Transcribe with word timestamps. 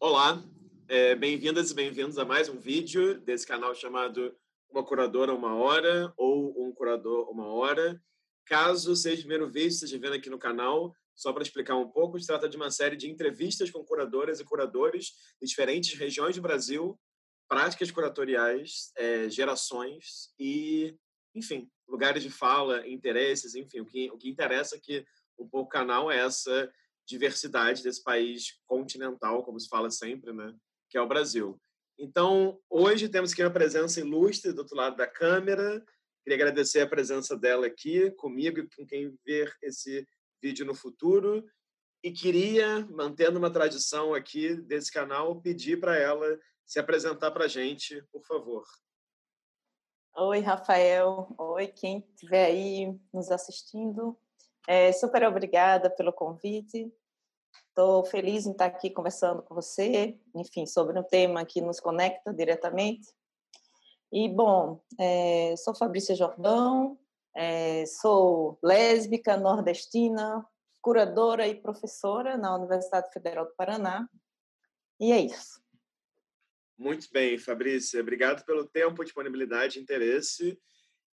Olá, 0.00 0.42
é, 0.88 1.14
bem-vindas 1.14 1.70
e 1.70 1.74
bem-vindos 1.74 2.18
a 2.18 2.24
mais 2.24 2.48
um 2.48 2.58
vídeo 2.58 3.20
desse 3.20 3.46
canal 3.46 3.74
chamado 3.74 4.36
Uma 4.70 4.84
Curadora 4.84 5.34
Uma 5.34 5.54
Hora 5.54 6.12
ou 6.16 6.66
Um 6.66 6.72
Curador 6.72 7.30
Uma 7.30 7.46
Hora. 7.46 8.02
Caso 8.44 8.94
seja 8.96 9.16
o 9.16 9.20
primeiro 9.20 9.48
vídeo, 9.48 9.68
esteja 9.68 9.98
vendo 9.98 10.14
aqui 10.14 10.28
no 10.28 10.38
canal, 10.38 10.94
só 11.14 11.32
para 11.32 11.42
explicar 11.42 11.76
um 11.76 11.88
pouco, 11.88 12.18
se 12.18 12.26
trata 12.26 12.48
de 12.48 12.56
uma 12.56 12.70
série 12.70 12.96
de 12.96 13.10
entrevistas 13.10 13.70
com 13.70 13.84
curadoras 13.84 14.40
e 14.40 14.44
curadores 14.44 15.12
de 15.40 15.46
diferentes 15.46 15.98
regiões 15.98 16.36
do 16.36 16.42
Brasil, 16.42 16.98
práticas 17.48 17.90
curatoriais, 17.90 18.92
é, 18.96 19.28
gerações 19.28 20.32
e, 20.38 20.96
enfim, 21.34 21.70
lugares 21.86 22.22
de 22.22 22.30
fala, 22.30 22.86
interesses, 22.88 23.54
enfim, 23.54 23.80
o 23.80 23.86
que, 23.86 24.10
o 24.10 24.18
que 24.18 24.28
interessa 24.28 24.76
aqui 24.76 25.04
um 25.38 25.48
pouco 25.48 25.66
o 25.66 25.72
canal 25.72 26.10
é 26.10 26.18
essa 26.18 26.72
diversidade 27.12 27.82
desse 27.82 28.02
país 28.02 28.58
continental, 28.66 29.44
como 29.44 29.60
se 29.60 29.68
fala 29.68 29.90
sempre, 29.90 30.32
né? 30.32 30.54
que 30.88 30.98
é 30.98 31.00
o 31.00 31.08
Brasil. 31.08 31.60
Então, 31.98 32.58
hoje 32.68 33.08
temos 33.08 33.32
aqui 33.32 33.42
uma 33.42 33.50
presença 33.50 34.00
ilustre 34.00 34.52
do 34.52 34.60
outro 34.60 34.76
lado 34.76 34.96
da 34.96 35.06
câmera. 35.06 35.84
Queria 36.22 36.36
agradecer 36.36 36.80
a 36.80 36.88
presença 36.88 37.36
dela 37.36 37.66
aqui 37.66 38.10
comigo 38.12 38.60
e 38.60 38.68
com 38.76 38.86
quem 38.86 39.16
ver 39.24 39.54
esse 39.62 40.06
vídeo 40.42 40.66
no 40.66 40.74
futuro. 40.74 41.44
E 42.02 42.10
queria, 42.10 42.86
mantendo 42.90 43.38
uma 43.38 43.50
tradição 43.50 44.12
aqui 44.14 44.54
desse 44.54 44.92
canal, 44.92 45.40
pedir 45.40 45.78
para 45.80 45.96
ela 45.96 46.38
se 46.66 46.78
apresentar 46.78 47.30
para 47.30 47.44
a 47.44 47.48
gente, 47.48 48.02
por 48.10 48.24
favor. 48.24 48.64
Oi, 50.16 50.40
Rafael. 50.40 51.34
Oi, 51.38 51.68
quem 51.68 51.98
estiver 52.14 52.46
aí 52.46 53.00
nos 53.12 53.30
assistindo. 53.30 54.18
É, 54.68 54.92
super 54.92 55.24
obrigada 55.24 55.88
pelo 55.88 56.12
convite. 56.12 56.92
Estou 57.72 58.04
feliz 58.04 58.44
em 58.44 58.52
estar 58.52 58.66
aqui 58.66 58.90
conversando 58.90 59.42
com 59.42 59.54
você, 59.54 60.20
enfim, 60.34 60.66
sobre 60.66 60.98
um 60.98 61.02
tema 61.02 61.42
que 61.42 61.62
nos 61.62 61.80
conecta 61.80 62.30
diretamente. 62.30 63.08
E, 64.12 64.28
bom, 64.28 64.84
é, 65.00 65.54
sou 65.56 65.74
Fabrícia 65.74 66.14
Jordão, 66.14 66.98
é, 67.34 67.86
sou 67.86 68.58
lésbica, 68.62 69.38
nordestina, 69.38 70.46
curadora 70.82 71.48
e 71.48 71.54
professora 71.54 72.36
na 72.36 72.54
Universidade 72.54 73.10
Federal 73.10 73.46
do 73.46 73.54
Paraná. 73.54 74.06
E 75.00 75.10
é 75.10 75.20
isso. 75.20 75.58
Muito 76.76 77.08
bem, 77.10 77.38
Fabrícia. 77.38 78.02
Obrigado 78.02 78.44
pelo 78.44 78.66
tempo, 78.66 79.02
disponibilidade 79.02 79.78
e 79.78 79.82
interesse. 79.82 80.60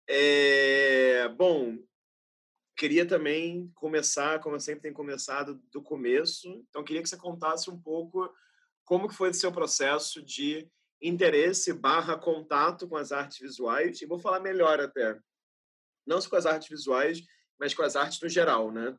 É, 0.09 1.29
bom, 1.29 1.79
queria 2.79 3.05
também 3.05 3.69
começar, 3.75 4.39
como 4.39 4.55
eu 4.55 4.61
sempre 4.61 4.83
tenho 4.83 4.95
começado, 4.95 5.61
do 5.73 5.83
começo. 5.83 6.49
Então, 6.69 6.85
queria 6.85 7.03
que 7.03 7.09
você 7.09 7.17
contasse 7.17 7.69
um 7.69 7.79
pouco 7.79 8.33
como 8.85 9.09
que 9.09 9.17
foi 9.17 9.31
o 9.31 9.35
seu 9.35 9.51
processo 9.51 10.23
de 10.23 10.71
interesse 11.03 11.73
barra 11.73 12.17
contato 12.17 12.89
com 12.89 12.97
as 12.97 13.11
artes 13.11 13.39
visuais. 13.41 14.01
E 14.01 14.07
vou 14.07 14.21
falar 14.21 14.39
melhor 14.39 14.81
até. 14.81 15.19
Não 16.07 16.21
só 16.21 16.31
com 16.31 16.37
as 16.37 16.47
artes 16.47 16.69
visuais, 16.69 17.21
mas 17.59 17.75
com 17.75 17.83
as 17.83 17.97
artes 17.97 18.21
no 18.21 18.29
geral, 18.29 18.71
né? 18.71 18.97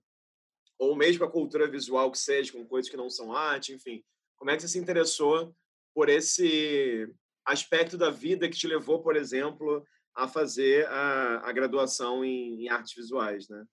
Ou 0.78 0.94
mesmo 0.94 1.24
a 1.24 1.32
cultura 1.32 1.66
visual 1.66 2.12
que 2.12 2.20
seja, 2.20 2.52
com 2.52 2.68
coisas 2.68 2.92
que 2.92 2.98
não 2.98 3.10
são 3.10 3.34
arte, 3.34 3.74
enfim. 3.74 4.04
Como 4.36 4.52
é 4.52 4.58
que 4.58 4.62
você 4.62 4.68
se 4.68 4.78
interessou 4.78 5.56
por 5.94 6.10
esse 6.10 7.10
aspecto 7.46 7.98
da 7.98 8.10
vida 8.10 8.50
que 8.50 8.58
te 8.58 8.68
levou, 8.68 9.02
por 9.02 9.16
exemplo, 9.16 9.86
a 10.20 10.28
fazer 10.28 10.88
a, 10.88 11.50
a 11.50 11.52
graduação 11.52 12.24
em, 12.24 12.66
em, 12.66 12.70
artes 12.70 12.94
visuais, 12.94 13.48
né? 13.48 13.66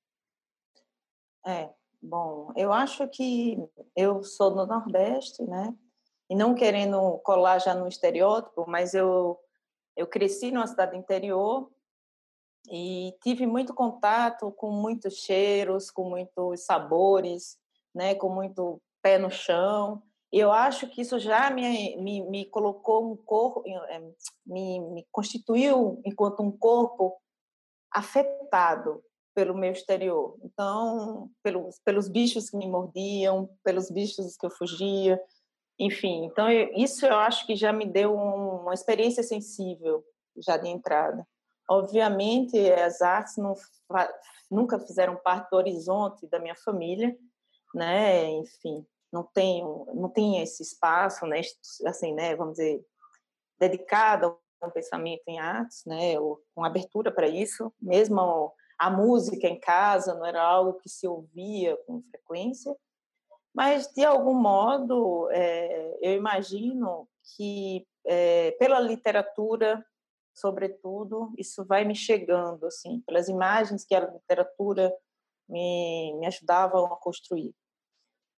É, 1.44 1.70
bom, 2.00 2.52
eu 2.56 2.72
acho 2.72 3.08
que 3.08 3.58
eu 3.96 4.22
sou 4.22 4.54
do 4.54 4.66
Nordeste, 4.66 5.42
né? 5.44 5.74
E 6.30 6.34
não 6.34 6.54
querendo 6.54 7.18
colar 7.18 7.58
já 7.58 7.74
no 7.74 7.86
estereótipo, 7.86 8.64
mas 8.68 8.94
eu 8.94 9.38
eu 9.96 10.06
cresci 10.06 10.50
numa 10.50 10.66
cidade 10.66 10.94
interior 10.94 11.70
e 12.70 13.16
tive 13.22 13.46
muito 13.46 13.72
contato 13.72 14.52
com 14.52 14.70
muitos 14.70 15.14
cheiros, 15.14 15.90
com 15.90 16.08
muitos 16.08 16.64
sabores, 16.64 17.58
né? 17.94 18.14
Com 18.14 18.28
muito 18.28 18.80
pé 19.02 19.18
no 19.18 19.30
chão 19.30 20.02
eu 20.38 20.52
acho 20.52 20.88
que 20.88 21.02
isso 21.02 21.18
já 21.18 21.50
me, 21.50 21.96
me, 21.96 22.22
me 22.28 22.44
colocou 22.46 23.12
um 23.12 23.16
corpo, 23.16 23.62
eh, 23.66 24.02
me, 24.44 24.80
me 24.80 25.06
constituiu 25.12 26.00
enquanto 26.04 26.42
um 26.42 26.50
corpo 26.50 27.16
afetado 27.92 29.02
pelo 29.34 29.54
meu 29.54 29.72
exterior. 29.72 30.36
Então, 30.42 31.30
pelos, 31.42 31.78
pelos 31.84 32.08
bichos 32.08 32.50
que 32.50 32.56
me 32.56 32.66
mordiam, 32.66 33.48
pelos 33.62 33.90
bichos 33.90 34.36
que 34.36 34.46
eu 34.46 34.50
fugia, 34.50 35.20
enfim. 35.78 36.24
Então, 36.24 36.50
eu, 36.50 36.72
isso 36.74 37.06
eu 37.06 37.16
acho 37.16 37.46
que 37.46 37.54
já 37.54 37.72
me 37.72 37.86
deu 37.86 38.16
um, 38.16 38.62
uma 38.62 38.74
experiência 38.74 39.22
sensível 39.22 40.02
já 40.38 40.56
de 40.56 40.68
entrada. 40.68 41.26
Obviamente, 41.68 42.58
as 42.72 43.02
artes 43.02 43.36
não, 43.36 43.54
nunca 44.50 44.78
fizeram 44.78 45.16
parte 45.16 45.50
do 45.50 45.56
horizonte 45.56 46.26
da 46.28 46.38
minha 46.38 46.54
família, 46.54 47.16
né? 47.74 48.30
Enfim, 48.30 48.86
não 49.16 49.24
tem 49.24 49.64
não 49.94 50.10
tem 50.10 50.42
esse 50.42 50.62
espaço, 50.62 51.26
né, 51.26 51.40
assim, 51.86 52.12
né, 52.12 52.36
vamos 52.36 52.54
dizer, 52.54 52.84
dedicado 53.58 54.38
a 54.60 54.66
um 54.66 54.70
pensamento 54.70 55.22
em 55.26 55.38
artes, 55.38 55.84
né, 55.86 56.20
ou 56.20 56.42
com 56.54 56.62
abertura 56.62 57.10
para 57.10 57.26
isso, 57.26 57.72
mesmo 57.80 58.52
a 58.78 58.90
música 58.90 59.48
em 59.48 59.58
casa 59.58 60.14
não 60.14 60.26
era 60.26 60.42
algo 60.42 60.74
que 60.74 60.88
se 60.88 61.08
ouvia 61.08 61.76
com 61.86 62.02
frequência, 62.10 62.76
mas 63.54 63.86
de 63.94 64.04
algum 64.04 64.34
modo 64.34 65.30
é, 65.30 65.98
eu 66.02 66.12
imagino 66.12 67.08
que 67.34 67.86
é, 68.04 68.50
pela 68.52 68.78
literatura, 68.78 69.82
sobretudo, 70.34 71.32
isso 71.38 71.64
vai 71.64 71.84
me 71.84 71.94
chegando 71.94 72.66
assim, 72.66 73.00
pelas 73.06 73.28
imagens 73.28 73.82
que 73.82 73.94
a 73.94 74.00
literatura 74.00 74.94
me, 75.48 76.14
me 76.18 76.26
ajudavam 76.26 76.84
a 76.92 76.96
construir. 76.96 77.54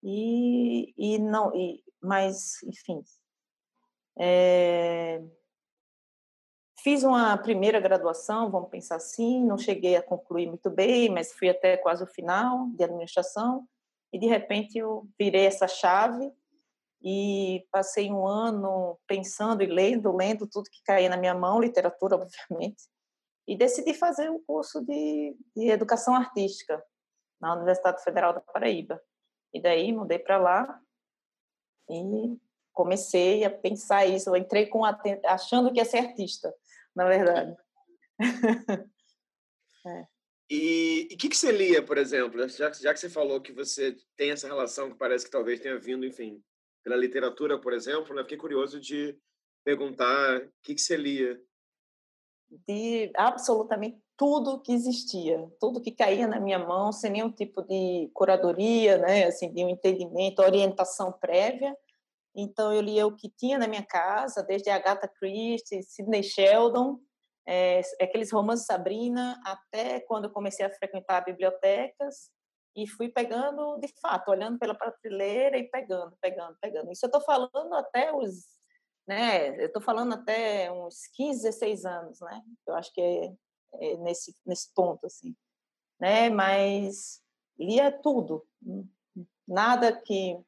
E, 0.02 0.94
e 0.96 1.18
não, 1.18 1.54
e, 1.54 1.82
mas, 2.00 2.62
enfim. 2.62 3.02
É, 4.18 5.22
fiz 6.82 7.02
uma 7.02 7.36
primeira 7.36 7.80
graduação, 7.80 8.50
vamos 8.50 8.70
pensar 8.70 8.96
assim, 8.96 9.44
não 9.44 9.58
cheguei 9.58 9.96
a 9.96 10.02
concluir 10.02 10.46
muito 10.46 10.70
bem, 10.70 11.08
mas 11.08 11.32
fui 11.32 11.48
até 11.48 11.76
quase 11.76 12.02
o 12.02 12.06
final 12.06 12.68
de 12.70 12.84
administração, 12.84 13.66
e 14.12 14.18
de 14.18 14.26
repente 14.26 14.78
eu 14.78 15.06
virei 15.18 15.46
essa 15.46 15.68
chave 15.68 16.32
e 17.02 17.66
passei 17.70 18.10
um 18.10 18.26
ano 18.26 18.98
pensando 19.06 19.62
e 19.62 19.66
lendo, 19.66 20.16
lendo 20.16 20.46
tudo 20.46 20.70
que 20.70 20.82
caía 20.82 21.08
na 21.08 21.16
minha 21.16 21.34
mão, 21.34 21.60
literatura, 21.60 22.16
obviamente, 22.48 22.84
e 23.46 23.56
decidi 23.56 23.94
fazer 23.94 24.30
um 24.30 24.42
curso 24.44 24.84
de, 24.84 25.36
de 25.56 25.70
educação 25.70 26.14
artística 26.14 26.82
na 27.40 27.54
Universidade 27.54 28.02
Federal 28.02 28.32
da 28.32 28.40
Paraíba. 28.40 29.00
E 29.52 29.60
daí 29.60 29.92
mudei 29.92 30.18
para 30.18 30.38
lá 30.38 30.80
e 31.88 32.36
comecei 32.72 33.44
a 33.44 33.50
pensar 33.50 34.06
isso. 34.06 34.30
Eu 34.30 34.36
entrei 34.36 34.66
com 34.66 34.84
achando 34.84 35.72
que 35.72 35.78
ia 35.78 35.84
ser 35.84 35.98
artista, 35.98 36.54
na 36.94 37.06
verdade. 37.06 37.56
é. 39.86 40.06
E 40.50 41.08
o 41.12 41.16
que, 41.18 41.28
que 41.28 41.36
você 41.36 41.52
lia, 41.52 41.82
por 41.82 41.98
exemplo? 41.98 42.48
Já, 42.48 42.72
já 42.72 42.94
que 42.94 43.00
você 43.00 43.10
falou 43.10 43.40
que 43.40 43.52
você 43.52 43.96
tem 44.16 44.30
essa 44.30 44.46
relação 44.46 44.90
que 44.90 44.96
parece 44.96 45.26
que 45.26 45.30
talvez 45.30 45.60
tenha 45.60 45.78
vindo, 45.78 46.06
enfim, 46.06 46.42
pela 46.82 46.96
literatura, 46.96 47.60
por 47.60 47.74
exemplo, 47.74 48.14
né? 48.14 48.22
fiquei 48.22 48.38
curioso 48.38 48.80
de 48.80 49.18
perguntar 49.62 50.40
o 50.40 50.50
que, 50.62 50.74
que 50.74 50.80
você 50.80 50.96
lia. 50.96 51.38
De 52.66 53.12
absolutamente 53.14 54.00
tudo 54.18 54.60
que 54.60 54.72
existia, 54.72 55.48
tudo 55.60 55.80
que 55.80 55.92
caía 55.92 56.26
na 56.26 56.40
minha 56.40 56.58
mão, 56.58 56.90
sem 56.90 57.12
nenhum 57.12 57.30
tipo 57.30 57.62
de 57.62 58.10
curadoria, 58.12 58.98
né, 58.98 59.26
assim, 59.26 59.50
de 59.52 59.64
um 59.64 59.68
entendimento, 59.68 60.42
orientação 60.42 61.12
prévia. 61.12 61.74
Então 62.34 62.72
eu 62.72 62.80
lia 62.80 63.06
o 63.06 63.14
que 63.14 63.30
tinha 63.30 63.56
na 63.58 63.68
minha 63.68 63.84
casa, 63.84 64.42
desde 64.42 64.70
Agatha 64.70 65.06
Christie, 65.06 65.84
Sidney 65.84 66.24
Sheldon, 66.24 66.98
é, 67.46 67.80
aqueles 68.02 68.32
romances 68.32 68.66
Sabrina, 68.66 69.40
até 69.44 70.00
quando 70.00 70.24
eu 70.24 70.30
comecei 70.30 70.66
a 70.66 70.70
frequentar 70.70 71.24
bibliotecas 71.24 72.30
e 72.76 72.88
fui 72.88 73.08
pegando, 73.08 73.78
de 73.78 73.88
fato, 74.00 74.30
olhando 74.32 74.58
pela 74.58 74.74
prateleira 74.74 75.56
e 75.56 75.70
pegando, 75.70 76.16
pegando, 76.20 76.56
pegando. 76.60 76.90
Isso 76.90 77.06
eu 77.06 77.08
estou 77.08 77.20
falando 77.20 77.72
até 77.72 78.12
os, 78.12 78.46
né, 79.06 79.60
eu 79.60 79.66
estou 79.66 79.80
falando 79.80 80.14
até 80.14 80.72
uns 80.72 81.06
15, 81.14 81.44
16 81.44 81.84
anos, 81.84 82.20
né? 82.20 82.42
Eu 82.66 82.74
acho 82.74 82.92
que 82.92 83.32
é, 83.74 83.96
nesse, 83.98 84.34
nesse 84.44 84.72
ponto, 84.74 85.06
assim, 85.06 85.34
né? 86.00 86.30
Mas 86.30 87.22
lia 87.58 87.90
tudo, 87.90 88.46
nada 89.46 89.92
que... 89.92 90.38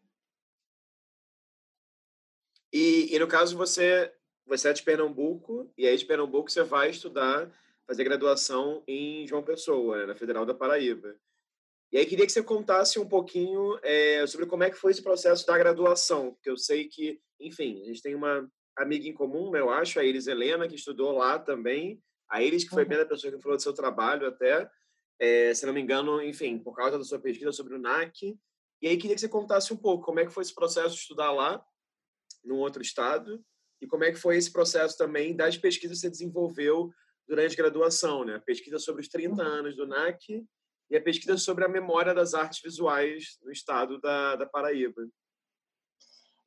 E, 2.72 3.14
e 3.14 3.18
no 3.18 3.26
caso, 3.26 3.56
você, 3.56 4.14
você 4.46 4.68
é 4.68 4.72
de 4.72 4.82
Pernambuco, 4.82 5.72
e 5.76 5.86
aí 5.86 5.96
de 5.96 6.04
Pernambuco 6.04 6.50
você 6.50 6.62
vai 6.62 6.90
estudar, 6.90 7.52
fazer 7.86 8.04
graduação 8.04 8.84
em 8.86 9.26
João 9.26 9.42
Pessoa, 9.42 9.98
né, 9.98 10.06
na 10.06 10.14
Federal 10.14 10.46
da 10.46 10.54
Paraíba. 10.54 11.16
E 11.92 11.98
aí 11.98 12.06
queria 12.06 12.24
que 12.24 12.30
você 12.30 12.40
contasse 12.40 13.00
um 13.00 13.08
pouquinho 13.08 13.76
é, 13.82 14.24
sobre 14.28 14.46
como 14.46 14.62
é 14.62 14.70
que 14.70 14.76
foi 14.76 14.92
esse 14.92 15.02
processo 15.02 15.44
da 15.44 15.58
graduação, 15.58 16.32
porque 16.32 16.48
eu 16.48 16.56
sei 16.56 16.86
que, 16.86 17.20
enfim, 17.40 17.82
a 17.82 17.86
gente 17.86 18.00
tem 18.00 18.14
uma 18.14 18.48
amiga 18.76 19.08
em 19.08 19.12
comum, 19.12 19.50
né, 19.50 19.58
eu 19.58 19.70
acho, 19.70 19.98
a 19.98 20.04
Iris 20.04 20.28
Helena, 20.28 20.68
que 20.68 20.76
estudou 20.76 21.10
lá 21.10 21.40
também, 21.40 22.00
a 22.30 22.42
Iris, 22.42 22.64
que 22.64 22.70
foi 22.70 22.82
a 22.82 22.86
primeira 22.86 23.08
pessoa 23.08 23.32
que 23.32 23.42
falou 23.42 23.56
do 23.56 23.62
seu 23.62 23.72
trabalho 23.72 24.26
até, 24.26 24.70
é, 25.18 25.52
se 25.52 25.66
não 25.66 25.72
me 25.72 25.80
engano, 25.80 26.22
enfim, 26.22 26.58
por 26.58 26.74
causa 26.74 26.96
da 26.96 27.04
sua 27.04 27.18
pesquisa 27.18 27.52
sobre 27.52 27.74
o 27.74 27.78
NAC. 27.78 28.38
E 28.80 28.88
aí 28.88 28.96
queria 28.96 29.14
que 29.14 29.20
você 29.20 29.28
contasse 29.28 29.72
um 29.72 29.76
pouco 29.76 30.04
como 30.04 30.20
é 30.20 30.24
que 30.24 30.32
foi 30.32 30.42
esse 30.42 30.54
processo 30.54 30.94
de 30.94 31.00
estudar 31.02 31.32
lá, 31.32 31.62
num 32.42 32.56
outro 32.56 32.80
estado, 32.80 33.44
e 33.82 33.86
como 33.86 34.04
é 34.04 34.12
que 34.12 34.18
foi 34.18 34.36
esse 34.36 34.50
processo 34.50 34.96
também 34.96 35.34
das 35.34 35.58
pesquisas 35.58 35.98
que 35.98 36.02
você 36.02 36.10
desenvolveu 36.10 36.90
durante 37.28 37.54
a 37.54 37.56
graduação, 37.56 38.24
né? 38.24 38.36
A 38.36 38.40
pesquisa 38.40 38.78
sobre 38.78 39.02
os 39.02 39.08
30 39.08 39.42
uhum. 39.42 39.48
anos 39.48 39.76
do 39.76 39.86
NAC 39.86 40.46
e 40.90 40.96
a 40.96 41.02
pesquisa 41.02 41.36
sobre 41.36 41.64
a 41.64 41.68
memória 41.68 42.14
das 42.14 42.34
artes 42.34 42.60
visuais 42.62 43.38
no 43.42 43.50
estado 43.50 44.00
da, 44.00 44.36
da 44.36 44.46
Paraíba. 44.46 45.06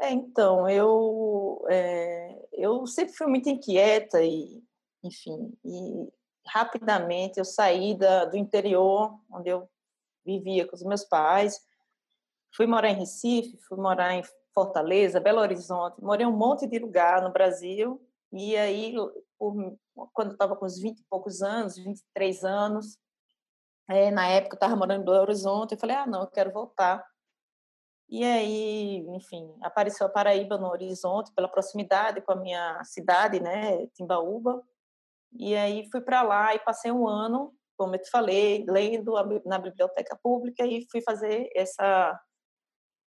É, 0.01 0.12
então, 0.12 0.68
eu, 0.68 1.63
é, 1.69 2.47
eu 2.51 2.86
sempre 2.88 3.13
fui 3.13 3.27
muito 3.27 3.47
inquieta 3.47 4.21
e, 4.21 4.62
enfim, 5.03 5.53
e 5.63 6.07
rapidamente 6.47 7.39
eu 7.39 7.45
saí 7.45 7.95
da, 7.95 8.25
do 8.25 8.38
interior, 8.38 9.17
onde 9.31 9.50
eu 9.50 9.69
vivia 10.25 10.67
com 10.67 10.75
os 10.75 10.83
meus 10.83 11.03
pais, 11.03 11.59
fui 12.55 12.65
morar 12.65 12.89
em 12.89 12.95
Recife, 12.95 13.57
fui 13.67 13.77
morar 13.77 14.13
em 14.13 14.23
Fortaleza, 14.53 15.19
Belo 15.19 15.41
Horizonte, 15.41 16.01
morei 16.01 16.25
um 16.25 16.35
monte 16.35 16.67
de 16.67 16.79
lugar 16.79 17.21
no 17.21 17.31
Brasil, 17.31 18.01
e 18.31 18.55
aí, 18.57 18.95
por, 19.38 19.77
quando 20.13 20.29
eu 20.29 20.33
estava 20.33 20.55
com 20.55 20.65
uns 20.65 20.79
20 20.79 21.00
e 21.00 21.05
poucos 21.09 21.41
anos, 21.41 21.77
23 21.77 22.44
anos, 22.44 22.97
é, 23.88 24.09
na 24.09 24.27
época 24.27 24.55
eu 24.55 24.57
estava 24.57 24.75
morando 24.75 25.01
em 25.01 25.05
Belo 25.05 25.21
Horizonte, 25.21 25.73
eu 25.73 25.79
falei, 25.79 25.95
ah, 25.95 26.07
não, 26.07 26.21
eu 26.21 26.27
quero 26.27 26.51
voltar. 26.51 27.05
E 28.09 28.23
aí, 28.23 28.97
enfim, 29.09 29.51
apareceu 29.61 30.05
a 30.05 30.09
Paraíba 30.09 30.57
no 30.57 30.67
horizonte, 30.67 31.31
pela 31.33 31.47
proximidade 31.47 32.21
com 32.21 32.31
a 32.31 32.35
minha 32.35 32.83
cidade, 32.83 33.39
né, 33.39 33.88
Timbaúba. 33.88 34.63
E 35.35 35.56
aí 35.56 35.88
fui 35.91 36.01
para 36.01 36.21
lá 36.21 36.53
e 36.56 36.59
passei 36.59 36.91
um 36.91 37.07
ano, 37.07 37.53
como 37.77 37.95
eu 37.95 38.01
te 38.01 38.09
falei, 38.09 38.65
lendo 38.68 39.13
na 39.45 39.57
biblioteca 39.57 40.18
pública 40.21 40.65
e 40.65 40.88
fui 40.91 41.01
fazer 41.01 41.50
essa 41.56 42.19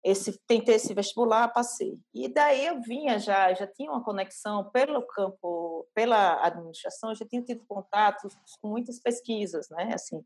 esse 0.06 0.38
tentei 0.46 0.76
esse 0.76 0.94
vestibular, 0.94 1.52
passei. 1.52 1.98
E 2.14 2.28
daí 2.28 2.64
eu 2.64 2.80
vinha 2.80 3.18
já, 3.18 3.52
já 3.52 3.66
tinha 3.66 3.90
uma 3.90 4.04
conexão 4.04 4.70
pelo 4.70 5.02
campo, 5.02 5.84
pela 5.92 6.44
administração, 6.46 7.12
já 7.12 7.26
tinha 7.26 7.42
tido 7.42 7.64
contatos 7.66 8.32
com 8.60 8.68
muitas 8.68 9.00
pesquisas, 9.00 9.68
né? 9.68 9.92
Assim, 9.92 10.24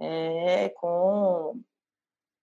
é, 0.00 0.68
com 0.70 1.60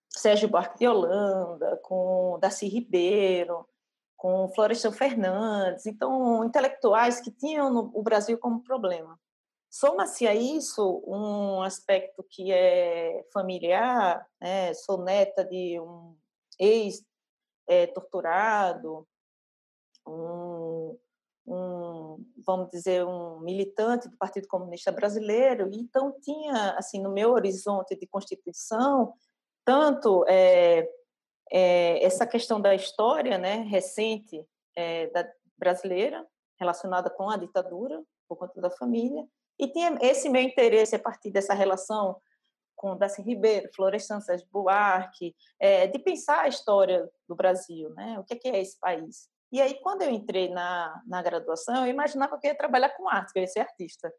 Sérgio 0.09 0.47
Buarque 0.47 0.79
de 0.79 0.87
Holanda, 0.87 1.77
com 1.83 2.37
Darcy 2.39 2.67
Ribeiro, 2.69 3.67
com 4.21 4.47
Florestan 4.49 4.91
Fernandes, 4.91 5.87
então 5.87 6.45
intelectuais 6.45 7.19
que 7.19 7.31
tinham 7.31 7.73
no, 7.73 7.89
o 7.91 8.03
Brasil 8.03 8.37
como 8.37 8.61
problema. 8.61 9.19
Soma-se 9.67 10.27
a 10.27 10.35
isso 10.35 11.03
um 11.07 11.63
aspecto 11.63 12.23
que 12.29 12.51
é 12.51 13.25
familiar, 13.33 14.23
né? 14.39 14.75
sou 14.75 15.01
neta 15.01 15.43
de 15.43 15.79
um 15.79 16.15
ex-torturado, 16.59 19.07
é, 20.05 20.07
um, 20.07 20.99
um, 21.47 22.23
vamos 22.45 22.69
dizer, 22.69 23.03
um 23.03 23.39
militante 23.39 24.07
do 24.07 24.15
Partido 24.17 24.47
Comunista 24.47 24.91
Brasileiro, 24.91 25.67
então 25.73 26.15
tinha, 26.21 26.75
assim, 26.77 27.01
no 27.01 27.11
meu 27.11 27.31
horizonte 27.31 27.95
de 27.95 28.05
constituição, 28.05 29.15
tanto 29.65 30.23
é, 30.27 30.87
é, 31.51 32.03
essa 32.03 32.25
questão 32.25 32.61
da 32.61 32.73
história 32.73 33.37
né, 33.37 33.57
recente 33.57 34.45
é, 34.75 35.07
da 35.07 35.29
brasileira, 35.57 36.25
relacionada 36.59 37.09
com 37.09 37.29
a 37.29 37.37
ditadura, 37.37 38.01
por 38.27 38.37
conta 38.37 38.61
da 38.61 38.69
família, 38.69 39.27
e 39.59 39.67
tinha 39.67 39.97
esse 40.01 40.29
meu 40.29 40.41
interesse 40.41 40.95
a 40.95 40.99
partir 40.99 41.29
dessa 41.29 41.53
relação 41.53 42.19
com 42.75 42.97
Darcy 42.97 43.21
Ribeiro, 43.21 43.69
Florestan 43.75 44.19
Sérgio 44.21 44.47
Buarque, 44.51 45.35
é, 45.59 45.85
de 45.85 45.99
pensar 45.99 46.41
a 46.41 46.47
história 46.47 47.07
do 47.27 47.35
Brasil, 47.35 47.91
né? 47.91 48.17
o 48.17 48.23
que 48.23 48.47
é, 48.47 48.59
esse 48.59 48.79
país. 48.79 49.29
E 49.51 49.61
aí, 49.61 49.79
quando 49.81 50.01
eu 50.01 50.09
entrei 50.09 50.49
na, 50.49 50.99
na 51.05 51.21
graduação, 51.21 51.85
eu 51.85 51.91
imaginava 51.91 52.39
que 52.39 52.47
eu 52.47 52.51
ia 52.51 52.57
trabalhar 52.57 52.89
com 52.89 53.07
arte, 53.07 53.33
que 53.33 53.39
eu 53.39 53.43
ia 53.43 53.47
ser 53.47 53.59
artista. 53.59 54.11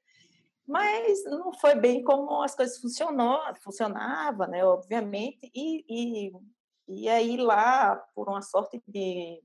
Mas 0.65 1.25
não 1.25 1.53
foi 1.55 1.75
bem 1.75 2.05
como 2.05 2.43
as 2.43 2.55
coisas 2.55 2.79
funcionou, 2.79 3.41
funcionava, 3.65 4.47
né, 4.47 4.65
obviamente, 4.65 5.51
e, 5.55 5.85
e, 5.89 6.33
e 6.89 7.09
aí 7.09 7.37
lá, 7.37 7.97
por 8.15 8.29
uma 8.29 8.43
sorte 8.43 8.83
de 8.87 9.43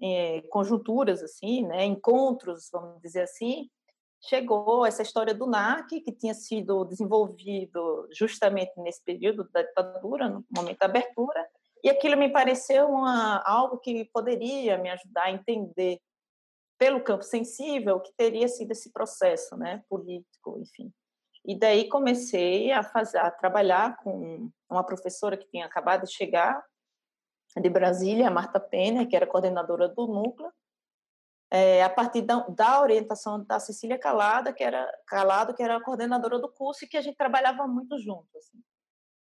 é, 0.00 0.42
conjunturas, 0.50 1.22
assim, 1.22 1.66
né, 1.66 1.84
encontros, 1.84 2.68
vamos 2.72 3.00
dizer 3.00 3.22
assim, 3.22 3.68
chegou 4.22 4.84
essa 4.84 5.02
história 5.02 5.34
do 5.34 5.46
NAC, 5.46 6.00
que 6.00 6.12
tinha 6.12 6.34
sido 6.34 6.84
desenvolvido 6.84 8.08
justamente 8.12 8.72
nesse 8.78 9.02
período 9.02 9.48
da 9.50 9.62
ditadura, 9.62 10.28
no 10.28 10.44
momento 10.54 10.78
da 10.78 10.86
abertura, 10.86 11.48
e 11.82 11.88
aquilo 11.88 12.16
me 12.16 12.30
pareceu 12.30 12.88
uma, 12.88 13.42
algo 13.46 13.78
que 13.78 14.04
poderia 14.12 14.76
me 14.76 14.90
ajudar 14.90 15.24
a 15.24 15.30
entender 15.30 15.98
pelo 16.78 17.02
campo 17.02 17.24
sensível 17.24 17.96
o 17.96 18.00
que 18.00 18.12
teria 18.16 18.48
sido 18.48 18.72
esse 18.72 18.90
processo, 18.92 19.56
né, 19.56 19.82
político, 19.88 20.58
enfim. 20.58 20.92
E 21.44 21.58
daí 21.58 21.88
comecei 21.88 22.70
a 22.70 22.82
fazer, 22.82 23.18
a 23.18 23.30
trabalhar 23.30 23.96
com 23.98 24.50
uma 24.68 24.84
professora 24.84 25.36
que 25.36 25.48
tinha 25.48 25.66
acabado 25.66 26.04
de 26.04 26.12
chegar 26.12 26.62
de 27.56 27.68
Brasília, 27.68 28.28
a 28.28 28.30
Marta 28.30 28.60
Pena, 28.60 29.06
que 29.06 29.16
era 29.16 29.26
coordenadora 29.26 29.88
do 29.88 30.06
núcleo, 30.06 30.52
é, 31.50 31.82
a 31.82 31.90
partir 31.90 32.22
da, 32.22 32.46
da, 32.48 32.80
orientação 32.80 33.44
da 33.44 33.58
Cecília 33.58 33.98
Calada, 33.98 34.52
que 34.52 34.62
era 34.62 34.88
Calado, 35.06 35.52
que 35.52 35.62
era 35.62 35.76
a 35.76 35.82
coordenadora 35.82 36.38
do 36.38 36.48
curso 36.48 36.84
e 36.84 36.88
que 36.88 36.96
a 36.96 37.00
gente 37.00 37.16
trabalhava 37.16 37.66
muito 37.66 37.98
junto. 37.98 38.28
Assim. 38.38 38.62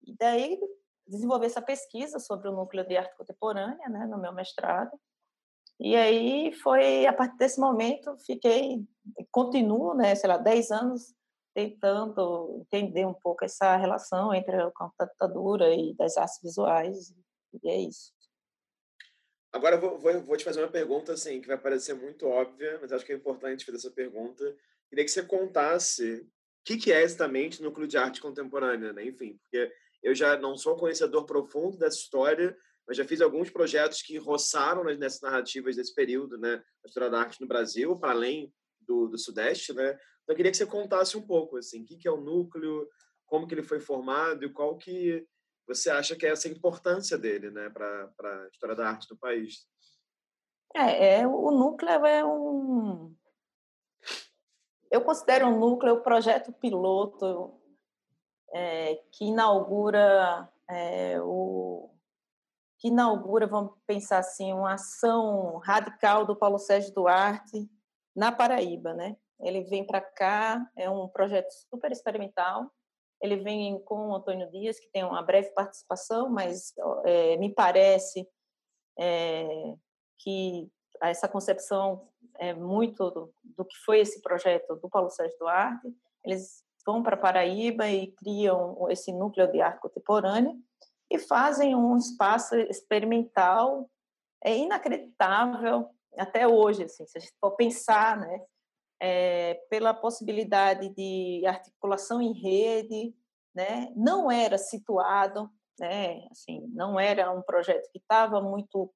E 0.02 0.14
daí 0.14 0.60
desenvolvi 1.06 1.46
essa 1.46 1.62
pesquisa 1.62 2.18
sobre 2.18 2.48
o 2.48 2.52
núcleo 2.52 2.86
de 2.86 2.96
arte 2.96 3.16
contemporânea, 3.16 3.88
né, 3.88 4.06
no 4.06 4.18
meu 4.18 4.32
mestrado. 4.32 4.90
E 5.80 5.96
aí 5.96 6.52
foi 6.62 7.06
a 7.06 7.12
partir 7.12 7.36
desse 7.38 7.58
momento 7.58 8.14
fiquei 8.26 8.86
continuo, 9.30 9.94
né, 9.94 10.14
sei 10.14 10.28
lá, 10.28 10.36
10 10.36 10.70
anos 10.70 11.14
tentando 11.54 12.60
entender 12.60 13.06
um 13.06 13.14
pouco 13.14 13.44
essa 13.44 13.76
relação 13.76 14.34
entre 14.34 14.56
o 14.62 14.72
campo 14.72 14.94
da 14.98 15.06
ditadura 15.06 15.74
e 15.74 15.94
das 15.94 16.16
artes 16.16 16.40
visuais. 16.42 17.14
E 17.62 17.68
é 17.68 17.80
isso. 17.80 18.12
Agora 19.52 19.76
vou, 19.76 19.98
vou, 19.98 20.22
vou, 20.22 20.36
te 20.36 20.44
fazer 20.44 20.62
uma 20.62 20.70
pergunta 20.70 21.12
assim 21.12 21.40
que 21.40 21.46
vai 21.46 21.58
parecer 21.58 21.92
muito 21.94 22.26
óbvia, 22.26 22.78
mas 22.80 22.90
acho 22.90 23.04
que 23.04 23.12
é 23.12 23.16
importante 23.16 23.66
fazer 23.66 23.76
essa 23.76 23.90
pergunta. 23.90 24.56
Queria 24.88 25.04
que 25.04 25.10
você 25.10 25.22
contasse 25.22 26.20
o 26.20 26.26
que, 26.64 26.78
que 26.78 26.92
é 26.92 27.02
exatamente 27.02 27.62
núcleo 27.62 27.86
de 27.86 27.98
arte 27.98 28.20
contemporânea, 28.20 28.92
né? 28.92 29.04
Enfim, 29.04 29.38
porque 29.38 29.70
eu 30.02 30.14
já 30.14 30.38
não 30.38 30.56
sou 30.56 30.76
conhecedor 30.76 31.26
profundo 31.26 31.76
dessa 31.76 31.98
história, 31.98 32.56
mas 32.86 32.96
já 32.96 33.04
fiz 33.04 33.20
alguns 33.20 33.50
projetos 33.50 34.00
que 34.00 34.16
roçaram 34.16 34.84
nessas 34.84 35.20
narrativas 35.20 35.76
desse 35.76 35.94
período, 35.94 36.38
né? 36.38 36.62
A 36.82 36.88
história 36.88 37.10
da 37.10 37.20
arte 37.20 37.40
no 37.40 37.46
Brasil, 37.46 37.98
para 37.98 38.12
além 38.12 38.52
do, 38.80 39.06
do 39.06 39.18
Sudeste, 39.18 39.74
né? 39.74 39.98
Então, 40.22 40.34
eu 40.34 40.36
queria 40.36 40.50
que 40.50 40.56
você 40.56 40.66
contasse 40.66 41.16
um 41.16 41.22
pouco, 41.22 41.56
assim, 41.56 41.82
o 41.82 41.84
que, 41.84 41.96
que 41.96 42.08
é 42.08 42.10
o 42.10 42.20
núcleo, 42.20 42.88
como 43.26 43.46
que 43.46 43.54
ele 43.54 43.62
foi 43.62 43.80
formado 43.80 44.44
e 44.44 44.52
qual 44.52 44.76
que 44.76 45.26
você 45.66 45.90
acha 45.90 46.16
que 46.16 46.26
é 46.26 46.30
essa 46.30 46.48
importância 46.48 47.16
dele 47.16 47.50
né, 47.50 47.70
para 47.70 48.10
a 48.20 48.48
história 48.48 48.76
da 48.76 48.88
arte 48.88 49.08
do 49.08 49.16
país? 49.16 49.66
É, 50.74 51.20
é, 51.20 51.26
o 51.26 51.50
núcleo 51.50 52.06
é 52.06 52.24
um. 52.24 53.14
Eu 54.90 55.02
considero 55.02 55.46
um 55.46 55.58
núcleo 55.58 55.94
o 55.94 56.02
projeto 56.02 56.52
piloto 56.52 57.58
é, 58.52 58.96
que 59.10 59.26
inaugura 59.26 60.48
é, 60.68 61.20
o 61.20 61.90
que 62.78 62.88
inaugura, 62.88 63.46
vamos 63.46 63.74
pensar 63.86 64.18
assim, 64.18 64.52
uma 64.52 64.74
ação 64.74 65.58
radical 65.58 66.26
do 66.26 66.34
Paulo 66.34 66.58
Sérgio 66.58 66.92
Duarte 66.92 67.70
na 68.14 68.32
Paraíba, 68.32 68.92
né? 68.92 69.16
Ele 69.42 69.62
vem 69.62 69.84
para 69.84 70.00
cá, 70.00 70.64
é 70.76 70.88
um 70.88 71.08
projeto 71.08 71.50
super 71.70 71.90
experimental, 71.90 72.70
ele 73.20 73.36
vem 73.36 73.78
com 73.84 74.08
o 74.08 74.14
Antônio 74.16 74.50
Dias, 74.50 74.80
que 74.80 74.90
tem 74.90 75.04
uma 75.04 75.22
breve 75.22 75.50
participação, 75.50 76.28
mas 76.28 76.74
é, 77.04 77.36
me 77.36 77.54
parece 77.54 78.28
é, 78.98 79.74
que 80.18 80.68
essa 81.00 81.28
concepção 81.28 82.08
é 82.38 82.52
muito 82.52 83.10
do, 83.10 83.32
do, 83.44 83.64
que 83.64 83.76
foi 83.84 84.00
esse 84.00 84.20
projeto 84.20 84.74
do 84.76 84.88
Paulo 84.88 85.08
Sérgio 85.10 85.38
Duarte. 85.38 85.88
Eles 86.24 86.64
vão 86.84 87.02
para 87.02 87.16
Paraíba 87.16 87.88
e 87.88 88.10
criam 88.12 88.90
esse 88.90 89.12
núcleo 89.12 89.50
de 89.50 89.60
arte 89.60 89.80
contemporânea 89.80 90.54
e 91.08 91.18
fazem 91.18 91.76
um 91.76 91.96
espaço 91.96 92.56
experimental 92.56 93.88
é 94.44 94.56
inacreditável 94.56 95.88
até 96.18 96.46
hoje, 96.46 96.82
assim, 96.84 97.06
se 97.06 97.16
a 97.16 97.20
gente 97.20 97.34
for 97.40 97.52
pensar, 97.52 98.18
né, 98.18 98.44
é, 99.04 99.54
pela 99.68 99.92
possibilidade 99.92 100.88
de 100.90 101.44
articulação 101.44 102.22
em 102.22 102.32
rede, 102.32 103.12
né? 103.52 103.92
Não 103.96 104.30
era 104.30 104.56
situado, 104.56 105.50
né? 105.76 106.24
Assim, 106.30 106.68
não 106.68 107.00
era 107.00 107.32
um 107.32 107.42
projeto 107.42 107.90
que 107.90 107.98
estava 107.98 108.40
muito 108.40 108.94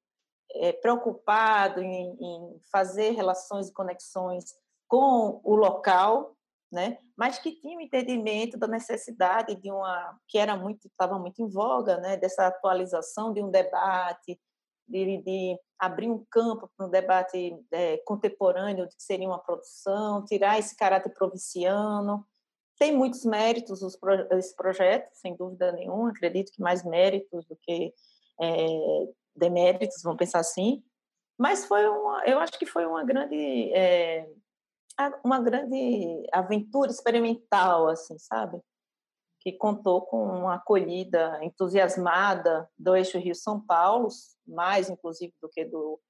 é, 0.53 0.73
preocupado 0.73 1.83
em, 1.83 2.17
em 2.21 2.61
fazer 2.71 3.11
relações 3.11 3.69
e 3.69 3.73
conexões 3.73 4.45
com 4.87 5.41
o 5.43 5.57
local, 5.57 6.37
né? 6.71 6.99
Mas 7.17 7.41
que 7.41 7.61
tinha 7.61 7.77
o 7.77 7.81
um 7.81 7.85
entendimento 7.85 8.57
da 8.57 8.69
necessidade 8.69 9.57
de 9.57 9.73
uma 9.73 10.17
que 10.29 10.39
era 10.39 10.57
muito 10.57 10.87
estava 10.87 11.19
muito 11.19 11.43
em 11.43 11.49
voga, 11.49 11.97
né? 11.97 12.17
Dessa 12.17 12.47
atualização 12.47 13.33
de 13.33 13.43
um 13.43 13.51
debate, 13.51 14.39
de, 14.89 15.23
de 15.23 15.59
abrir 15.79 16.09
um 16.09 16.25
campo 16.31 16.71
para 16.77 16.87
um 16.87 16.91
debate 16.91 17.57
é, 17.73 17.99
contemporâneo 17.99 18.89
de 18.89 18.97
que 18.97 19.03
seria 19.03 19.29
uma 19.29 19.39
produção, 19.39 20.25
tirar 20.25 20.59
esse 20.59 20.77
caráter 20.77 21.11
provinciano. 21.11 22.27
Tem 22.79 22.97
muitos 22.97 23.25
méritos 23.25 23.83
os, 23.83 23.99
esse 24.33 24.55
projeto, 24.55 25.11
sem 25.15 25.37
dúvida 25.37 25.73
nenhuma. 25.73 26.11
Acredito 26.11 26.53
que 26.53 26.63
mais 26.63 26.85
méritos 26.85 27.45
do 27.47 27.57
que 27.57 27.93
é, 28.41 28.67
deméritos, 29.35 30.03
vamos 30.03 30.19
pensar 30.19 30.41
assim. 30.41 30.83
Mas 31.39 31.65
foi 31.67 31.87
uma, 31.87 32.25
eu 32.25 32.39
acho 32.39 32.59
que 32.59 32.67
foi 32.67 32.87
uma 32.87 33.05
grande 33.05 33.73
é, 33.75 34.27
uma 35.23 35.41
grande 35.41 36.27
aventura 36.33 36.91
experimental, 36.91 37.89
assim, 37.89 38.19
sabe? 38.19 38.59
Que 39.47 39.53
contou 39.53 40.03
com 40.03 40.21
uma 40.25 40.57
acolhida 40.57 41.39
entusiasmada 41.41 42.69
do 42.77 42.97
eixo 42.97 43.17
Rio-São 43.17 43.61
Paulo, 43.61 44.09
mais 44.45 44.91
inclusive 44.91 45.33
do 45.41 45.49
que 45.49 45.65
do 45.65 46.01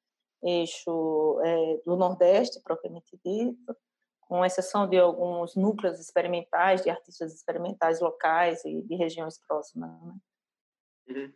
eixo 0.43 1.38
é, 1.45 1.83
do 1.85 1.97
Nordeste, 1.97 2.62
propriamente 2.62 3.21
dito, 3.23 3.76
com 4.23 4.43
exceção 4.43 4.88
de 4.88 4.97
alguns 4.97 5.55
núcleos 5.55 6.00
experimentais, 6.00 6.83
de 6.83 6.88
artistas 6.88 7.35
experimentais 7.35 8.00
locais 8.00 8.64
e 8.64 8.81
de 8.81 8.95
regiões 8.97 9.38
próximas. 9.47 9.90
Né? 10.00 10.14
Uhum. 11.11 11.33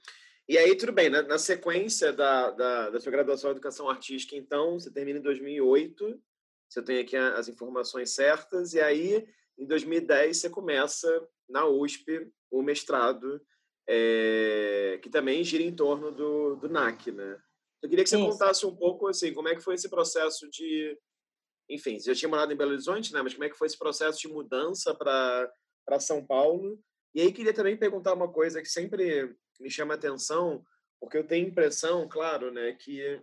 E 0.48 0.56
aí, 0.56 0.74
tudo 0.78 0.92
bem, 0.92 1.10
na, 1.10 1.20
na 1.20 1.38
sequência 1.38 2.14
da, 2.14 2.50
da, 2.50 2.90
da, 2.90 2.98
sua 2.98 3.12
graduação 3.12 3.50
em 3.50 3.52
Educação 3.52 3.90
Artística, 3.90 4.34
então, 4.34 4.80
você 4.80 4.90
termina 4.90 5.18
em 5.18 5.22
2008, 5.22 6.18
você 6.66 6.82
tem 6.82 6.98
aqui 6.98 7.14
as 7.14 7.46
informações 7.46 8.14
certas, 8.14 8.72
e 8.72 8.80
aí, 8.80 9.28
em 9.58 9.66
2010, 9.66 10.38
você 10.38 10.48
começa 10.48 11.28
na 11.50 11.66
USP 11.66 12.30
o 12.50 12.62
mestrado, 12.62 13.40
é, 13.88 14.98
que 15.02 15.10
também 15.10 15.44
gira 15.44 15.62
em 15.62 15.74
torno 15.74 16.10
do, 16.12 16.56
do 16.56 16.68
NAC, 16.68 17.10
né? 17.12 17.40
Eu 17.82 17.88
queria 17.88 18.04
que 18.04 18.10
você 18.10 18.18
Isso. 18.18 18.28
contasse 18.28 18.66
um 18.66 18.74
pouco, 18.74 19.08
assim, 19.08 19.32
como 19.32 19.48
é 19.48 19.54
que 19.54 19.62
foi 19.62 19.74
esse 19.74 19.88
processo 19.88 20.48
de... 20.50 20.98
Enfim, 21.68 21.98
você 21.98 22.12
já 22.12 22.18
tinha 22.18 22.28
morado 22.28 22.52
em 22.52 22.56
Belo 22.56 22.72
Horizonte, 22.72 23.12
né? 23.12 23.22
Mas 23.22 23.32
como 23.32 23.44
é 23.44 23.48
que 23.48 23.56
foi 23.56 23.66
esse 23.66 23.78
processo 23.78 24.18
de 24.20 24.28
mudança 24.28 24.94
para 24.94 26.00
São 26.00 26.24
Paulo? 26.24 26.78
E 27.14 27.20
aí 27.20 27.32
queria 27.32 27.54
também 27.54 27.76
perguntar 27.76 28.14
uma 28.14 28.30
coisa 28.30 28.60
que 28.60 28.68
sempre 28.68 29.34
me 29.58 29.70
chama 29.70 29.94
a 29.94 29.96
atenção, 29.96 30.64
porque 31.00 31.16
eu 31.16 31.26
tenho 31.26 31.46
a 31.46 31.48
impressão, 31.48 32.08
claro, 32.08 32.50
né, 32.50 32.72
que 32.74 33.20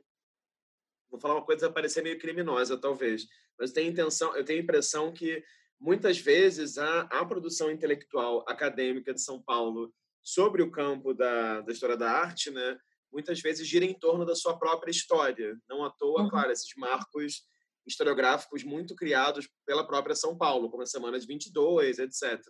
vou 1.10 1.20
falar 1.20 1.36
uma 1.36 1.46
coisa 1.46 1.60
que 1.60 1.66
vai 1.66 1.74
parecer 1.74 2.02
meio 2.04 2.20
criminosa, 2.20 2.78
talvez, 2.78 3.26
mas 3.58 3.70
eu 3.70 3.76
tenho, 3.76 3.92
intenção, 3.92 4.36
eu 4.36 4.44
tenho 4.44 4.60
a 4.60 4.64
impressão 4.64 5.14
que 5.14 5.44
muitas 5.80 6.18
vezes 6.18 6.78
a, 6.78 7.02
a 7.02 7.26
produção 7.26 7.72
intelectual 7.72 8.44
acadêmica 8.48 9.14
de 9.14 9.22
São 9.22 9.42
Paulo 9.42 9.94
sobre 10.24 10.62
o 10.62 10.72
campo 10.72 11.14
da, 11.14 11.62
da 11.62 11.72
história 11.72 11.96
da 11.96 12.12
arte, 12.12 12.52
né, 12.52 12.78
muitas 13.12 13.40
vezes 13.40 13.68
gira 13.68 13.86
em 13.86 13.94
torno 13.94 14.26
da 14.26 14.36
sua 14.36 14.58
própria 14.58 14.92
história. 14.92 15.58
Não 15.70 15.84
à 15.84 15.90
toa, 15.90 16.24
uhum. 16.24 16.30
claro, 16.30 16.52
esses 16.52 16.74
marcos 16.76 17.44
historiográficos 17.86 18.64
muito 18.64 18.96
criados 18.96 19.48
pela 19.66 19.88
própria 19.88 20.16
São 20.16 20.38
Paulo, 20.38 20.70
como 20.70 20.84
a 20.84 20.86
Semana 20.86 21.18
de 21.20 21.26
22, 21.26 22.00
etc. 22.00 22.42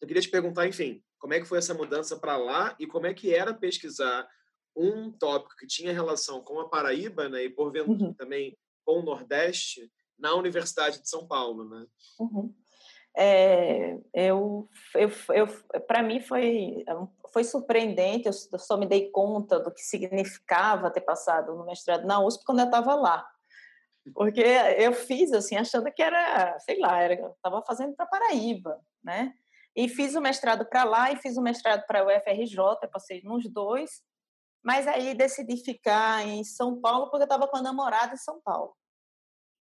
Eu 0.00 0.06
queria 0.06 0.22
te 0.22 0.30
perguntar, 0.30 0.68
enfim, 0.68 1.02
como 1.18 1.34
é 1.34 1.40
que 1.40 1.46
foi 1.46 1.58
essa 1.58 1.74
mudança 1.74 2.16
para 2.18 2.36
lá 2.36 2.76
e 2.78 2.86
como 2.86 3.06
é 3.06 3.12
que 3.12 3.34
era 3.34 3.52
pesquisar 3.52 4.28
um 4.76 5.10
tópico 5.10 5.56
que 5.56 5.66
tinha 5.66 5.92
relação 5.92 6.40
com 6.42 6.60
a 6.60 6.68
Paraíba, 6.68 7.28
né, 7.28 7.44
e 7.44 7.50
porventura 7.50 8.04
uhum. 8.04 8.14
também 8.14 8.56
com 8.84 9.00
o 9.00 9.02
Nordeste, 9.02 9.90
na 10.18 10.34
Universidade 10.34 11.00
de 11.00 11.08
São 11.08 11.26
Paulo, 11.26 11.68
né? 11.68 11.86
Uhum. 12.18 12.54
É, 13.16 13.98
eu, 14.14 14.68
eu, 14.94 15.10
eu 15.34 15.46
para 15.86 16.02
mim 16.02 16.20
foi 16.20 16.84
foi 17.32 17.44
surpreendente. 17.44 18.26
Eu 18.26 18.58
só 18.58 18.76
me 18.76 18.86
dei 18.86 19.10
conta 19.10 19.58
do 19.58 19.72
que 19.72 19.80
significava 19.80 20.90
ter 20.90 21.00
passado 21.00 21.54
no 21.54 21.64
mestrado 21.64 22.06
na 22.06 22.24
USP 22.24 22.44
quando 22.44 22.60
eu 22.60 22.66
estava 22.66 22.94
lá, 22.94 23.28
porque 24.14 24.40
eu 24.40 24.92
fiz 24.92 25.32
assim 25.32 25.56
achando 25.56 25.90
que 25.92 26.02
era, 26.02 26.58
sei 26.60 26.78
lá, 26.78 27.00
era, 27.00 27.14
estava 27.14 27.62
fazendo 27.66 27.94
para 27.94 28.06
Paraíba, 28.06 28.80
né? 29.02 29.34
E 29.76 29.88
fiz 29.88 30.14
o 30.14 30.20
mestrado 30.20 30.66
para 30.66 30.84
lá 30.84 31.12
e 31.12 31.16
fiz 31.16 31.36
o 31.36 31.42
mestrado 31.42 31.84
para 31.86 32.04
o 32.04 32.08
UFRJ, 32.08 32.88
passei 32.90 33.22
nos 33.22 33.48
dois. 33.48 34.02
Mas 34.64 34.88
aí 34.88 35.14
decidi 35.14 35.56
ficar 35.62 36.26
em 36.26 36.42
São 36.42 36.80
Paulo 36.80 37.10
porque 37.10 37.22
eu 37.22 37.26
estava 37.26 37.46
com 37.46 37.56
a 37.56 37.62
namorada 37.62 38.14
em 38.14 38.18
São 38.18 38.40
Paulo. 38.40 38.74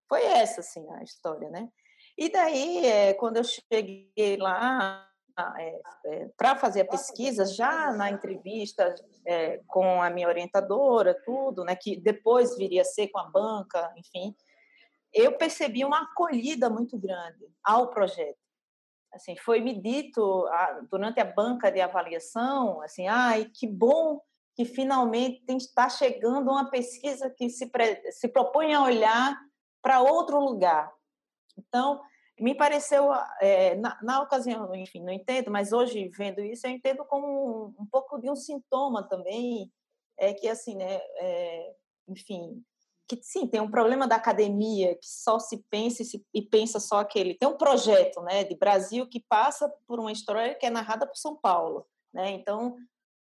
Foi 0.07 0.23
essa, 0.23 0.61
assim, 0.61 0.85
a 0.93 1.03
história, 1.03 1.49
né? 1.49 1.69
E 2.17 2.29
daí, 2.31 2.85
é, 2.85 3.13
quando 3.13 3.37
eu 3.37 3.43
cheguei 3.43 4.37
lá 4.37 5.07
é, 5.57 5.81
é, 6.05 6.29
para 6.35 6.55
fazer 6.55 6.81
a 6.81 6.87
pesquisa, 6.87 7.45
já 7.45 7.91
na 7.91 8.09
entrevista 8.09 8.95
com 9.67 10.01
a 10.01 10.09
minha 10.09 10.27
orientadora, 10.27 11.13
tudo, 11.25 11.63
né, 11.63 11.75
que 11.75 11.99
depois 11.99 12.57
viria 12.57 12.81
a 12.81 12.85
ser 12.85 13.09
com 13.09 13.19
a 13.19 13.29
banca, 13.29 13.93
enfim, 13.97 14.35
eu 15.13 15.37
percebi 15.37 15.85
uma 15.85 16.03
acolhida 16.03 16.69
muito 16.69 16.97
grande 16.97 17.45
ao 17.63 17.89
projeto 17.89 18.37
assim, 19.17 19.35
foi 19.35 19.59
me 19.59 19.79
dito 19.79 20.45
durante 20.89 21.19
a 21.19 21.25
banca 21.25 21.71
de 21.71 21.81
avaliação, 21.81 22.81
assim, 22.81 23.07
ai, 23.07 23.45
que 23.45 23.67
bom 23.67 24.21
que 24.55 24.65
finalmente 24.65 25.43
está 25.49 25.87
chegando 25.87 26.49
uma 26.49 26.69
pesquisa 26.69 27.29
que 27.29 27.49
se, 27.49 27.69
se 28.11 28.27
propõe 28.27 28.73
a 28.73 28.83
olhar 28.83 29.37
para 29.81 30.01
outro 30.01 30.39
lugar. 30.39 30.91
Então, 31.57 32.01
me 32.39 32.53
pareceu, 32.55 33.11
é, 33.41 33.75
na, 33.75 33.97
na, 34.01 34.21
ocasião, 34.21 34.73
enfim, 34.75 35.01
não 35.01 35.11
entendo, 35.11 35.49
mas 35.49 35.73
hoje, 35.73 36.09
vendo 36.09 36.41
isso, 36.41 36.67
eu 36.67 36.71
entendo 36.71 37.03
como 37.05 37.27
um, 37.27 37.83
um 37.83 37.85
pouco 37.85 38.19
de 38.19 38.29
um 38.29 38.35
sintoma 38.35 39.07
também, 39.07 39.71
é 40.17 40.33
que, 40.33 40.47
assim, 40.47 40.75
né, 40.75 40.99
é, 41.19 41.75
enfim, 42.07 42.63
que 43.07 43.17
sim, 43.23 43.47
tem 43.47 43.61
um 43.61 43.71
problema 43.71 44.07
da 44.07 44.17
academia 44.17 44.95
que 44.95 45.07
só 45.07 45.39
se 45.39 45.63
pensa 45.69 46.01
e, 46.01 46.05
se, 46.05 46.25
e, 46.33 46.41
pensa 46.41 46.79
só 46.79 46.99
aquele. 46.99 47.35
Tem 47.35 47.47
um 47.47 47.57
projeto, 47.57 48.21
né, 48.21 48.43
de 48.43 48.55
Brasil 48.55 49.07
que 49.07 49.23
passa 49.29 49.71
por 49.87 49.99
uma 49.99 50.11
história 50.11 50.53
que 50.53 50.65
é 50.65 50.69
narrada 50.69 51.07
por 51.07 51.15
São 51.15 51.35
Paulo, 51.35 51.87
né? 52.13 52.31
Então, 52.31 52.75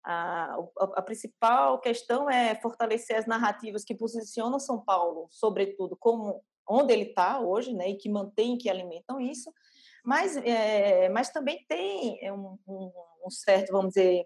a, 0.05 0.57
a, 0.79 1.03
principal 1.03 1.79
questão 1.81 2.29
é 2.29 2.55
fortalecer 2.55 3.17
as 3.17 3.27
narrativas 3.27 3.85
que 3.85 3.95
posicionam 3.95 4.59
São 4.59 4.83
Paulo, 4.83 5.29
sobretudo 5.31 5.97
como 5.99 6.43
onde 6.69 6.93
ele 6.93 7.05
está 7.05 7.41
hoje, 7.41 7.75
né, 7.75 7.91
e 7.91 7.97
que 7.97 8.09
mantém, 8.09 8.57
que 8.57 8.71
alimentam 8.71 9.21
isso. 9.21 9.53
Mas, 10.05 10.37
é, 10.37 11.09
mas 11.09 11.31
também 11.31 11.65
tem 11.69 12.19
um, 12.33 12.57
um, 12.67 12.93
um 13.27 13.31
certo, 13.31 13.73
vamos 13.73 13.95
dizer, 13.95 14.25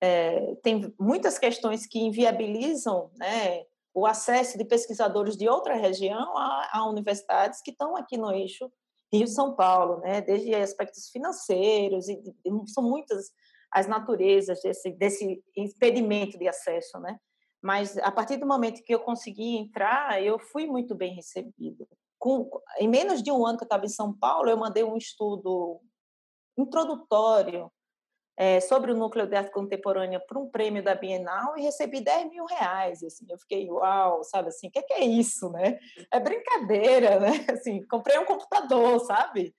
é, 0.00 0.54
tem 0.62 0.92
muitas 0.98 1.38
questões 1.38 1.86
que 1.86 2.00
inviabilizam, 2.00 3.10
né, 3.16 3.64
o 3.94 4.04
acesso 4.06 4.58
de 4.58 4.64
pesquisadores 4.64 5.36
de 5.36 5.48
outra 5.48 5.74
região 5.74 6.36
a, 6.36 6.68
a 6.72 6.88
universidades 6.88 7.62
que 7.62 7.70
estão 7.70 7.96
aqui 7.96 8.18
no 8.18 8.30
eixo 8.30 8.70
Rio-São 9.12 9.54
Paulo, 9.54 10.00
né? 10.00 10.20
desde 10.20 10.54
aspectos 10.54 11.08
financeiros, 11.08 12.08
e, 12.08 12.20
são 12.66 12.82
muitas 12.82 13.30
as 13.72 13.86
naturezas 13.86 14.60
desse, 14.62 14.90
desse 14.92 15.42
impedimento 15.56 16.38
de 16.38 16.48
acesso. 16.48 16.98
Né? 16.98 17.18
Mas, 17.62 17.96
a 17.98 18.10
partir 18.10 18.36
do 18.36 18.46
momento 18.46 18.82
que 18.82 18.94
eu 18.94 19.00
consegui 19.00 19.56
entrar, 19.56 20.22
eu 20.22 20.38
fui 20.38 20.66
muito 20.66 20.94
bem 20.94 21.14
recebida. 21.14 21.86
Com, 22.18 22.48
em 22.78 22.88
menos 22.88 23.22
de 23.22 23.30
um 23.30 23.46
ano 23.46 23.58
que 23.58 23.64
eu 23.64 23.66
estava 23.66 23.84
em 23.84 23.90
São 23.90 24.16
Paulo, 24.16 24.48
eu 24.48 24.56
mandei 24.56 24.82
um 24.82 24.96
estudo 24.96 25.80
introdutório 26.56 27.70
é, 28.36 28.60
sobre 28.60 28.92
o 28.92 28.96
núcleo 28.96 29.26
de 29.26 29.34
arte 29.34 29.50
contemporânea 29.50 30.20
para 30.20 30.38
um 30.38 30.48
prêmio 30.48 30.82
da 30.82 30.94
Bienal 30.94 31.56
e 31.56 31.62
recebi 31.62 32.00
10 32.00 32.28
mil 32.30 32.44
reais. 32.44 33.02
Assim, 33.02 33.26
eu 33.30 33.38
fiquei, 33.38 33.70
uau, 33.70 34.22
sabe 34.24 34.48
assim, 34.48 34.68
o 34.68 34.70
que, 34.70 34.82
que, 34.82 34.92
é 34.92 35.04
isso, 35.04 35.50
né? 35.50 35.78
É 36.12 36.20
brincadeira, 36.20 37.18
né? 37.18 37.30
Assim, 37.50 37.84
comprei 37.86 38.18
um 38.18 38.26
computador, 38.26 39.00
sabe? 39.00 39.54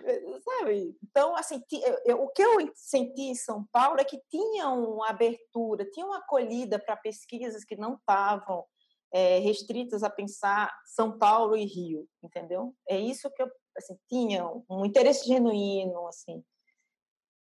Eh, 0.00 0.40
sabe? 0.40 0.96
Então, 1.02 1.36
assim, 1.36 1.62
eu, 2.04 2.22
o 2.22 2.28
que 2.28 2.42
eu 2.42 2.70
senti 2.74 3.22
em 3.22 3.34
São 3.34 3.66
Paulo 3.72 4.00
é 4.00 4.04
que 4.04 4.20
tinha 4.30 4.68
uma 4.68 5.10
abertura, 5.10 5.88
tinha 5.90 6.06
uma 6.06 6.18
acolhida 6.18 6.78
para 6.78 6.96
pesquisas 6.96 7.64
que 7.64 7.76
não 7.76 7.94
estavam 7.94 8.64
é, 9.12 9.38
restritas 9.38 10.02
a 10.02 10.10
pensar 10.10 10.74
São 10.86 11.18
Paulo 11.18 11.56
e 11.56 11.64
Rio, 11.64 12.08
entendeu? 12.22 12.74
É 12.88 12.98
isso 12.98 13.30
que 13.30 13.42
eu 13.42 13.50
assim, 13.76 13.96
tinha 14.08 14.46
um 14.68 14.84
interesse 14.84 15.26
genuíno, 15.26 16.06
assim, 16.06 16.44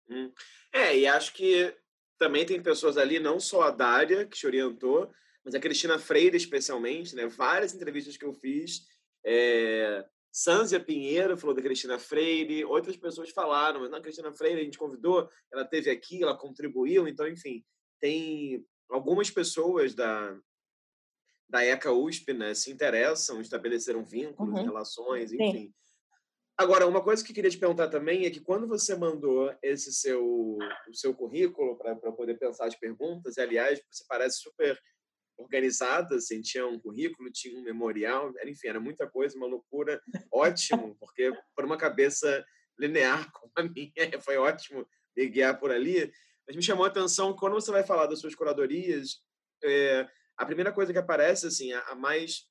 Hum. 0.09 0.33
É, 0.73 0.97
e 0.97 1.07
acho 1.07 1.33
que 1.33 1.75
também 2.19 2.45
tem 2.45 2.63
pessoas 2.63 2.97
ali, 2.97 3.19
não 3.19 3.41
só 3.41 3.63
a 3.63 3.71
Dária, 3.71 4.27
que 4.27 4.37
te 4.37 4.47
orientou, 4.47 5.11
mas 5.45 5.55
a 5.55 5.61
Cristina 5.61 5.99
Freire, 5.99 6.37
especialmente, 6.37 7.15
né? 7.15 7.27
Várias 7.27 7.75
entrevistas 7.75 8.17
que 8.17 8.25
eu 8.25 8.33
fiz, 8.33 8.83
é, 9.25 10.05
Sânzia 10.33 10.81
Pinheiro 10.81 11.37
falou 11.37 11.55
da 11.55 11.61
Cristina 11.61 11.99
Freire, 11.99 12.65
outras 12.65 12.97
pessoas 12.97 13.31
falaram, 13.31 13.81
mas 13.81 13.91
não, 13.91 13.99
a 13.99 14.01
Cristina 14.01 14.33
Freire 14.33 14.63
a 14.63 14.65
gente 14.65 14.79
convidou, 14.79 15.29
ela 15.53 15.65
teve 15.65 15.91
aqui, 15.91 16.23
ela 16.23 16.37
contribuiu, 16.37 17.07
então, 17.07 17.29
enfim, 17.29 17.63
tem 18.01 18.65
algumas 18.89 19.31
pessoas 19.31 19.95
da, 19.95 20.35
da 21.47 21.63
ECA 21.63 21.93
USP 21.93 22.33
né, 22.33 22.55
se 22.55 22.73
interessam, 22.73 23.43
estabeleceram 23.43 24.03
vínculos, 24.03 24.59
uhum. 24.59 24.65
relações, 24.65 25.33
enfim. 25.33 25.67
Sim. 25.67 25.75
Agora, 26.57 26.87
uma 26.87 27.03
coisa 27.03 27.23
que 27.25 27.33
eu 27.33 27.35
queria 27.35 27.51
te 27.51 27.59
perguntar 27.59 27.89
também 27.89 28.25
é 28.25 28.31
que 28.31 28.41
quando 28.41 28.67
você 28.67 28.95
mandou 28.95 29.55
esse 29.63 29.93
seu, 29.93 30.25
o 30.25 30.95
seu 30.95 31.15
currículo 31.15 31.77
para 31.77 31.97
poder 32.13 32.39
pensar 32.39 32.67
as 32.67 32.75
perguntas, 32.75 33.37
e 33.37 33.41
aliás, 33.41 33.83
você 33.91 34.05
parece 34.09 34.41
super 34.41 34.79
organizada, 35.43 36.17
assim, 36.17 36.41
tinha 36.41 36.67
um 36.67 36.79
currículo, 36.79 37.31
tinha 37.31 37.59
um 37.59 37.63
memorial, 37.63 38.33
era, 38.39 38.49
enfim, 38.49 38.69
era 38.69 38.81
muita 38.81 39.07
coisa, 39.09 39.37
uma 39.37 39.47
loucura, 39.47 40.01
ótimo, 40.33 40.97
porque 40.99 41.33
por 41.55 41.65
uma 41.65 41.77
cabeça 41.77 42.45
linear 42.79 43.31
como 43.33 43.53
a 43.57 43.63
minha, 43.63 44.21
foi 44.21 44.37
ótimo 44.37 44.87
me 45.17 45.29
guiar 45.29 45.59
por 45.59 45.71
ali, 45.71 46.11
mas 46.47 46.57
me 46.57 46.63
chamou 46.63 46.85
a 46.85 46.89
atenção 46.89 47.35
quando 47.37 47.55
você 47.55 47.71
vai 47.71 47.85
falar 47.85 48.07
das 48.07 48.21
suas 48.21 48.35
curadorias, 48.35 49.21
é, 49.63 50.09
a 50.37 50.47
primeira 50.47 50.73
coisa 50.73 50.93
que 50.93 50.99
aparece, 50.99 51.47
assim, 51.47 51.73
a, 51.73 51.81
a, 51.89 51.95
mais 51.95 52.47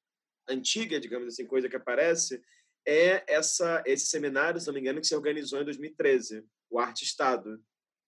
antiga, 0.48 1.00
digamos 1.00 1.28
assim, 1.28 1.46
coisa 1.46 1.68
que 1.68 1.76
aparece, 1.76 2.42
é 2.88 3.24
essa 3.32 3.84
esse 3.86 4.08
seminário, 4.08 4.60
se 4.60 4.68
não 4.68 4.74
me 4.74 4.80
engano, 4.80 5.02
que 5.02 5.08
se 5.08 5.16
organizou 5.16 5.62
em 5.62 5.66
2013, 5.66 6.44
o 6.70 6.80
Arte 6.80 7.04
Estado, 7.04 7.62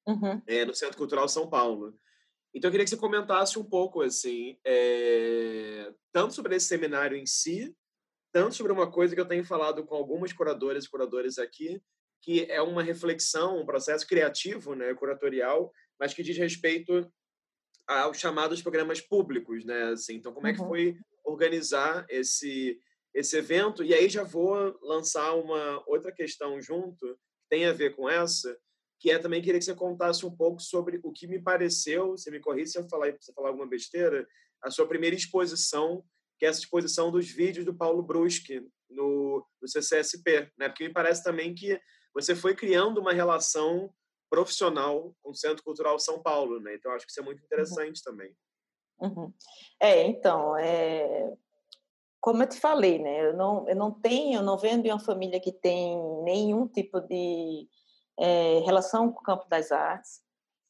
uhum. 0.08 0.42
é, 0.48 0.66
no 0.66 0.74
Centro 0.74 0.98
Cultural 0.98 1.28
São 1.28 1.50
Paulo. 1.50 1.94
Então, 2.54 2.68
eu 2.68 2.72
queria 2.72 2.84
que 2.84 2.90
você 2.90 2.98
comentasse 2.98 3.58
um 3.58 3.64
pouco, 3.64 4.02
assim, 4.02 4.58
é, 4.66 5.92
tanto 6.12 6.34
sobre 6.34 6.56
esse 6.56 6.68
seminário 6.68 7.18
em 7.18 7.26
si, 7.26 7.76
tanto 8.32 8.56
sobre 8.56 8.72
uma 8.72 8.92
coisa 8.92 9.16
que 9.16 9.22
eu 9.22 9.28
tenho 9.28 9.44
falado 9.44 9.84
com 9.86 9.96
algumas 9.96 10.32
curadoras 10.32 10.86
e 10.86 10.90
curadores 10.90 11.38
aqui, 11.38 11.82
que 12.22 12.46
é 12.50 12.62
uma 12.62 12.82
reflexão, 12.82 13.60
um 13.60 13.66
processo 13.66 14.08
criativo, 14.08 14.76
né, 14.76 14.94
curatorial, 14.94 15.72
mas 16.00 16.14
que 16.14 16.24
diz 16.24 16.38
respeito 16.38 17.12
aos 17.88 18.18
chamados 18.18 18.62
programas 18.62 19.02
públicos, 19.02 19.66
né? 19.66 19.92
Assim, 19.92 20.16
então, 20.16 20.34
como 20.34 20.48
é 20.48 20.54
que 20.54 20.62
uhum. 20.62 20.68
foi 20.68 20.96
organizar 21.24 22.06
esse 22.10 22.80
esse 23.14 23.38
evento? 23.38 23.84
E 23.84 23.94
aí 23.94 24.10
já 24.10 24.24
vou 24.24 24.76
lançar 24.82 25.34
uma 25.36 25.84
outra 25.86 26.12
questão 26.12 26.60
junto, 26.60 27.06
que 27.06 27.50
tem 27.50 27.66
a 27.66 27.74
ver 27.74 27.96
com 27.96 28.10
essa, 28.10 28.58
que 29.04 29.12
é 29.12 29.20
também 29.20 29.42
queria 29.42 29.60
que 29.60 29.66
você 29.66 29.76
contasse 29.76 30.26
um 30.26 30.34
pouco 30.34 30.62
sobre 30.62 31.02
o 31.04 31.12
que 31.12 31.28
me 31.28 31.38
pareceu, 31.38 32.12
você 32.12 32.32
me 32.32 32.40
corrija 32.40 32.72
se 32.72 32.80
eu 32.80 32.88
falar, 32.88 33.14
se 33.20 33.32
eu 33.32 33.36
falar 33.36 33.50
alguma 33.50 33.68
besteira, 33.68 34.26
a 34.64 34.72
sua 34.72 34.88
primeira 34.88 35.14
exposição, 35.14 36.02
que 36.40 36.46
é 36.46 36.48
essa 36.48 36.62
exposição 36.62 37.12
dos 37.12 37.30
vídeos 37.30 37.66
do 37.66 37.76
Paulo 37.76 38.02
Bruschi 38.02 38.66
no, 38.90 39.46
no 39.62 39.68
CCSP, 39.68 40.50
né? 40.58 40.70
Porque 40.70 40.88
me 40.88 40.94
parece 40.94 41.22
também 41.22 41.54
que 41.54 41.78
você 42.14 42.34
foi 42.34 42.56
criando 42.56 43.02
uma 43.02 43.12
relação 43.12 43.94
profissional 44.30 45.14
com 45.22 45.32
o 45.32 45.36
Centro 45.36 45.66
Cultural 45.66 46.00
São 46.00 46.24
Paulo, 46.24 46.62
né? 46.62 46.74
Então 46.74 46.90
acho 46.94 47.06
que 47.06 47.12
isso 47.12 47.20
é 47.20 47.24
muito 47.26 47.40
uhum. 47.40 47.46
interessante 47.46 47.98
uhum. 47.98 48.04
também. 48.06 48.36
Uhum. 49.02 49.34
É, 49.82 50.08
então, 50.08 50.56
é... 50.56 51.30
como 52.22 52.42
eu 52.42 52.48
te 52.48 52.58
falei, 52.58 53.00
né? 53.00 53.26
Eu 53.26 53.34
não, 53.34 53.68
eu 53.68 53.76
não 53.76 53.92
tenho, 53.92 54.40
eu 54.40 54.44
não 54.44 54.58
venho 54.58 54.82
de 54.82 54.88
uma 54.88 55.00
família 55.00 55.42
que 55.42 55.52
tem 55.52 55.98
nenhum 56.24 56.70
tipo 56.70 57.02
de 57.02 57.68
é, 58.20 58.60
relação 58.66 59.12
com 59.12 59.20
o 59.20 59.24
campo 59.24 59.48
das 59.50 59.72
artes, 59.72 60.22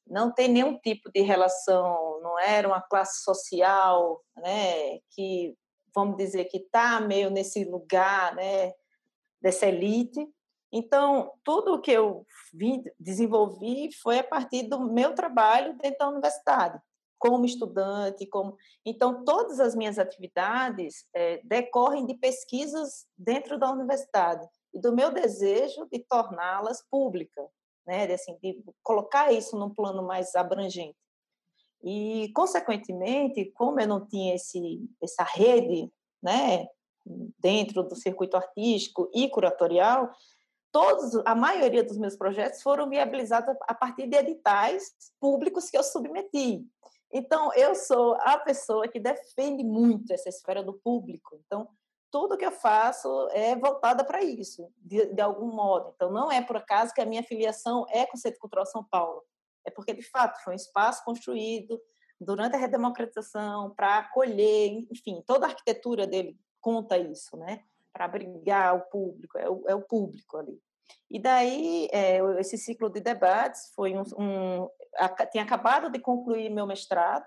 não 0.07 0.31
tem 0.31 0.47
nenhum 0.47 0.77
tipo 0.77 1.09
de 1.11 1.21
relação, 1.21 2.19
não 2.21 2.37
era 2.39 2.67
uma 2.67 2.81
classe 2.81 3.23
social, 3.23 4.21
né, 4.37 4.99
que 5.11 5.55
vamos 5.95 6.17
dizer 6.17 6.45
que 6.45 6.57
está 6.57 6.99
meio 6.99 7.29
nesse 7.29 7.63
lugar, 7.63 8.35
né, 8.35 8.73
dessa 9.41 9.67
elite. 9.67 10.27
Então, 10.71 11.31
tudo 11.43 11.75
o 11.75 11.81
que 11.81 11.91
eu 11.91 12.25
vim 12.53 12.83
desenvolvi 12.99 13.91
foi 14.01 14.19
a 14.19 14.23
partir 14.23 14.63
do 14.63 14.91
meu 14.91 15.13
trabalho 15.13 15.77
dentro 15.77 15.99
da 15.99 16.09
universidade, 16.09 16.79
como 17.19 17.45
estudante, 17.45 18.25
como 18.25 18.57
então 18.85 19.23
todas 19.23 19.59
as 19.59 19.75
minhas 19.75 19.99
atividades 19.99 21.05
é, 21.13 21.39
decorrem 21.43 22.05
de 22.05 22.15
pesquisas 22.15 23.05
dentro 23.17 23.57
da 23.57 23.71
universidade 23.71 24.45
e 24.73 24.79
do 24.79 24.93
meu 24.93 25.11
desejo 25.11 25.87
de 25.91 25.99
torná-las 25.99 26.83
públicas, 26.89 27.45
né, 27.85 28.07
de, 28.07 28.13
assim, 28.13 28.37
de 28.41 28.63
colocar 28.81 29.31
isso 29.31 29.57
num 29.57 29.73
plano 29.73 30.01
mais 30.03 30.35
abrangente. 30.35 30.97
E, 31.83 32.31
consequentemente, 32.33 33.51
como 33.51 33.79
eu 33.79 33.87
não 33.87 34.05
tinha 34.05 34.35
esse, 34.35 34.89
essa 35.01 35.23
rede 35.23 35.91
né, 36.21 36.67
dentro 37.39 37.83
do 37.83 37.95
circuito 37.95 38.37
artístico 38.37 39.09
e 39.13 39.29
curatorial, 39.29 40.09
todos, 40.71 41.13
a 41.25 41.35
maioria 41.35 41.83
dos 41.83 41.97
meus 41.97 42.15
projetos 42.15 42.61
foram 42.61 42.89
viabilizados 42.89 43.55
a 43.67 43.73
partir 43.73 44.07
de 44.07 44.15
editais 44.15 44.93
públicos 45.19 45.69
que 45.69 45.77
eu 45.77 45.83
submeti. 45.83 46.65
Então, 47.11 47.53
eu 47.53 47.75
sou 47.75 48.15
a 48.21 48.39
pessoa 48.39 48.87
que 48.87 48.99
defende 48.99 49.63
muito 49.63 50.11
essa 50.11 50.29
esfera 50.29 50.63
do 50.63 50.73
público. 50.73 51.39
Então, 51.45 51.69
tudo 52.13 52.37
que 52.37 52.45
eu 52.45 52.51
faço 52.51 53.27
é 53.31 53.55
voltada 53.55 54.03
para 54.05 54.21
isso, 54.23 54.71
de, 54.77 55.07
de, 55.07 55.19
algum 55.19 55.51
modo. 55.51 55.91
Então, 55.95 56.11
não 56.11 56.31
é 56.31 56.43
por 56.43 56.55
acaso 56.55 56.93
que 56.93 57.01
a 57.01 57.07
minha 57.07 57.23
filiação 57.23 57.87
é 57.89 58.05
com 58.05 58.15
o 58.15 58.19
Centro 58.19 58.39
Cultural 58.39 58.67
São 58.67 58.83
Paulo. 58.83 59.23
É 59.65 59.71
porque, 59.71 59.95
de 59.95 60.03
fato, 60.03 60.39
foi 60.43 60.53
um 60.53 60.55
espaço 60.55 61.03
construído 61.03 61.81
durante 62.21 62.55
a 62.55 62.59
redemocratização 62.59 63.73
para 63.73 63.97
acolher, 63.97 64.85
enfim, 64.91 65.23
toda 65.25 65.47
a 65.47 65.49
arquitetura 65.49 66.05
dele 66.05 66.37
conta 66.61 66.99
isso, 66.99 67.35
né? 67.35 67.63
Para 67.91 68.05
abrigar 68.05 68.75
o 68.75 68.81
público, 68.91 69.39
é 69.39 69.49
o, 69.49 69.63
é 69.67 69.73
o 69.73 69.81
público 69.81 70.37
ali. 70.37 70.61
E 71.09 71.19
daí, 71.19 71.89
é, 71.91 72.19
esse 72.39 72.59
ciclo 72.59 72.91
de 72.91 73.01
debates 73.01 73.73
foi 73.73 73.95
um, 73.97 74.03
um 74.19 74.69
tinha 75.31 75.43
acabado 75.43 75.89
de 75.89 75.97
concluir 75.97 76.51
meu 76.51 76.67
mestrado, 76.67 77.25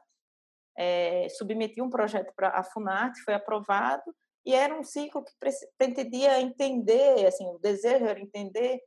é, 0.78 1.28
submeti 1.30 1.82
um 1.82 1.90
projeto 1.90 2.32
para 2.36 2.50
a 2.50 2.62
Funarte, 2.62 3.20
foi 3.22 3.34
aprovado, 3.34 4.14
e 4.46 4.54
era 4.54 4.78
um 4.78 4.84
ciclo 4.84 5.24
que 5.24 5.32
pretendia 5.76 6.40
entender, 6.40 7.26
assim, 7.26 7.44
o 7.48 7.58
desejo 7.58 8.06
era 8.06 8.20
entender 8.20 8.80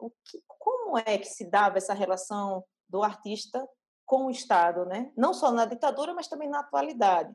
o 0.00 0.10
que, 0.10 0.42
como 0.46 0.96
é 0.96 1.18
que 1.18 1.26
se 1.26 1.50
dava 1.50 1.76
essa 1.76 1.92
relação 1.92 2.64
do 2.88 3.02
artista 3.02 3.68
com 4.06 4.26
o 4.26 4.30
Estado, 4.30 4.86
né? 4.86 5.12
Não 5.14 5.34
só 5.34 5.52
na 5.52 5.66
ditadura, 5.66 6.14
mas 6.14 6.28
também 6.28 6.48
na 6.48 6.60
atualidade, 6.60 7.34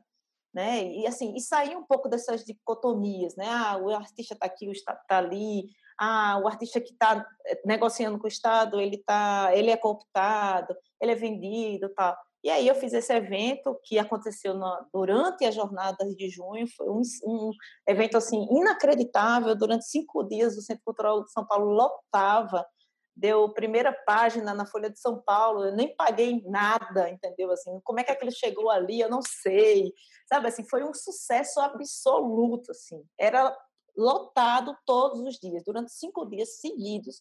né? 0.52 0.84
E 0.84 1.06
assim, 1.06 1.36
e 1.36 1.40
sair 1.40 1.76
um 1.76 1.84
pouco 1.84 2.08
dessas 2.08 2.44
dicotomias, 2.44 3.36
né? 3.36 3.46
Ah, 3.48 3.78
o 3.78 3.90
artista 3.90 4.34
está 4.34 4.46
aqui, 4.46 4.68
o 4.68 4.72
Estado 4.72 4.98
está 5.00 5.18
ali. 5.18 5.70
Ah, 6.00 6.40
o 6.42 6.48
artista 6.48 6.80
que 6.80 6.92
está 6.92 7.24
eh, 7.46 7.60
negociando 7.64 8.18
com 8.18 8.24
o 8.24 8.28
Estado, 8.28 8.80
ele 8.80 8.98
tá, 8.98 9.50
ele 9.54 9.70
é 9.70 9.76
cooptado, 9.76 10.76
ele 11.00 11.12
é 11.12 11.14
vendido, 11.14 11.88
tal. 11.94 12.16
E 12.42 12.50
aí 12.50 12.68
eu 12.68 12.74
fiz 12.74 12.92
esse 12.92 13.12
evento 13.12 13.78
que 13.82 13.98
aconteceu 13.98 14.54
na, 14.54 14.86
durante 14.92 15.44
as 15.44 15.54
jornadas 15.54 16.14
de 16.14 16.28
junho, 16.28 16.66
foi 16.76 16.88
um, 16.88 17.02
um, 17.24 17.50
evento 17.86 18.16
assim 18.16 18.46
inacreditável, 18.50 19.56
durante 19.56 19.86
cinco 19.86 20.22
dias 20.22 20.56
o 20.56 20.62
Centro 20.62 20.84
Cultural 20.84 21.24
de 21.24 21.32
São 21.32 21.44
Paulo 21.44 21.72
lotava, 21.72 22.64
deu 23.16 23.52
primeira 23.52 23.92
página 23.92 24.54
na 24.54 24.64
Folha 24.64 24.88
de 24.88 25.00
São 25.00 25.20
Paulo, 25.20 25.64
eu 25.64 25.74
nem 25.74 25.94
paguei 25.96 26.40
nada, 26.46 27.10
entendeu? 27.10 27.50
Assim, 27.50 27.80
como 27.82 27.98
é 27.98 28.04
que 28.04 28.12
aquilo 28.12 28.30
chegou 28.30 28.70
ali, 28.70 29.00
eu 29.00 29.10
não 29.10 29.20
sei, 29.20 29.92
sabe? 30.28 30.46
Assim, 30.46 30.64
foi 30.68 30.84
um 30.84 30.94
sucesso 30.94 31.60
absoluto, 31.60 32.70
assim, 32.70 33.02
era 33.18 33.52
lotado 33.96 34.76
todos 34.86 35.20
os 35.20 35.40
dias, 35.40 35.64
durante 35.64 35.92
cinco 35.92 36.24
dias 36.24 36.60
seguidos. 36.60 37.20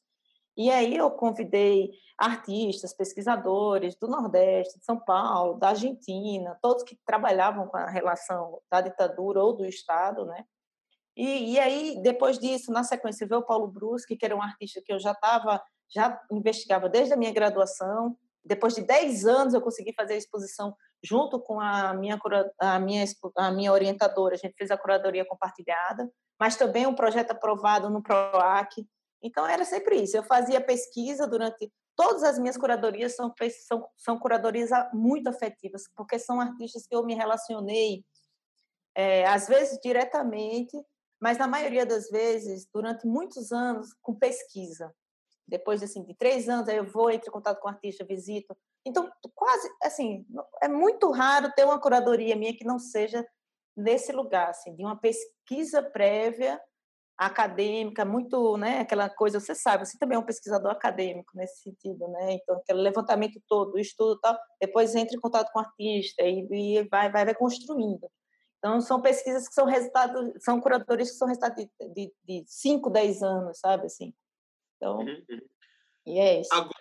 E 0.57 0.71
aí 0.71 0.97
eu 0.97 1.11
convidei 1.11 1.91
artistas, 2.17 2.91
pesquisadores 2.91 3.95
do 3.95 4.07
Nordeste, 4.07 4.79
de 4.79 4.85
São 4.85 4.99
Paulo, 4.99 5.59
da 5.59 5.69
Argentina, 5.69 6.57
todos 6.61 6.83
que 6.83 6.97
trabalhavam 7.05 7.67
com 7.67 7.77
a 7.77 7.87
relação 7.87 8.59
da 8.71 8.81
ditadura 8.81 9.43
ou 9.43 9.53
do 9.53 9.65
Estado, 9.65 10.25
né? 10.25 10.43
E, 11.15 11.53
e 11.53 11.59
aí, 11.59 12.01
depois 12.01 12.39
disso, 12.39 12.71
na 12.71 12.83
sequência, 12.83 13.27
veio 13.27 13.41
o 13.41 13.45
Paulo 13.45 13.67
Bruschi, 13.67 14.15
que 14.15 14.25
era 14.25 14.35
um 14.35 14.41
artista 14.41 14.81
que 14.83 14.91
eu 14.91 14.99
já 14.99 15.11
estava, 15.11 15.61
já 15.89 16.19
investigava 16.31 16.89
desde 16.89 17.13
a 17.13 17.17
minha 17.17 17.31
graduação. 17.31 18.15
Depois 18.43 18.73
de 18.75 18.81
10 18.81 19.25
anos, 19.25 19.53
eu 19.53 19.61
consegui 19.61 19.93
fazer 19.93 20.13
a 20.13 20.17
exposição 20.17 20.75
junto 21.03 21.39
com 21.39 21.59
a 21.59 21.93
minha, 21.93 22.19
a 22.59 22.79
minha, 22.79 23.05
a 23.35 23.51
minha 23.51 23.71
orientadora. 23.71 24.35
A 24.35 24.37
gente 24.37 24.55
fez 24.55 24.71
a 24.71 24.77
curadoria 24.77 25.25
compartilhada, 25.25 26.09
mas 26.39 26.55
também 26.55 26.85
um 26.85 26.95
projeto 26.95 27.31
aprovado 27.31 27.89
no 27.89 28.01
PROAC, 28.01 28.85
então, 29.21 29.47
era 29.47 29.65
sempre 29.65 30.01
isso. 30.01 30.15
Eu 30.15 30.23
fazia 30.23 30.61
pesquisa 30.61 31.27
durante. 31.27 31.71
Todas 31.95 32.23
as 32.23 32.37
minhas 32.37 32.57
curadorias 32.57 33.15
são, 33.15 33.33
são, 33.67 33.89
são 33.97 34.19
curadorias 34.19 34.69
muito 34.93 35.27
afetivas, 35.27 35.83
porque 35.95 36.19
são 36.19 36.39
artistas 36.39 36.85
que 36.85 36.95
eu 36.95 37.03
me 37.03 37.15
relacionei, 37.15 38.05
é, 38.95 39.25
às 39.25 39.47
vezes 39.47 39.79
diretamente, 39.81 40.77
mas 41.19 41.37
na 41.37 41.47
maioria 41.47 41.85
das 41.85 42.09
vezes, 42.09 42.67
durante 42.71 43.07
muitos 43.07 43.51
anos, 43.51 43.93
com 44.01 44.13
pesquisa. 44.13 44.93
Depois 45.47 45.81
assim, 45.81 46.03
de 46.03 46.13
três 46.13 46.47
anos, 46.47 46.67
eu 46.67 46.85
vou, 46.85 47.09
entro 47.09 47.29
em 47.29 47.31
contato 47.31 47.59
com 47.59 47.67
o 47.67 47.71
artista, 47.71 48.05
visito. 48.05 48.55
Então, 48.85 49.09
quase, 49.33 49.67
assim, 49.81 50.25
é 50.61 50.67
muito 50.67 51.09
raro 51.11 51.51
ter 51.55 51.65
uma 51.65 51.79
curadoria 51.79 52.35
minha 52.35 52.55
que 52.55 52.65
não 52.65 52.77
seja 52.77 53.25
nesse 53.75 54.11
lugar, 54.11 54.49
assim, 54.49 54.75
de 54.75 54.83
uma 54.83 54.95
pesquisa 54.95 55.81
prévia 55.81 56.61
acadêmica, 57.17 58.05
muito, 58.05 58.57
né, 58.57 58.79
aquela 58.79 59.09
coisa, 59.09 59.39
você 59.39 59.55
sabe, 59.55 59.85
você 59.85 59.97
também 59.97 60.15
é 60.15 60.19
um 60.19 60.25
pesquisador 60.25 60.71
acadêmico 60.71 61.31
nesse 61.35 61.63
sentido, 61.63 62.07
né, 62.09 62.33
então 62.33 62.57
aquele 62.57 62.79
levantamento 62.79 63.41
todo, 63.47 63.79
estudo 63.79 64.19
tal, 64.19 64.37
depois 64.61 64.93
entra 64.93 65.15
em 65.15 65.19
contato 65.19 65.51
com 65.51 65.59
o 65.59 65.63
artista 65.63 66.21
e, 66.23 66.47
e 66.51 66.83
vai, 66.87 67.11
vai, 67.11 67.25
vai 67.25 67.33
construindo. 67.33 68.07
Então, 68.59 68.81
são 68.81 69.01
pesquisas 69.01 69.47
que 69.47 69.53
são 69.53 69.65
resultado, 69.65 70.33
são 70.39 70.59
curadores 70.59 71.11
que 71.11 71.17
são 71.17 71.27
resultado 71.27 71.55
de, 71.55 71.69
de, 71.93 72.13
de 72.23 72.43
5, 72.47 72.89
10 72.89 73.23
anos, 73.23 73.59
sabe, 73.59 73.85
assim. 73.85 74.13
Então, 74.75 74.97
uhum, 74.99 75.23
uhum. 75.29 75.41
e 76.05 76.19
é 76.19 76.41
isso. 76.41 76.53
Agora, 76.53 76.73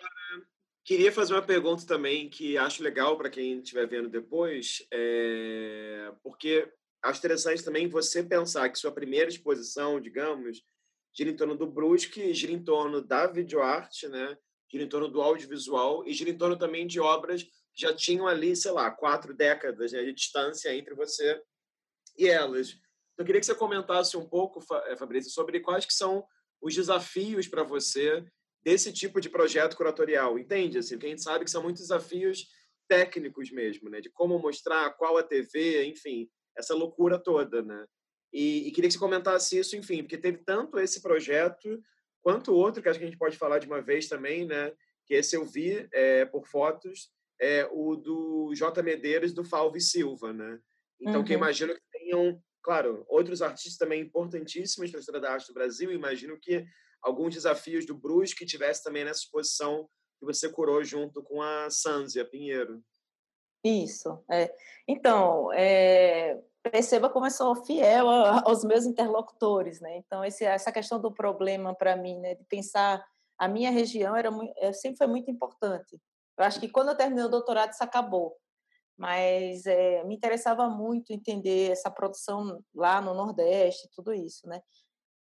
queria 0.83 1.11
fazer 1.11 1.33
uma 1.33 1.45
pergunta 1.45 1.85
também 1.85 2.29
que 2.29 2.57
acho 2.57 2.83
legal 2.83 3.15
para 3.17 3.29
quem 3.29 3.59
estiver 3.59 3.87
vendo 3.87 4.09
depois, 4.09 4.87
é... 4.91 6.11
porque 6.23 6.71
acho 7.07 7.19
interessante 7.19 7.63
também 7.63 7.87
você 7.87 8.23
pensar 8.23 8.69
que 8.69 8.79
sua 8.79 8.91
primeira 8.91 9.29
exposição, 9.29 9.99
digamos, 9.99 10.61
gira 11.13 11.29
em 11.29 11.35
torno 11.35 11.55
do 11.55 11.65
Brusque, 11.65 12.33
gira 12.33 12.51
em 12.51 12.63
torno 12.63 13.01
da 13.01 13.27
videoarte, 13.27 14.07
né? 14.07 14.37
gira 14.69 14.83
em 14.83 14.89
torno 14.89 15.07
do 15.07 15.21
audiovisual 15.21 16.05
e 16.05 16.13
gira 16.13 16.29
em 16.29 16.37
torno 16.37 16.57
também 16.57 16.85
de 16.85 16.99
obras 16.99 17.43
que 17.43 17.81
já 17.81 17.93
tinham 17.93 18.27
ali, 18.27 18.55
sei 18.55 18.71
lá, 18.71 18.91
quatro 18.91 19.33
décadas 19.33 19.91
né, 19.91 20.03
de 20.03 20.13
distância 20.13 20.75
entre 20.75 20.93
você 20.93 21.41
e 22.17 22.27
elas. 22.27 22.69
Então, 22.69 23.23
eu 23.23 23.25
queria 23.25 23.39
que 23.39 23.45
você 23.45 23.55
comentasse 23.55 24.17
um 24.17 24.27
pouco, 24.27 24.63
eh, 24.87 24.95
Fabrício, 24.95 25.31
sobre 25.31 25.59
quais 25.59 25.85
que 25.85 25.93
são 25.93 26.25
os 26.61 26.75
desafios 26.75 27.47
para 27.47 27.63
você 27.63 28.25
desse 28.63 28.91
tipo 28.91 29.21
de 29.21 29.29
projeto 29.29 29.77
curatorial, 29.77 30.37
entende? 30.37 30.77
Assim, 30.77 30.95
porque 30.95 31.07
a 31.07 31.09
gente 31.09 31.23
sabe 31.23 31.45
que 31.45 31.51
são 31.51 31.63
muitos 31.63 31.83
desafios 31.83 32.47
técnicos 32.87 33.51
mesmo, 33.51 33.89
né? 33.89 34.01
De 34.01 34.09
como 34.09 34.37
mostrar, 34.39 34.91
qual 34.97 35.17
a 35.17 35.23
TV, 35.23 35.85
enfim, 35.85 36.29
essa 36.57 36.73
loucura 36.73 37.19
toda, 37.19 37.61
né? 37.61 37.85
E, 38.33 38.67
e, 38.67 38.71
queria 38.71 38.89
que 38.89 38.93
você 38.93 38.99
comentasse 38.99 39.57
isso, 39.57 39.75
enfim, 39.75 40.03
porque 40.03 40.17
teve 40.17 40.39
tanto 40.39 40.79
esse 40.79 41.01
projeto 41.01 41.81
quanto 42.21 42.53
outro 42.53 42.83
que 42.83 42.89
acho 42.89 42.99
que 42.99 43.05
a 43.05 43.07
gente 43.07 43.17
pode 43.17 43.37
falar 43.37 43.59
de 43.59 43.67
uma 43.67 43.81
vez 43.81 44.07
também, 44.07 44.45
né? 44.45 44.73
Que 45.05 45.13
esse 45.13 45.35
eu 45.35 45.45
vi 45.45 45.87
é, 45.93 46.25
por 46.25 46.45
fotos, 46.45 47.09
é 47.39 47.67
o 47.71 47.95
do 47.95 48.53
J. 48.53 48.83
Medeiros 48.83 49.33
do 49.33 49.43
Falve 49.43 49.79
Silva, 49.79 50.33
né? 50.33 50.59
Então, 50.99 51.19
uhum. 51.19 51.23
que 51.23 51.33
imagino 51.33 51.73
que 51.73 51.81
tenham, 51.91 52.41
claro, 52.61 53.05
outros 53.07 53.41
artistas 53.41 53.77
também 53.77 54.01
importantíssimos 54.01 54.89
para 54.89 54.99
a 54.99 55.01
história 55.01 55.21
da 55.21 55.31
arte 55.31 55.47
do 55.47 55.53
Brasil. 55.53 55.91
Imagino 55.91 56.37
que 56.39 56.65
alguns 57.01 57.35
desafios 57.35 57.85
do 57.85 57.95
Brusque 57.95 58.45
tivesse 58.45 58.83
também 58.83 59.05
nessa 59.05 59.21
exposição 59.21 59.87
que 60.19 60.25
você 60.25 60.49
curou 60.49 60.83
junto 60.83 61.23
com 61.23 61.41
a 61.41 61.69
Sanzia 61.69 62.25
Pinheiro. 62.25 62.83
Isso. 63.67 64.23
É. 64.31 64.53
Então, 64.87 65.51
é, 65.53 66.39
perceba 66.63 67.09
como 67.09 67.25
eu 67.25 67.31
sou 67.31 67.55
fiel 67.65 68.07
aos 68.09 68.63
meus 68.63 68.85
interlocutores, 68.85 69.81
né? 69.81 69.97
Então, 69.97 70.23
esse, 70.23 70.45
essa 70.45 70.71
questão 70.71 70.99
do 70.99 71.11
problema 71.11 71.75
para 71.75 71.95
mim, 71.95 72.17
né, 72.19 72.35
de 72.35 72.43
pensar 72.45 73.05
a 73.37 73.47
minha 73.47 73.69
região 73.69 74.15
era 74.15 74.31
muito, 74.31 74.53
é, 74.57 74.71
sempre 74.73 74.97
foi 74.97 75.07
muito 75.07 75.29
importante. 75.29 75.99
Eu 76.37 76.45
acho 76.45 76.59
que 76.59 76.69
quando 76.69 76.89
eu 76.89 76.97
terminei 76.97 77.25
o 77.25 77.29
doutorado 77.29 77.71
isso 77.71 77.83
acabou, 77.83 78.35
mas 78.97 79.65
é, 79.65 80.03
me 80.05 80.15
interessava 80.15 80.67
muito 80.69 81.11
entender 81.11 81.71
essa 81.71 81.91
produção 81.91 82.63
lá 82.73 82.99
no 83.01 83.13
Nordeste, 83.13 83.89
tudo 83.93 84.13
isso, 84.13 84.47
né? 84.47 84.61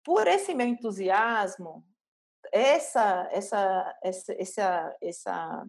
Por 0.03 0.27
esse 0.27 0.53
meu 0.55 0.67
entusiasmo, 0.67 1.85
essa, 2.51 3.29
essa, 3.31 3.99
essa, 4.03 4.33
essa, 4.33 4.97
essa 5.01 5.65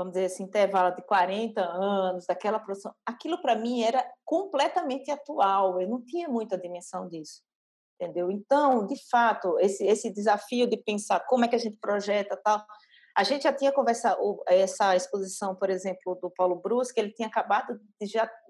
vamos 0.00 0.14
dizer 0.14 0.26
assim, 0.26 0.44
intervalo 0.44 0.96
de 0.96 1.02
40 1.02 1.60
anos, 1.60 2.24
daquela 2.26 2.58
produção, 2.58 2.94
aquilo 3.04 3.40
para 3.42 3.54
mim 3.54 3.82
era 3.82 4.02
completamente 4.24 5.10
atual, 5.10 5.78
eu 5.78 5.86
não 5.86 6.02
tinha 6.02 6.26
muita 6.26 6.56
dimensão 6.56 7.06
disso, 7.06 7.42
entendeu? 8.00 8.30
Então, 8.30 8.86
de 8.86 8.96
fato, 9.10 9.58
esse, 9.58 9.84
esse 9.84 10.10
desafio 10.10 10.66
de 10.66 10.78
pensar 10.78 11.20
como 11.26 11.44
é 11.44 11.48
que 11.48 11.54
a 11.54 11.58
gente 11.58 11.76
projeta 11.76 12.34
tal, 12.42 12.64
a 13.14 13.22
gente 13.22 13.42
já 13.42 13.52
tinha 13.52 13.70
conversado, 13.72 14.42
essa 14.46 14.96
exposição, 14.96 15.54
por 15.54 15.68
exemplo, 15.68 16.14
do 16.14 16.30
Paulo 16.30 16.56
Brusque, 16.56 16.98
ele 16.98 17.12
tinha 17.12 17.28
acabado 17.28 17.78
de 18.00 18.08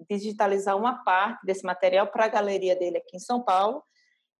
digitalizar 0.09 0.77
uma 0.77 1.03
parte 1.03 1.45
desse 1.45 1.65
material 1.65 2.07
para 2.07 2.25
a 2.25 2.29
galeria 2.29 2.77
dele 2.77 2.99
aqui 2.99 3.17
em 3.17 3.19
São 3.19 3.43
Paulo, 3.43 3.83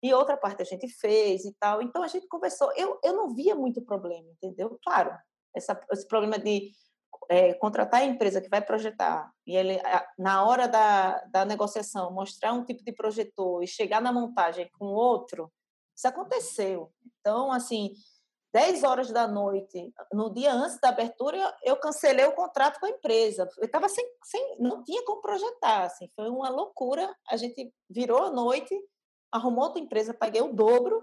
e 0.02 0.14
outra 0.14 0.38
parte 0.38 0.62
a 0.62 0.66
gente 0.66 0.88
fez 0.88 1.44
e 1.44 1.54
tal. 1.60 1.82
Então, 1.82 2.02
a 2.02 2.08
gente 2.08 2.28
conversou. 2.28 2.72
Eu, 2.76 3.00
eu 3.04 3.14
não 3.14 3.36
via 3.36 3.54
muito 3.54 3.82
problema, 3.84 4.28
entendeu? 4.32 4.80
Claro, 4.84 5.12
essa, 5.56 5.80
esse 5.92 6.08
problema 6.08 6.40
de 6.40 6.72
é, 7.30 7.54
contratar 7.54 8.02
a 8.02 8.06
empresa 8.06 8.42
que 8.42 8.50
vai 8.50 8.62
projetar 8.62 9.32
e 9.48 9.56
ele, 9.56 9.80
na 10.18 10.46
hora 10.46 10.68
da, 10.68 11.24
da 11.26 11.46
negociação, 11.46 12.12
mostrar 12.12 12.54
um 12.54 12.66
tipo 12.66 12.84
de 12.84 12.92
projetor 12.92 13.64
e 13.64 13.68
chegar 13.68 14.02
na 14.02 14.12
montagem 14.12 14.70
com 14.78 14.86
outro, 14.86 15.52
isso 15.96 16.08
aconteceu. 16.08 16.92
Então, 17.20 17.52
assim, 17.52 17.94
10 18.54 18.84
horas 18.84 19.12
da 19.12 19.28
noite, 19.28 19.94
no 20.12 20.34
dia 20.34 20.54
antes 20.54 20.80
da 20.80 20.90
abertura, 20.90 21.56
eu 21.64 21.78
cancelei 21.78 22.26
o 22.26 22.34
contrato 22.34 22.80
com 22.80 22.86
a 22.86 22.90
empresa. 22.90 23.48
Eu 23.58 23.66
estava 23.66 23.88
sem, 23.88 24.06
sem, 24.24 24.58
não 24.60 24.84
tinha 24.84 25.04
como 25.06 25.22
projetar, 25.22 25.84
assim, 25.84 26.10
foi 26.16 26.30
uma 26.30 26.50
loucura. 26.50 27.16
A 27.30 27.38
gente 27.38 27.74
virou 27.90 28.24
a 28.24 28.32
noite, 28.32 28.78
arrumou 29.32 29.66
outra 29.66 29.82
empresa, 29.82 30.14
paguei 30.14 30.42
o 30.42 30.54
dobro 30.54 31.02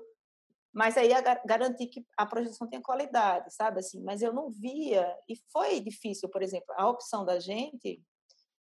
mas 0.72 0.96
aí 0.96 1.12
a 1.12 1.20
garantir 1.44 1.86
que 1.86 2.04
a 2.16 2.26
projeção 2.26 2.68
tenha 2.68 2.82
qualidade, 2.82 3.52
sabe 3.54 3.80
assim? 3.80 4.02
Mas 4.02 4.22
eu 4.22 4.32
não 4.32 4.50
via 4.50 5.16
e 5.28 5.36
foi 5.50 5.80
difícil, 5.80 6.28
por 6.28 6.42
exemplo, 6.42 6.74
a 6.76 6.88
opção 6.88 7.24
da 7.24 7.38
gente 7.40 8.02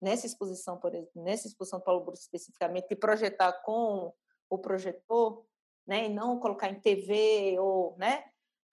nessa 0.01 0.25
exposição, 0.25 0.77
por 0.77 0.93
exemplo, 0.93 1.11
nessa 1.15 1.47
exposição 1.47 1.79
do 1.79 1.85
Paulo 1.85 2.05
Bruce 2.05 2.23
especificamente, 2.23 2.87
de 2.87 2.95
projetar 2.95 3.51
com 3.63 4.13
o 4.49 4.57
projetor, 4.57 5.45
né, 5.87 6.05
e 6.05 6.09
não 6.09 6.39
colocar 6.39 6.69
em 6.69 6.79
TV 6.79 7.57
ou, 7.59 7.95
né? 7.97 8.25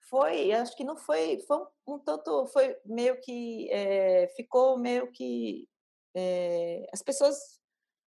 Foi, 0.09 0.51
acho 0.51 0.75
que 0.75 0.83
não 0.83 0.97
foi, 0.97 1.39
foi 1.47 1.57
um, 1.57 1.95
um 1.95 1.99
tanto, 1.99 2.45
foi 2.47 2.77
meio 2.85 3.19
que 3.21 3.69
é, 3.71 4.27
ficou 4.35 4.77
meio 4.77 5.11
que 5.11 5.67
é, 6.15 6.85
as 6.91 7.01
pessoas 7.01 7.59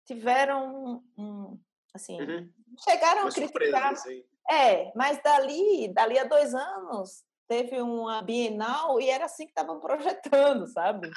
tiveram 0.05 1.03
um, 1.17 1.59
assim, 1.93 2.21
uhum. 2.21 2.49
chegaram 2.83 3.21
Uma 3.21 3.29
a 3.29 3.33
criticar. 3.33 3.95
Surpresa, 3.97 4.28
é, 4.49 4.91
mas 4.95 5.21
dali, 5.21 5.93
dali 5.93 6.17
a 6.17 6.23
dois 6.23 6.53
anos, 6.53 7.23
teve 7.49 7.81
uma 7.81 8.21
Bienal 8.21 9.01
e 9.01 9.09
era 9.09 9.25
assim 9.25 9.45
que 9.45 9.51
estavam 9.51 9.79
projetando, 9.81 10.67
sabe? 10.67 11.09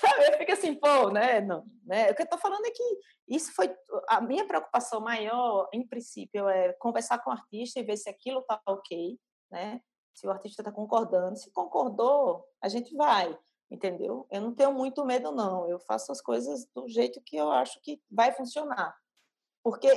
sabe? 0.00 0.26
Eu 0.26 0.38
fico 0.38 0.52
assim, 0.52 0.74
pô, 0.74 1.10
né? 1.10 1.40
Não, 1.40 1.64
né? 1.84 2.10
O 2.10 2.14
que 2.14 2.22
eu 2.22 2.24
estou 2.24 2.38
falando 2.38 2.66
é 2.66 2.70
que 2.70 2.98
isso 3.28 3.54
foi 3.54 3.74
a 4.08 4.20
minha 4.20 4.46
preocupação 4.46 5.00
maior, 5.00 5.68
em 5.72 5.86
princípio, 5.86 6.48
é 6.48 6.72
conversar 6.74 7.18
com 7.20 7.30
o 7.30 7.32
artista 7.32 7.78
e 7.78 7.84
ver 7.84 7.96
se 7.96 8.10
aquilo 8.10 8.40
está 8.40 8.60
ok, 8.66 9.18
né? 9.50 9.80
Se 10.12 10.26
o 10.26 10.30
artista 10.30 10.62
está 10.62 10.72
concordando, 10.72 11.36
se 11.36 11.52
concordou, 11.52 12.44
a 12.60 12.68
gente 12.68 12.94
vai, 12.96 13.36
entendeu? 13.70 14.26
Eu 14.30 14.40
não 14.40 14.54
tenho 14.54 14.72
muito 14.72 15.04
medo 15.04 15.30
não. 15.30 15.68
Eu 15.68 15.78
faço 15.78 16.10
as 16.10 16.20
coisas 16.20 16.66
do 16.74 16.88
jeito 16.88 17.20
que 17.24 17.36
eu 17.36 17.52
acho 17.52 17.80
que 17.82 18.00
vai 18.10 18.32
funcionar. 18.32 18.96
Porque 19.66 19.90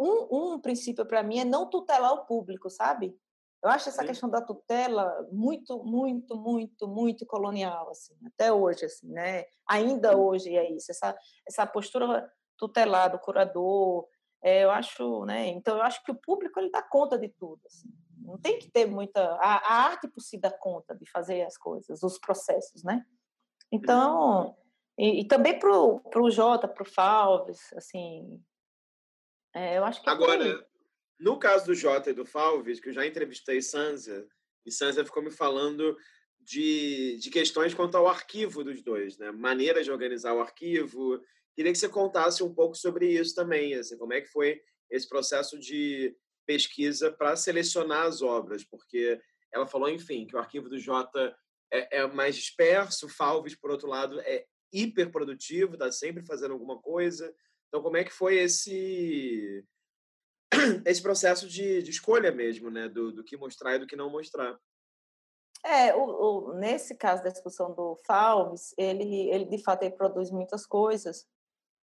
um, 0.00 0.54
um 0.54 0.58
princípio 0.58 1.04
para 1.04 1.22
mim 1.22 1.38
é 1.38 1.44
não 1.44 1.68
tutelar 1.68 2.14
o 2.14 2.24
público, 2.24 2.70
sabe? 2.70 3.14
Eu 3.62 3.68
acho 3.68 3.90
essa 3.90 4.00
Sim. 4.00 4.08
questão 4.08 4.30
da 4.30 4.40
tutela 4.40 5.28
muito, 5.30 5.84
muito, 5.84 6.34
muito, 6.34 6.88
muito 6.88 7.26
colonial, 7.26 7.90
assim, 7.90 8.14
até 8.24 8.50
hoje, 8.50 8.86
assim, 8.86 9.12
né? 9.12 9.44
Ainda 9.68 10.16
hoje 10.16 10.56
é 10.56 10.72
isso, 10.72 10.90
essa, 10.90 11.14
essa 11.46 11.66
postura 11.66 12.26
tutelar 12.56 13.12
do 13.12 13.18
curador, 13.18 14.08
é, 14.42 14.64
eu 14.64 14.70
acho, 14.70 15.26
né? 15.26 15.46
Então, 15.48 15.76
eu 15.76 15.82
acho 15.82 16.02
que 16.04 16.10
o 16.10 16.18
público, 16.18 16.58
ele 16.58 16.70
dá 16.70 16.80
conta 16.80 17.18
de 17.18 17.28
tudo, 17.28 17.60
assim. 17.66 17.90
Não 18.16 18.38
tem 18.38 18.58
que 18.58 18.70
ter 18.70 18.86
muita... 18.86 19.34
A, 19.34 19.56
a 19.56 19.74
arte 19.88 20.08
por 20.08 20.22
si 20.22 20.38
dá 20.38 20.50
conta 20.50 20.96
de 20.96 21.04
fazer 21.10 21.42
as 21.42 21.58
coisas, 21.58 22.02
os 22.02 22.18
processos, 22.18 22.82
né? 22.82 23.04
Então, 23.70 24.56
e, 24.96 25.20
e 25.20 25.28
também 25.28 25.58
para 25.58 25.70
o 25.70 26.30
Jota, 26.30 26.66
para 26.66 26.82
o 26.82 26.90
Falves, 26.90 27.60
assim, 27.74 28.42
é, 29.54 29.78
eu 29.78 29.84
acho 29.84 30.02
que 30.02 30.08
é 30.08 30.12
Agora, 30.12 30.66
no 31.18 31.38
caso 31.38 31.66
do 31.66 31.74
Jota 31.74 32.10
e 32.10 32.14
do 32.14 32.24
Falves, 32.24 32.80
que 32.80 32.88
eu 32.88 32.92
já 32.92 33.06
entrevistei 33.06 33.60
Sansa, 33.60 34.26
e 34.64 34.70
Sansa 34.70 35.04
ficou 35.04 35.22
me 35.22 35.30
falando 35.30 35.96
de, 36.40 37.18
de 37.18 37.30
questões 37.30 37.74
quanto 37.74 37.96
ao 37.96 38.08
arquivo 38.08 38.64
dos 38.64 38.82
dois, 38.82 39.18
né? 39.18 39.30
Maneiras 39.30 39.84
de 39.84 39.92
organizar 39.92 40.34
o 40.34 40.40
arquivo. 40.40 41.20
Queria 41.54 41.72
que 41.72 41.78
você 41.78 41.88
contasse 41.88 42.42
um 42.42 42.52
pouco 42.52 42.74
sobre 42.74 43.06
isso 43.06 43.34
também, 43.34 43.74
assim, 43.74 43.96
como 43.96 44.12
é 44.12 44.20
que 44.20 44.28
foi 44.28 44.60
esse 44.90 45.08
processo 45.08 45.58
de 45.58 46.16
pesquisa 46.46 47.10
para 47.10 47.36
selecionar 47.36 48.06
as 48.06 48.20
obras, 48.20 48.64
porque 48.64 49.20
ela 49.52 49.66
falou, 49.66 49.88
enfim, 49.88 50.26
que 50.26 50.34
o 50.34 50.38
arquivo 50.38 50.68
do 50.68 50.78
Jota 50.78 51.34
é, 51.72 51.98
é 51.98 52.06
mais 52.06 52.36
disperso, 52.36 53.08
Falves, 53.08 53.54
por 53.54 53.70
outro 53.70 53.88
lado, 53.88 54.20
é 54.20 54.44
hiper 54.72 55.10
produtivo, 55.10 55.74
está 55.74 55.92
sempre 55.92 56.24
fazendo 56.24 56.52
alguma 56.52 56.80
coisa. 56.80 57.32
Então, 57.72 57.82
como 57.82 57.96
é 57.96 58.04
que 58.04 58.12
foi 58.12 58.36
esse 58.36 59.64
esse 60.84 61.02
processo 61.02 61.48
de, 61.48 61.82
de 61.82 61.90
escolha 61.90 62.30
mesmo, 62.30 62.70
né, 62.70 62.86
do, 62.86 63.10
do 63.10 63.24
que 63.24 63.34
mostrar 63.34 63.76
e 63.76 63.78
do 63.78 63.86
que 63.86 63.96
não 63.96 64.10
mostrar? 64.10 64.58
É, 65.64 65.94
o, 65.94 66.02
o, 66.02 66.52
nesse 66.52 66.94
caso 66.94 67.22
da 67.22 67.30
discussão 67.30 67.74
do 67.74 67.96
Falves, 68.06 68.74
ele, 68.76 69.30
ele 69.30 69.46
de 69.46 69.56
fato 69.56 69.84
ele 69.84 69.94
produz 69.94 70.30
muitas 70.30 70.66
coisas, 70.66 71.26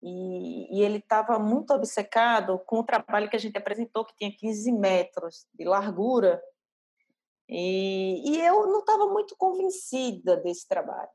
E, 0.03 0.79
e 0.79 0.83
ele 0.83 0.97
estava 0.97 1.39
muito 1.39 1.75
obcecado 1.75 2.59
com 2.61 2.79
o 2.79 2.85
trabalho 2.85 3.29
que 3.29 3.37
a 3.37 3.41
gente 3.41 3.59
apresentou, 3.59 4.07
que 4.07 4.17
tinha 4.17 4.35
15 4.35 4.73
metros 4.73 5.47
de 5.53 5.67
largura, 5.67 6.43
e, 7.47 8.31
e 8.31 8.41
eu 8.41 8.67
não 8.67 8.81
estava 8.81 9.07
muito 9.09 9.37
convencida 9.37 10.39
desse 10.39 10.67
trabalho. 10.67 11.13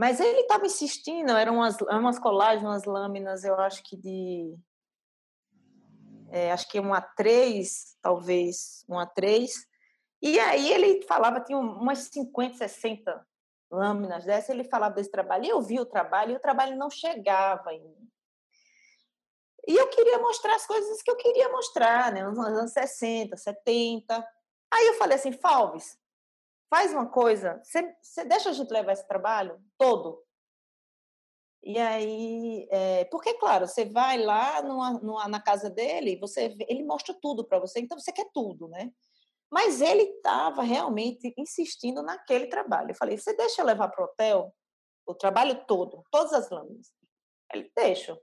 Mas 0.00 0.18
ele 0.18 0.40
estava 0.40 0.64
insistindo, 0.64 1.32
eram 1.32 1.56
umas, 1.56 1.78
umas 1.82 2.18
colagens, 2.18 2.64
umas 2.64 2.84
lâminas, 2.84 3.44
eu 3.44 3.54
acho 3.56 3.82
que 3.82 3.98
de. 3.98 4.56
É, 6.30 6.50
acho 6.52 6.66
que 6.70 6.80
um 6.80 6.92
A3, 6.92 7.68
talvez, 8.00 8.82
um 8.88 8.94
A3. 8.94 9.50
E 10.22 10.40
aí 10.40 10.72
ele 10.72 11.02
falava, 11.02 11.42
tinha 11.42 11.58
umas 11.58 11.98
50, 11.98 12.56
60 12.56 13.26
lâminas 13.70 14.24
dessa, 14.24 14.52
ele 14.52 14.64
falava 14.64 14.94
desse 14.94 15.10
trabalho, 15.10 15.44
e 15.44 15.50
eu 15.50 15.60
vi 15.60 15.78
o 15.78 15.84
trabalho, 15.84 16.32
e 16.32 16.36
o 16.36 16.40
trabalho 16.40 16.78
não 16.78 16.88
chegava 16.88 17.74
em 17.74 17.82
mim. 17.82 18.10
E 19.68 19.76
eu 19.76 19.86
queria 19.88 20.18
mostrar 20.18 20.54
as 20.54 20.66
coisas 20.66 21.02
que 21.02 21.10
eu 21.10 21.16
queria 21.16 21.50
mostrar, 21.50 22.10
né? 22.10 22.26
Nos 22.26 22.38
anos 22.38 22.72
60, 22.72 23.36
70. 23.36 24.26
Aí 24.72 24.86
eu 24.86 24.94
falei 24.94 25.18
assim, 25.18 25.32
Falves, 25.32 25.99
faz 26.70 26.92
uma 26.92 27.06
coisa, 27.06 27.60
você 27.64 28.24
deixa 28.24 28.50
a 28.50 28.52
gente 28.52 28.70
levar 28.70 28.92
esse 28.92 29.06
trabalho 29.06 29.60
todo? 29.76 30.24
E 31.62 31.76
aí, 31.78 32.66
é, 32.70 33.04
porque, 33.06 33.34
claro, 33.34 33.66
você 33.66 33.84
vai 33.84 34.16
lá 34.16 34.62
numa, 34.62 34.92
numa, 34.92 35.28
na 35.28 35.42
casa 35.42 35.68
dele, 35.68 36.16
você 36.16 36.56
ele 36.68 36.82
mostra 36.84 37.12
tudo 37.20 37.44
para 37.44 37.58
você, 37.58 37.80
então 37.80 37.98
você 37.98 38.12
quer 38.12 38.30
tudo, 38.32 38.68
né? 38.68 38.90
Mas 39.50 39.80
ele 39.80 40.04
estava 40.04 40.62
realmente 40.62 41.34
insistindo 41.36 42.02
naquele 42.02 42.46
trabalho. 42.46 42.92
Eu 42.92 42.94
falei, 42.94 43.18
você 43.18 43.36
deixa 43.36 43.60
eu 43.60 43.66
levar 43.66 43.88
para 43.88 44.02
o 44.02 44.04
hotel 44.04 44.54
o 45.04 45.14
trabalho 45.14 45.66
todo, 45.66 46.04
todas 46.10 46.32
as 46.32 46.48
lâminas? 46.50 46.90
Ele, 47.52 47.70
deixa. 47.76 48.18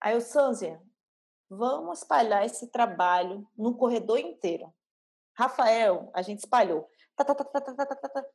Aí 0.00 0.14
eu, 0.14 0.20
Sanzia, 0.20 0.82
vamos 1.48 2.00
espalhar 2.00 2.44
esse 2.44 2.66
trabalho 2.66 3.48
no 3.56 3.76
corredor 3.76 4.18
inteiro. 4.18 4.74
Rafael, 5.34 6.10
a 6.12 6.20
gente 6.20 6.40
espalhou. 6.40 6.90
Tá, 7.24 7.34
tá, 7.34 8.08
tá, 8.08 8.26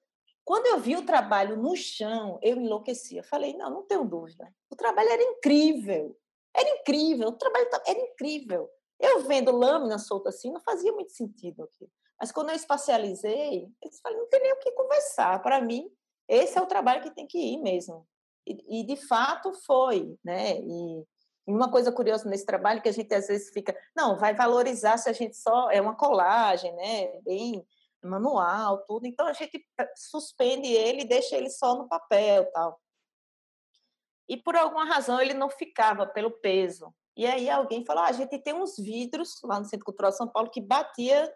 Quando 0.44 0.68
eu 0.68 0.80
vi 0.80 0.96
o 0.96 1.06
trabalho 1.06 1.58
no 1.58 1.76
chão, 1.76 2.38
eu 2.42 2.58
enlouquecia. 2.58 3.24
Falei, 3.24 3.56
não, 3.58 3.70
não 3.70 3.84
tenho 3.84 4.06
dúvida. 4.06 4.54
O 4.70 4.76
trabalho 4.76 5.10
era 5.10 5.24
incrível. 5.24 6.16
Era 6.56 6.70
incrível. 6.70 7.30
O 7.30 7.38
trabalho 7.38 7.68
era 7.86 8.00
incrível. 8.00 8.70
Eu 9.00 9.22
vendo 9.22 9.52
lâmina 9.52 9.98
solta 9.98 10.30
assim, 10.30 10.52
não 10.52 10.62
fazia 10.62 10.92
muito 10.92 11.12
sentido 11.12 11.64
aqui. 11.64 11.90
Mas 12.20 12.32
quando 12.32 12.50
eu 12.50 12.56
espacializei, 12.56 13.68
eu 13.82 13.92
falei, 14.02 14.18
não 14.18 14.30
tem 14.30 14.42
nem 14.42 14.54
o 14.54 14.60
que 14.60 14.72
conversar. 14.72 15.42
Para 15.42 15.60
mim, 15.60 15.90
esse 16.28 16.58
é 16.58 16.62
o 16.62 16.68
trabalho 16.68 17.02
que 17.02 17.14
tem 17.14 17.28
que 17.28 17.38
ir 17.38 17.58
mesmo. 17.58 18.08
E, 18.48 18.82
e 18.82 18.84
de 18.86 18.96
fato 18.96 19.52
foi, 19.66 20.18
né? 20.24 20.60
E 20.60 21.04
uma 21.48 21.70
coisa 21.70 21.92
curiosa 21.92 22.30
nesse 22.30 22.46
trabalho 22.46 22.82
que 22.82 22.90
a 22.90 22.92
gente 22.92 23.14
às 23.14 23.28
vezes 23.28 23.50
fica, 23.50 23.76
não, 23.96 24.18
vai 24.18 24.34
valorizar 24.34 24.98
se 24.98 25.10
a 25.10 25.14
gente 25.14 25.36
só 25.36 25.70
é 25.70 25.80
uma 25.80 25.96
colagem, 25.96 26.74
né, 26.76 27.22
bem 27.22 27.66
manual, 28.06 28.84
tudo. 28.86 29.06
Então 29.06 29.28
a 29.28 29.34
gente 29.34 29.66
suspende 29.96 30.68
ele 30.68 31.02
e 31.02 31.08
deixa 31.08 31.36
ele 31.36 31.50
só 31.50 31.76
no 31.76 31.88
papel, 31.88 32.50
tal. 32.52 32.80
E 34.28 34.38
por 34.38 34.56
alguma 34.56 34.86
razão 34.86 35.22
ele 35.22 35.34
não 35.34 35.50
ficava 35.50 36.06
pelo 36.06 36.32
peso. 36.32 36.94
E 37.18 37.26
aí 37.26 37.50
alguém 37.50 37.86
falou: 37.86 38.04
ah, 38.04 38.08
a 38.08 38.12
gente 38.12 38.38
tem 38.40 38.54
uns 38.54 38.76
vidros 38.78 39.40
lá 39.44 39.60
no 39.60 39.66
Centro 39.66 39.86
Cultural 39.86 40.12
São 40.12 40.28
Paulo 40.28 40.50
que 40.50 40.62
batia 40.62 41.34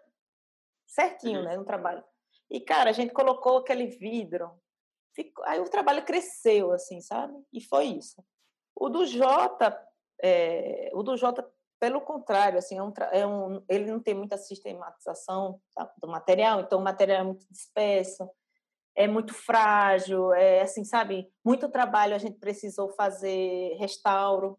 certinho, 0.86 1.40
uhum. 1.40 1.44
né, 1.44 1.56
no 1.56 1.64
trabalho. 1.64 2.04
E 2.50 2.60
cara, 2.60 2.90
a 2.90 2.92
gente 2.92 3.12
colocou 3.12 3.58
aquele 3.58 3.86
vidro. 3.86 4.50
Ficou... 5.14 5.44
Aí 5.44 5.60
o 5.60 5.70
trabalho 5.70 6.04
cresceu, 6.04 6.72
assim, 6.72 7.00
sabe? 7.00 7.34
E 7.52 7.60
foi 7.60 7.86
isso. 7.86 8.22
O 8.74 8.88
do 8.88 9.06
Jota, 9.06 9.76
é, 10.22 10.90
o 10.92 11.02
do 11.02 11.16
Jota, 11.16 11.48
pelo 11.80 12.02
contrário, 12.02 12.58
assim, 12.58 12.76
é 12.76 12.82
um, 12.82 12.92
é 13.10 13.26
um, 13.26 13.64
ele 13.68 13.90
não 13.90 13.98
tem 13.98 14.14
muita 14.14 14.36
sistematização 14.36 15.58
tá, 15.74 15.90
do 16.00 16.06
material, 16.06 16.60
então 16.60 16.78
o 16.78 16.84
material 16.84 17.20
é 17.22 17.24
muito 17.24 17.46
disperso, 17.50 18.28
é 18.94 19.08
muito 19.08 19.32
frágil, 19.32 20.32
é 20.34 20.60
assim, 20.60 20.84
sabe? 20.84 21.26
Muito 21.42 21.70
trabalho 21.70 22.14
a 22.14 22.18
gente 22.18 22.38
precisou 22.38 22.90
fazer 22.90 23.74
restauro. 23.78 24.58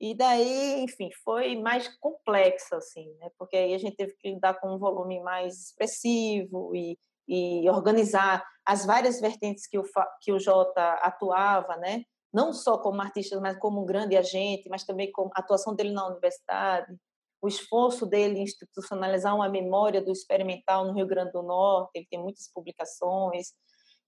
E 0.00 0.14
daí, 0.14 0.80
enfim, 0.82 1.10
foi 1.24 1.56
mais 1.56 1.88
complexo, 1.98 2.76
assim, 2.76 3.12
né? 3.18 3.30
Porque 3.36 3.56
aí 3.56 3.74
a 3.74 3.78
gente 3.78 3.96
teve 3.96 4.14
que 4.14 4.32
lidar 4.32 4.54
com 4.54 4.72
um 4.74 4.78
volume 4.78 5.20
mais 5.20 5.66
expressivo 5.66 6.74
e, 6.76 6.96
e 7.26 7.68
organizar 7.70 8.44
as 8.64 8.86
várias 8.86 9.20
vertentes 9.20 9.66
que 9.66 9.78
o, 9.78 9.84
que 10.20 10.32
o 10.32 10.38
Jota 10.38 10.92
atuava, 10.94 11.76
né? 11.76 12.04
Não 12.32 12.52
só 12.52 12.78
como 12.78 13.02
artista, 13.02 13.38
mas 13.40 13.58
como 13.58 13.82
um 13.82 13.86
grande 13.86 14.16
agente, 14.16 14.68
mas 14.68 14.84
também 14.84 15.10
com 15.12 15.30
a 15.34 15.40
atuação 15.40 15.74
dele 15.74 15.92
na 15.92 16.06
universidade, 16.06 16.96
o 17.42 17.48
esforço 17.48 18.06
dele 18.06 18.38
em 18.38 18.42
institucionalizar 18.42 19.34
uma 19.34 19.48
memória 19.48 20.00
do 20.00 20.12
experimental 20.12 20.86
no 20.86 20.94
Rio 20.94 21.06
Grande 21.06 21.32
do 21.32 21.42
Norte, 21.42 21.90
ele 21.94 22.06
tem 22.08 22.18
muitas 22.18 22.48
publicações. 22.52 23.48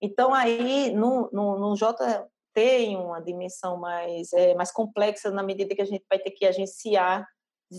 Então, 0.00 0.32
aí, 0.32 0.92
no, 0.92 1.28
no, 1.32 1.58
no 1.58 1.76
J 1.76 2.28
tem 2.54 2.96
uma 2.96 3.20
dimensão 3.20 3.76
mais, 3.76 4.32
é, 4.32 4.54
mais 4.54 4.70
complexa 4.70 5.30
na 5.30 5.42
medida 5.42 5.74
que 5.74 5.82
a 5.82 5.86
gente 5.86 6.04
vai 6.08 6.20
ter 6.20 6.30
que 6.30 6.46
agenciar 6.46 7.26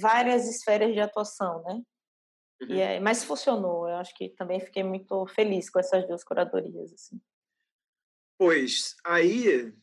várias 0.02 0.48
esferas 0.50 0.94
de 0.94 1.00
atuação, 1.00 1.64
né? 1.64 1.82
Uhum. 2.62 2.76
E 2.76 2.82
é, 2.82 3.00
mas 3.00 3.24
funcionou, 3.24 3.88
eu 3.88 3.96
acho 3.96 4.14
que 4.16 4.30
também 4.30 4.60
fiquei 4.60 4.84
muito 4.84 5.26
feliz 5.28 5.70
com 5.70 5.80
essas 5.80 6.06
duas 6.06 6.24
curadorias. 6.24 6.92
Assim. 6.92 7.22
Pois, 8.38 8.96
aí 9.06 9.74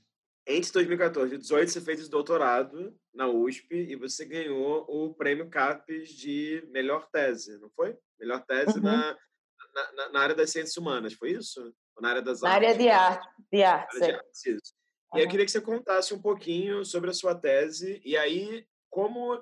entre 0.46 0.72
2014 0.72 1.34
e 1.34 1.38
2018, 1.38 1.70
você 1.70 1.80
fez 1.80 2.08
doutorado 2.08 2.96
na 3.14 3.28
USP 3.28 3.74
e 3.74 3.96
você 3.96 4.24
ganhou 4.24 4.84
o 4.88 5.14
prêmio 5.14 5.48
CAPES 5.48 6.08
de 6.10 6.66
melhor 6.70 7.08
tese, 7.10 7.58
não 7.58 7.70
foi? 7.70 7.96
Melhor 8.18 8.44
tese 8.44 8.78
uhum. 8.78 8.84
na, 8.84 9.16
na, 9.94 10.08
na, 10.10 10.20
área 10.20 10.34
das 10.34 10.50
ciências 10.50 10.76
humanas, 10.76 11.12
foi 11.14 11.32
isso? 11.32 11.60
Ou 11.94 12.02
na 12.02 12.10
área 12.10 12.22
das 12.22 12.40
na 12.40 12.50
artes? 12.50 12.68
área 12.68 12.78
de 12.78 12.88
arte. 12.88 13.28
De 13.52 13.62
artes, 13.62 14.00
de 14.00 14.10
artes 14.10 14.46
isso. 14.46 14.74
Uhum. 15.12 15.20
E 15.20 15.22
eu 15.22 15.28
queria 15.28 15.44
que 15.44 15.52
você 15.52 15.60
contasse 15.60 16.12
um 16.12 16.20
pouquinho 16.20 16.84
sobre 16.84 17.10
a 17.10 17.14
sua 17.14 17.34
tese 17.34 18.00
e 18.04 18.16
aí 18.16 18.66
como 18.90 19.40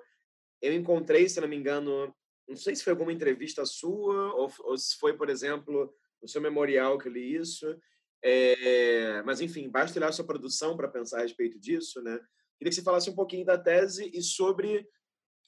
eu 0.60 0.74
encontrei, 0.74 1.28
se 1.28 1.40
não 1.40 1.48
me 1.48 1.56
engano, 1.56 2.14
não 2.46 2.56
sei 2.56 2.76
se 2.76 2.84
foi 2.84 2.92
alguma 2.92 3.12
entrevista 3.12 3.64
sua 3.64 4.34
ou, 4.34 4.52
ou 4.60 4.76
se 4.76 4.96
foi, 4.98 5.16
por 5.16 5.30
exemplo, 5.30 5.92
no 6.20 6.28
seu 6.28 6.40
memorial 6.40 6.98
que 6.98 7.08
eu 7.08 7.12
li 7.12 7.34
isso, 7.34 7.78
é, 8.22 9.22
mas, 9.22 9.40
enfim, 9.40 9.68
basta 9.68 9.98
olhar 9.98 10.08
a 10.08 10.12
sua 10.12 10.26
produção 10.26 10.76
para 10.76 10.88
pensar 10.88 11.18
a 11.18 11.22
respeito 11.22 11.58
disso, 11.58 12.02
né? 12.02 12.18
Queria 12.58 12.70
que 12.70 12.74
você 12.74 12.82
falasse 12.82 13.08
um 13.08 13.14
pouquinho 13.14 13.44
da 13.44 13.56
tese 13.56 14.10
e 14.12 14.22
sobre 14.22 14.86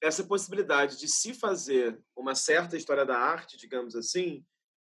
essa 0.03 0.25
possibilidade 0.25 0.99
de 0.99 1.07
se 1.09 1.35
fazer 1.35 2.03
uma 2.17 2.35
certa 2.35 2.77
história 2.77 3.05
da 3.05 3.17
arte, 3.17 3.57
digamos 3.57 3.95
assim, 3.95 4.45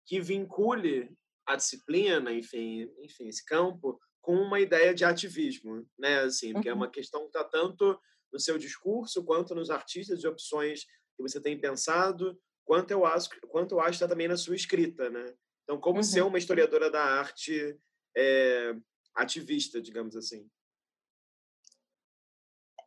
que 0.07 0.21
vincule 0.21 1.15
a 1.47 1.55
disciplina, 1.55 2.33
enfim, 2.33 2.91
enfim, 2.99 3.29
esse 3.29 3.45
campo, 3.45 4.01
com 4.21 4.35
uma 4.35 4.59
ideia 4.59 4.93
de 4.93 5.05
ativismo, 5.05 5.87
né? 5.99 6.21
Assim, 6.21 6.53
porque 6.53 6.69
é 6.69 6.73
uhum. 6.73 6.79
uma 6.79 6.91
questão 6.91 7.21
que 7.21 7.27
está 7.27 7.45
tanto 7.45 7.99
no 8.33 8.41
seu 8.41 8.59
discurso 8.59 9.25
quanto 9.25 9.55
nos 9.55 9.71
artistas 9.71 10.23
e 10.23 10.27
opções 10.27 10.85
que 11.17 11.23
você 11.23 11.41
tem 11.41 11.61
pensado, 11.61 12.37
quanto 12.65 12.91
eu 12.91 13.07
acho, 13.07 13.31
quanto 13.49 13.77
eu 13.77 13.81
acho 13.81 13.93
está 13.93 14.09
também 14.09 14.27
na 14.27 14.37
sua 14.37 14.57
escrita, 14.57 15.09
né? 15.09 15.33
Então, 15.67 15.81
como 15.81 15.97
uhum. 15.97 16.03
ser 16.05 16.23
uma 16.23 16.39
historiadora 16.39 16.89
da 16.89 17.03
arte 17.03 17.77
é, 18.17 18.73
ativista, 19.17 19.83
digamos 19.83 20.15
assim? 20.15 20.49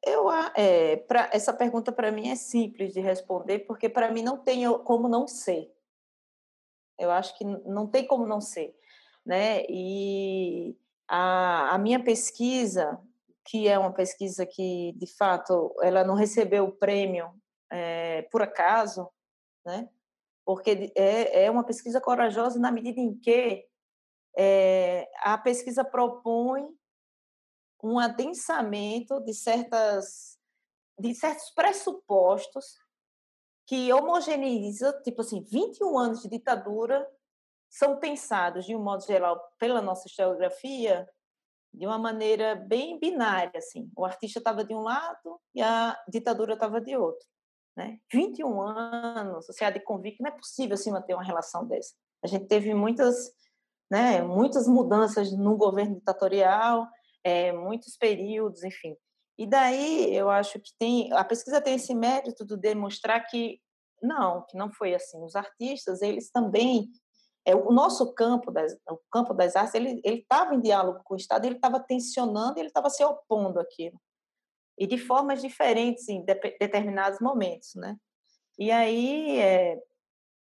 Eu, 0.02 0.32
é, 0.56 0.96
pra, 0.96 1.30
essa 1.34 1.52
pergunta 1.52 1.92
para 1.92 2.10
mim 2.10 2.30
é 2.30 2.36
simples 2.36 2.94
de 2.94 3.02
responder, 3.02 3.60
porque 3.60 3.90
para 3.90 4.10
mim 4.10 4.24
não 4.24 4.38
tem 4.38 4.64
como 4.86 5.10
não 5.10 5.28
ser. 5.28 5.70
Eu 6.98 7.12
acho 7.12 7.38
que 7.38 7.44
não 7.44 7.86
tem 7.86 8.08
como 8.08 8.26
não 8.26 8.40
ser. 8.40 8.74
Né? 9.26 9.66
E 9.70 10.74
a, 11.06 11.76
a 11.76 11.78
minha 11.78 12.02
pesquisa, 12.02 12.98
que 13.46 13.68
é 13.68 13.78
uma 13.78 13.92
pesquisa 13.92 14.46
que, 14.46 14.94
de 14.94 15.06
fato, 15.06 15.76
ela 15.82 16.06
não 16.06 16.16
recebeu 16.16 16.64
o 16.64 16.72
prêmio 16.72 17.30
é, 17.70 18.22
por 18.32 18.42
acaso, 18.42 19.10
né? 19.66 19.90
Porque 20.50 20.92
é, 20.96 21.44
é 21.44 21.52
uma 21.52 21.64
pesquisa 21.64 22.02
corajosa 22.02 22.60
na 22.60 22.72
medida 22.72 23.00
em 23.00 23.14
que 23.20 23.64
é, 24.36 25.08
a 25.18 25.38
pesquisa 25.38 25.86
propõe 25.86 26.68
um 27.84 28.00
adensamento 28.00 29.20
de 29.20 29.32
certas 29.32 30.40
de 30.98 31.14
certos 31.14 31.52
pressupostos 31.52 32.80
que 33.68 33.94
homogeneiza, 33.94 34.92
tipo 35.04 35.22
assim, 35.22 35.44
21 35.44 36.00
anos 36.00 36.24
de 36.24 36.30
ditadura 36.30 37.08
são 37.70 38.00
pensados 38.00 38.66
de 38.66 38.76
um 38.76 38.82
modo 38.82 39.06
geral 39.06 39.40
pela 39.60 39.84
nossa 39.84 40.08
historiografia 40.08 41.08
de 41.72 41.86
uma 41.86 42.00
maneira 42.00 42.56
bem 42.56 42.98
binária 42.98 43.60
assim. 43.60 43.88
O 43.96 44.04
artista 44.04 44.40
estava 44.40 44.64
de 44.64 44.74
um 44.74 44.82
lado 44.82 45.40
e 45.54 45.62
a 45.62 45.96
ditadura 46.08 46.56
estava 46.56 46.82
de 46.82 46.98
outro. 46.98 47.28
Né? 47.78 48.00
21 48.12 48.62
anos, 48.62 49.46
sociedade 49.46 49.84
convicta, 49.84 50.24
não 50.24 50.32
é 50.32 50.36
possível 50.36 50.74
assim 50.74 50.92
manter 50.92 51.14
uma 51.14 51.24
relação 51.24 51.66
dessa. 51.66 51.94
A 52.24 52.28
gente 52.28 52.46
teve 52.46 52.74
muitas, 52.74 53.32
né, 53.90 54.22
muitas 54.22 54.68
mudanças 54.68 55.32
no 55.32 55.56
governo 55.56 55.96
ditatorial, 55.96 56.88
é, 57.24 57.52
muitos 57.54 57.96
períodos, 57.98 58.64
enfim. 58.64 58.96
E 59.38 59.48
daí 59.48 60.14
eu 60.14 60.30
acho 60.30 60.60
que 60.60 60.72
tem 60.78 61.14
a 61.14 61.24
pesquisa 61.24 61.62
tem 61.62 61.76
esse 61.76 61.96
mérito 61.96 62.46
de 62.46 62.58
demonstrar 62.58 63.26
que 63.26 63.60
não, 64.02 64.46
que 64.46 64.58
não 64.58 64.72
foi 64.72 64.94
assim. 64.94 65.24
Os 65.24 65.36
artistas, 65.36 66.02
eles 66.02 66.30
também 66.30 66.90
é, 67.46 67.56
o 67.56 67.72
nosso 67.72 68.14
campo 68.14 68.52
das 68.52 68.74
o 68.90 69.00
campo 69.12 69.34
das 69.34 69.56
artes, 69.56 69.74
ele 69.74 70.02
ele 70.04 70.20
estava 70.20 70.54
em 70.54 70.60
diálogo 70.60 71.00
com 71.06 71.14
o 71.14 71.18
Estado, 71.18 71.46
ele 71.46 71.56
estava 71.56 71.80
tensionando, 71.80 72.60
ele 72.60 72.68
estava 72.68 72.90
se 72.90 73.04
opondo 73.04 73.60
àquilo. 73.60 74.00
E 74.80 74.88
de 74.88 74.98
formas 74.98 75.42
diferentes 75.42 76.08
em 76.08 76.24
de, 76.24 76.34
determinados 76.36 77.20
momentos, 77.20 77.76
né? 77.76 77.98
E 78.58 78.72
aí 78.72 79.40
é, 79.40 79.78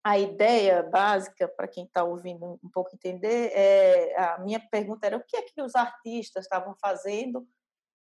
a 0.03 0.17
ideia 0.17 0.83
básica 0.83 1.47
para 1.47 1.67
quem 1.67 1.85
está 1.85 2.03
ouvindo 2.03 2.59
um 2.63 2.69
pouco 2.71 2.91
entender 2.93 3.51
é 3.53 4.15
a 4.17 4.37
minha 4.39 4.59
pergunta 4.59 5.07
era 5.07 5.17
o 5.17 5.23
que 5.25 5.35
é 5.35 5.41
que 5.41 5.61
os 5.61 5.75
artistas 5.75 6.45
estavam 6.45 6.75
fazendo 6.79 7.47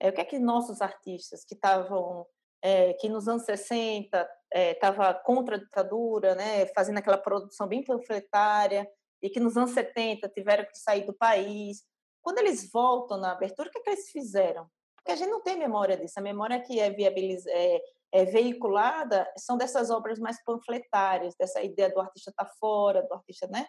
é, 0.00 0.08
o 0.08 0.12
que 0.12 0.20
é 0.20 0.24
que 0.24 0.38
nossos 0.38 0.80
artistas 0.80 1.44
que 1.44 1.54
estavam 1.54 2.26
é, 2.62 2.94
que 2.94 3.08
nos 3.08 3.28
anos 3.28 3.44
60 3.44 4.28
estava 4.52 5.08
é, 5.10 5.14
contra 5.14 5.56
a 5.56 5.58
ditadura, 5.58 6.34
né, 6.34 6.66
fazendo 6.74 6.98
aquela 6.98 7.18
produção 7.18 7.66
bem 7.66 7.84
panfletária, 7.84 8.88
e 9.22 9.30
que 9.30 9.40
nos 9.40 9.56
anos 9.56 9.70
70 9.70 10.28
tiveram 10.28 10.64
que 10.64 10.78
sair 10.78 11.04
do 11.04 11.12
país. 11.12 11.84
Quando 12.22 12.38
eles 12.38 12.70
voltam 12.70 13.18
na 13.18 13.32
abertura, 13.32 13.68
o 13.68 13.72
que, 13.72 13.78
é 13.78 13.82
que 13.82 13.90
eles 13.90 14.10
fizeram? 14.10 14.68
Porque 15.06 15.12
a 15.12 15.16
gente 15.16 15.30
não 15.30 15.40
tem 15.40 15.56
memória 15.56 15.96
disso. 15.96 16.18
A 16.18 16.22
memória 16.22 16.60
que 16.60 16.80
é, 16.80 16.90
viabiliz... 16.90 17.46
é, 17.46 17.80
é 18.10 18.24
veiculada 18.24 19.30
são 19.36 19.56
dessas 19.56 19.88
obras 19.88 20.18
mais 20.18 20.42
panfletárias, 20.42 21.36
dessa 21.38 21.62
ideia 21.62 21.92
do 21.92 22.00
artista 22.00 22.30
estar 22.30 22.44
tá 22.44 22.52
fora, 22.58 23.02
do 23.02 23.14
artista, 23.14 23.46
né? 23.46 23.68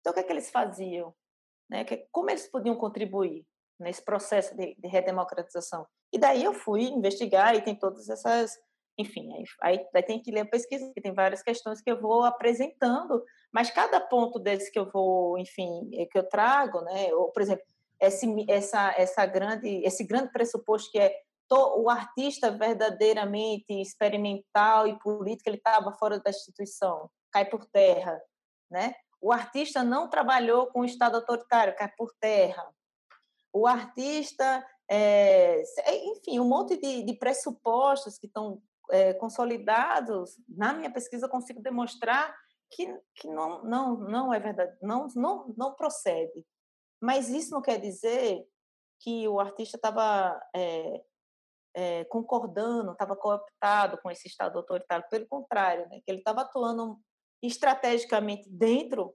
Então, 0.00 0.12
o 0.12 0.14
que 0.14 0.20
é 0.20 0.22
que 0.22 0.32
eles 0.32 0.50
faziam? 0.50 1.14
Né? 1.68 1.84
Como 2.10 2.30
eles 2.30 2.46
podiam 2.50 2.74
contribuir? 2.74 3.44
nesse 3.78 4.04
processo 4.04 4.56
de, 4.56 4.74
de, 4.74 4.88
redemocratização. 4.88 5.86
E 6.12 6.18
daí 6.18 6.42
eu 6.42 6.52
fui 6.52 6.84
investigar 6.84 7.54
e 7.54 7.62
tem 7.62 7.74
todas 7.74 8.08
essas, 8.08 8.58
enfim, 8.98 9.28
aí, 9.62 9.86
aí 9.92 10.02
tem 10.02 10.20
que 10.20 10.32
ler 10.32 10.40
a 10.40 10.46
pesquisa, 10.46 10.90
que 10.92 11.00
tem 11.00 11.14
várias 11.14 11.42
questões 11.42 11.80
que 11.80 11.90
eu 11.90 12.00
vou 12.00 12.24
apresentando, 12.24 13.22
mas 13.52 13.70
cada 13.70 14.00
ponto 14.00 14.38
desse 14.38 14.70
que 14.72 14.78
eu 14.78 14.90
vou, 14.90 15.38
enfim, 15.38 15.88
é, 15.94 16.06
que 16.06 16.18
eu 16.18 16.28
trago, 16.28 16.80
né, 16.80 17.14
ou, 17.14 17.30
por 17.30 17.40
exemplo, 17.40 17.64
esse, 18.00 18.26
essa, 18.48 18.94
essa 18.96 19.26
grande, 19.26 19.68
esse 19.84 20.04
grande 20.04 20.32
pressuposto 20.32 20.90
que 20.90 20.98
é 20.98 21.14
o 21.50 21.88
artista 21.88 22.50
verdadeiramente 22.50 23.72
experimental 23.80 24.86
e 24.86 24.98
político, 24.98 25.48
ele 25.48 25.56
estava 25.56 25.92
fora 25.92 26.20
da 26.20 26.30
instituição, 26.30 27.10
cai 27.32 27.46
por 27.46 27.64
terra, 27.64 28.20
né? 28.70 28.94
O 29.20 29.32
artista 29.32 29.82
não 29.82 30.10
trabalhou 30.10 30.66
com 30.66 30.80
o 30.80 30.84
Estado 30.84 31.16
autoritário, 31.16 31.74
cai 31.74 31.90
por 31.96 32.12
terra 32.20 32.62
o 33.52 33.66
artista, 33.66 34.64
é, 34.88 35.62
enfim, 36.04 36.38
um 36.38 36.48
monte 36.48 36.76
de, 36.76 37.02
de 37.02 37.14
pressupostos 37.14 38.18
que 38.18 38.26
estão 38.26 38.62
é, 38.90 39.14
consolidados. 39.14 40.36
Na 40.48 40.72
minha 40.72 40.92
pesquisa, 40.92 41.26
eu 41.26 41.30
consigo 41.30 41.60
demonstrar 41.60 42.34
que, 42.70 42.86
que 43.14 43.28
não, 43.28 43.64
não, 43.64 43.96
não 43.96 44.34
é 44.34 44.38
verdade, 44.38 44.76
não, 44.82 45.06
não, 45.14 45.54
não 45.56 45.74
procede. 45.74 46.46
Mas 47.00 47.28
isso 47.28 47.52
não 47.52 47.62
quer 47.62 47.80
dizer 47.80 48.46
que 49.00 49.28
o 49.28 49.38
artista 49.38 49.76
estava 49.76 50.40
é, 50.54 51.04
é, 51.74 52.04
concordando, 52.06 52.92
estava 52.92 53.14
cooptado 53.14 53.98
com 53.98 54.10
esse 54.10 54.26
Estado 54.26 54.58
autoritário. 54.58 55.06
Pelo 55.08 55.26
contrário, 55.28 55.88
né, 55.88 56.00
que 56.04 56.10
ele 56.10 56.18
estava 56.18 56.42
atuando 56.42 56.98
estrategicamente 57.42 58.48
dentro 58.50 59.14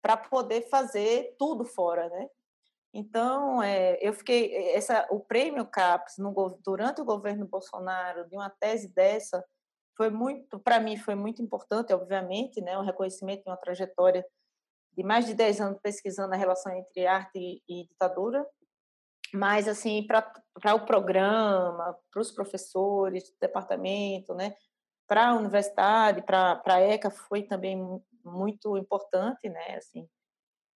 para 0.00 0.16
poder 0.16 0.68
fazer 0.68 1.34
tudo 1.38 1.64
fora, 1.64 2.08
né? 2.08 2.28
Então, 2.94 3.62
é, 3.62 3.98
eu 4.00 4.12
fiquei 4.12 4.74
essa 4.74 5.06
o 5.10 5.20
prêmio 5.20 5.66
CAPES 5.66 6.18
no, 6.18 6.32
durante 6.62 7.00
o 7.00 7.04
governo 7.04 7.46
Bolsonaro 7.46 8.28
de 8.28 8.36
uma 8.36 8.50
tese 8.50 8.88
dessa 8.88 9.42
foi 9.96 10.10
muito 10.10 10.58
para 10.58 10.80
mim 10.80 10.96
foi 10.96 11.14
muito 11.14 11.42
importante, 11.42 11.92
obviamente, 11.92 12.60
né, 12.60 12.78
um 12.78 12.82
reconhecimento 12.82 13.44
de 13.44 13.50
uma 13.50 13.56
trajetória 13.56 14.24
de 14.96 15.02
mais 15.02 15.26
de 15.26 15.34
10 15.34 15.60
anos 15.60 15.80
pesquisando 15.82 16.34
a 16.34 16.36
relação 16.36 16.72
entre 16.72 17.06
arte 17.06 17.38
e, 17.38 17.62
e 17.68 17.86
ditadura, 17.86 18.46
mas 19.32 19.66
assim 19.66 20.06
para 20.06 20.74
o 20.74 20.84
programa, 20.84 21.96
para 22.10 22.20
os 22.20 22.30
professores 22.30 23.30
do 23.30 23.36
departamento, 23.40 24.34
né, 24.34 24.54
para 25.08 25.28
a 25.28 25.34
universidade, 25.34 26.22
para 26.22 26.62
a 26.64 26.80
ECA 26.80 27.10
foi 27.10 27.42
também 27.42 27.76
muito 28.24 28.76
importante, 28.76 29.48
né, 29.48 29.76
assim. 29.76 30.08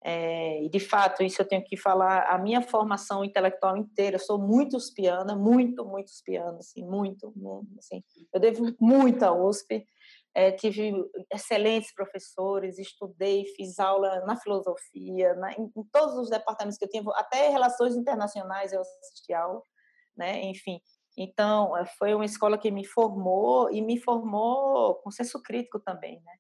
É, 0.07 0.63
e, 0.63 0.69
de 0.69 0.81
fato, 0.81 1.23
isso 1.23 1.41
eu 1.41 1.49
tenho 1.49 1.65
que 1.65 1.79
falar, 1.79 2.27
a 2.29 2.37
minha 2.37 2.61
formação 2.61 3.25
intelectual 3.25 3.75
inteira, 3.75 4.17
eu 4.17 4.21
sou 4.21 4.39
muito 4.39 4.77
uspiana, 4.77 5.35
muito, 5.35 5.83
muito 5.83 6.09
uspiana, 6.09 6.59
assim, 6.59 6.85
muito, 6.85 7.33
muito 7.35 7.79
assim, 7.79 8.05
eu 8.31 8.39
devo 8.39 8.75
muito 8.79 9.23
à 9.23 9.33
USP, 9.33 9.87
é, 10.35 10.51
tive 10.51 10.93
excelentes 11.33 11.95
professores, 11.95 12.79
estudei, 12.79 13.45
fiz 13.57 13.79
aula 13.79 14.21
na 14.27 14.37
filosofia, 14.37 15.35
na, 15.35 15.53
em, 15.53 15.71
em, 15.77 15.85
todos 15.93 16.17
os 16.17 16.31
departamentos 16.31 16.77
que 16.79 16.85
eu 16.85 16.91
tinha, 16.91 17.03
até 17.15 17.49
relações 17.49 17.95
internacionais 17.95 18.73
eu 18.73 18.81
assisti 18.81 19.33
aula, 19.33 19.63
né, 20.17 20.43
enfim, 20.43 20.81
então, 21.17 21.77
é, 21.77 21.87
foi 21.87 22.15
uma 22.15 22.25
escola 22.25 22.59
que 22.59 22.71
me 22.71 22.85
formou 22.85 23.71
e 23.71 23.81
me 23.81 23.99
formou 23.99 24.97
com 24.97 25.11
senso 25.11 25.41
crítico 25.43 25.79
também, 25.79 26.21
né? 26.25 26.33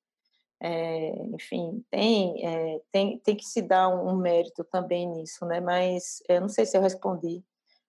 É, 0.60 1.10
enfim, 1.34 1.84
tem, 1.90 2.46
é, 2.46 2.80
tem, 2.90 3.18
tem 3.18 3.36
que 3.36 3.44
se 3.44 3.60
dar 3.62 3.88
um, 3.88 4.10
um, 4.10 4.16
mérito 4.16 4.64
também 4.64 5.06
nisso, 5.08 5.44
né? 5.46 5.60
Mas 5.60 6.22
eu 6.28 6.40
não 6.40 6.48
sei 6.48 6.64
se 6.66 6.76
eu 6.76 6.80
respondi 6.80 7.44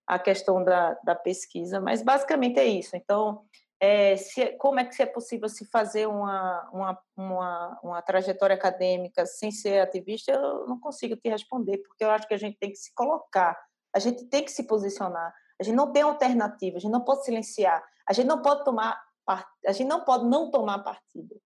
a 0.05 0.19
questão 0.19 0.63
da, 0.63 0.93
da 1.03 1.15
pesquisa, 1.15 1.79
mas 1.79 2.03
basicamente 2.03 2.59
é 2.59 2.65
isso. 2.65 2.95
Então, 2.95 3.43
é, 3.85 4.17
se, 4.17 4.53
como 4.57 4.79
é 4.79 4.85
que 4.85 5.01
é 5.01 5.05
possível 5.05 5.47
se 5.47 5.65
fazer 5.65 6.07
uma, 6.07 6.69
uma, 6.71 7.01
uma, 7.15 7.79
uma, 7.83 8.01
trajetória 8.01 8.55
acadêmica 8.55 9.25
sem 9.25 9.51
ser 9.51 9.79
ativista? 9.79 10.31
Eu 10.31 10.67
não 10.67 10.79
consigo 10.79 11.15
te 11.15 11.29
responder, 11.29 11.77
porque 11.77 12.03
eu 12.03 12.09
acho 12.09 12.27
que 12.27 12.33
a 12.33 12.37
gente 12.37 12.57
tem 12.57 12.71
que 12.71 12.77
se 12.77 12.93
colocar, 12.93 13.55
a 13.93 13.99
gente 13.99 14.25
tem 14.25 14.43
que 14.43 14.51
se 14.51 14.63
posicionar, 14.63 15.33
a 15.59 15.63
gente 15.63 15.75
não 15.75 15.91
tem 15.91 16.01
alternativa, 16.01 16.77
a 16.77 16.79
gente 16.79 16.91
não 16.91 17.03
pode 17.03 17.25
silenciar, 17.25 17.83
a 18.09 18.13
gente 18.13 18.27
não 18.27 18.41
pode 18.41 18.63
tomar 18.63 19.03
a 19.27 19.71
gente 19.71 19.87
não 19.87 20.05
pode 20.05 20.25
não 20.25 20.51
tomar 20.51 20.83
partido 20.83 21.41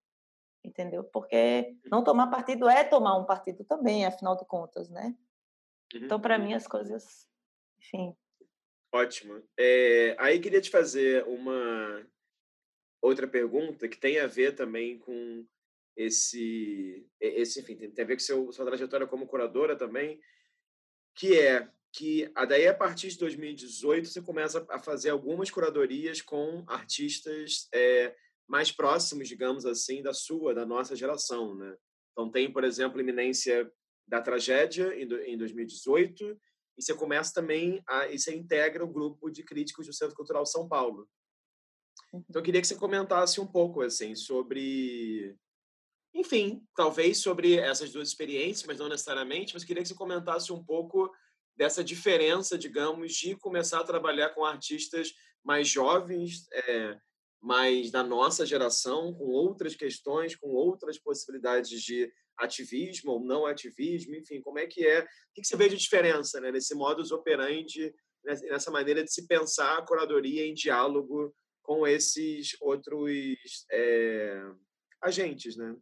entendeu? 0.65 1.03
Porque 1.05 1.75
não 1.89 2.03
tomar 2.03 2.27
partido 2.27 2.67
é 2.67 2.83
tomar 2.83 3.15
um 3.17 3.25
partido 3.25 3.63
também, 3.63 4.05
afinal 4.05 4.35
de 4.35 4.45
contas, 4.45 4.89
né? 4.89 5.15
Uhum. 5.93 6.01
Então, 6.03 6.19
para 6.19 6.37
mim, 6.37 6.53
as 6.53 6.67
coisas, 6.67 7.25
enfim. 7.79 8.13
Ótimo. 8.91 9.41
É, 9.57 10.15
aí 10.19 10.39
queria 10.39 10.59
te 10.59 10.69
fazer 10.69 11.23
uma 11.25 12.05
outra 13.01 13.27
pergunta 13.27 13.87
que 13.87 13.97
tem 13.97 14.19
a 14.19 14.27
ver 14.27 14.55
também 14.55 14.97
com 14.99 15.45
esse, 15.95 17.07
esse 17.19 17.59
enfim, 17.59 17.75
tem 17.75 18.03
a 18.03 18.07
ver 18.07 18.15
com 18.15 18.19
seu, 18.19 18.51
sua 18.51 18.65
trajetória 18.65 19.07
como 19.07 19.27
curadora 19.27 19.75
também, 19.75 20.19
que 21.15 21.37
é 21.37 21.69
que 21.93 22.31
daí 22.47 22.67
a 22.67 22.73
partir 22.73 23.09
de 23.09 23.17
2018 23.17 24.07
você 24.07 24.21
começa 24.21 24.63
a 24.69 24.77
fazer 24.77 25.09
algumas 25.09 25.49
curadorias 25.49 26.21
com 26.21 26.63
artistas 26.67 27.67
é, 27.73 28.15
mais 28.47 28.71
próximos, 28.71 29.27
digamos 29.27 29.65
assim, 29.65 30.03
da 30.03 30.13
sua, 30.13 30.53
da 30.53 30.65
nossa 30.65 30.95
geração, 30.95 31.55
né? 31.55 31.75
Então 32.11 32.29
tem, 32.29 32.51
por 32.51 32.63
exemplo, 32.63 32.99
Iminência 32.99 33.71
da 34.07 34.21
Tragédia 34.21 34.93
em 34.95 35.37
2018 35.37 36.39
e 36.77 36.83
você 36.83 36.93
começa 36.93 37.33
também 37.33 37.81
a 37.87 38.07
e 38.07 38.19
você 38.19 38.35
integra 38.35 38.83
o 38.83 38.91
grupo 38.91 39.29
de 39.29 39.43
críticos 39.43 39.87
do 39.87 39.93
Centro 39.93 40.15
Cultural 40.15 40.45
São 40.45 40.67
Paulo. 40.67 41.09
Então 42.13 42.39
eu 42.39 42.43
queria 42.43 42.61
que 42.61 42.67
você 42.67 42.75
comentasse 42.75 43.39
um 43.39 43.47
pouco 43.47 43.81
assim 43.81 44.15
sobre 44.15 45.35
enfim, 46.13 46.65
talvez 46.75 47.19
sobre 47.19 47.57
essas 47.57 47.91
duas 47.91 48.07
experiências, 48.07 48.65
mas 48.65 48.79
não 48.79 48.89
necessariamente, 48.89 49.53
mas 49.53 49.63
queria 49.63 49.83
que 49.83 49.89
você 49.89 49.93
comentasse 49.93 50.51
um 50.51 50.63
pouco 50.63 51.11
dessa 51.55 51.83
diferença, 51.83 52.57
digamos, 52.57 53.13
de 53.13 53.35
começar 53.35 53.79
a 53.81 53.83
trabalhar 53.83 54.29
com 54.29 54.43
artistas 54.43 55.13
mais 55.43 55.67
jovens, 55.67 56.47
é, 56.51 56.97
mas 57.41 57.91
da 57.91 58.03
nossa 58.03 58.45
geração, 58.45 59.13
com 59.13 59.25
outras 59.25 59.75
questões, 59.75 60.35
com 60.35 60.49
outras 60.49 60.97
possibilidades 60.97 61.81
de 61.81 62.11
ativismo 62.37 63.11
ou 63.11 63.19
não 63.23 63.45
ativismo, 63.45 64.15
enfim, 64.15 64.41
como 64.41 64.59
é 64.59 64.67
que 64.67 64.85
é? 64.85 65.01
O 65.01 65.05
que 65.35 65.45
você 65.45 65.55
vê 65.55 65.69
de 65.69 65.77
diferença 65.77 66.39
né, 66.39 66.51
nesse 66.51 66.75
modus 66.75 67.11
operandi, 67.11 67.93
nessa 68.23 68.69
maneira 68.71 69.03
de 69.03 69.11
se 69.11 69.27
pensar 69.27 69.77
a 69.77 69.81
curadoria 69.85 70.45
em 70.45 70.53
diálogo 70.53 71.33
com 71.67 71.85
esses 71.85 72.55
outros 72.61 73.65
é, 73.69 74.41
agentes, 75.01 75.57
né? 75.57 75.75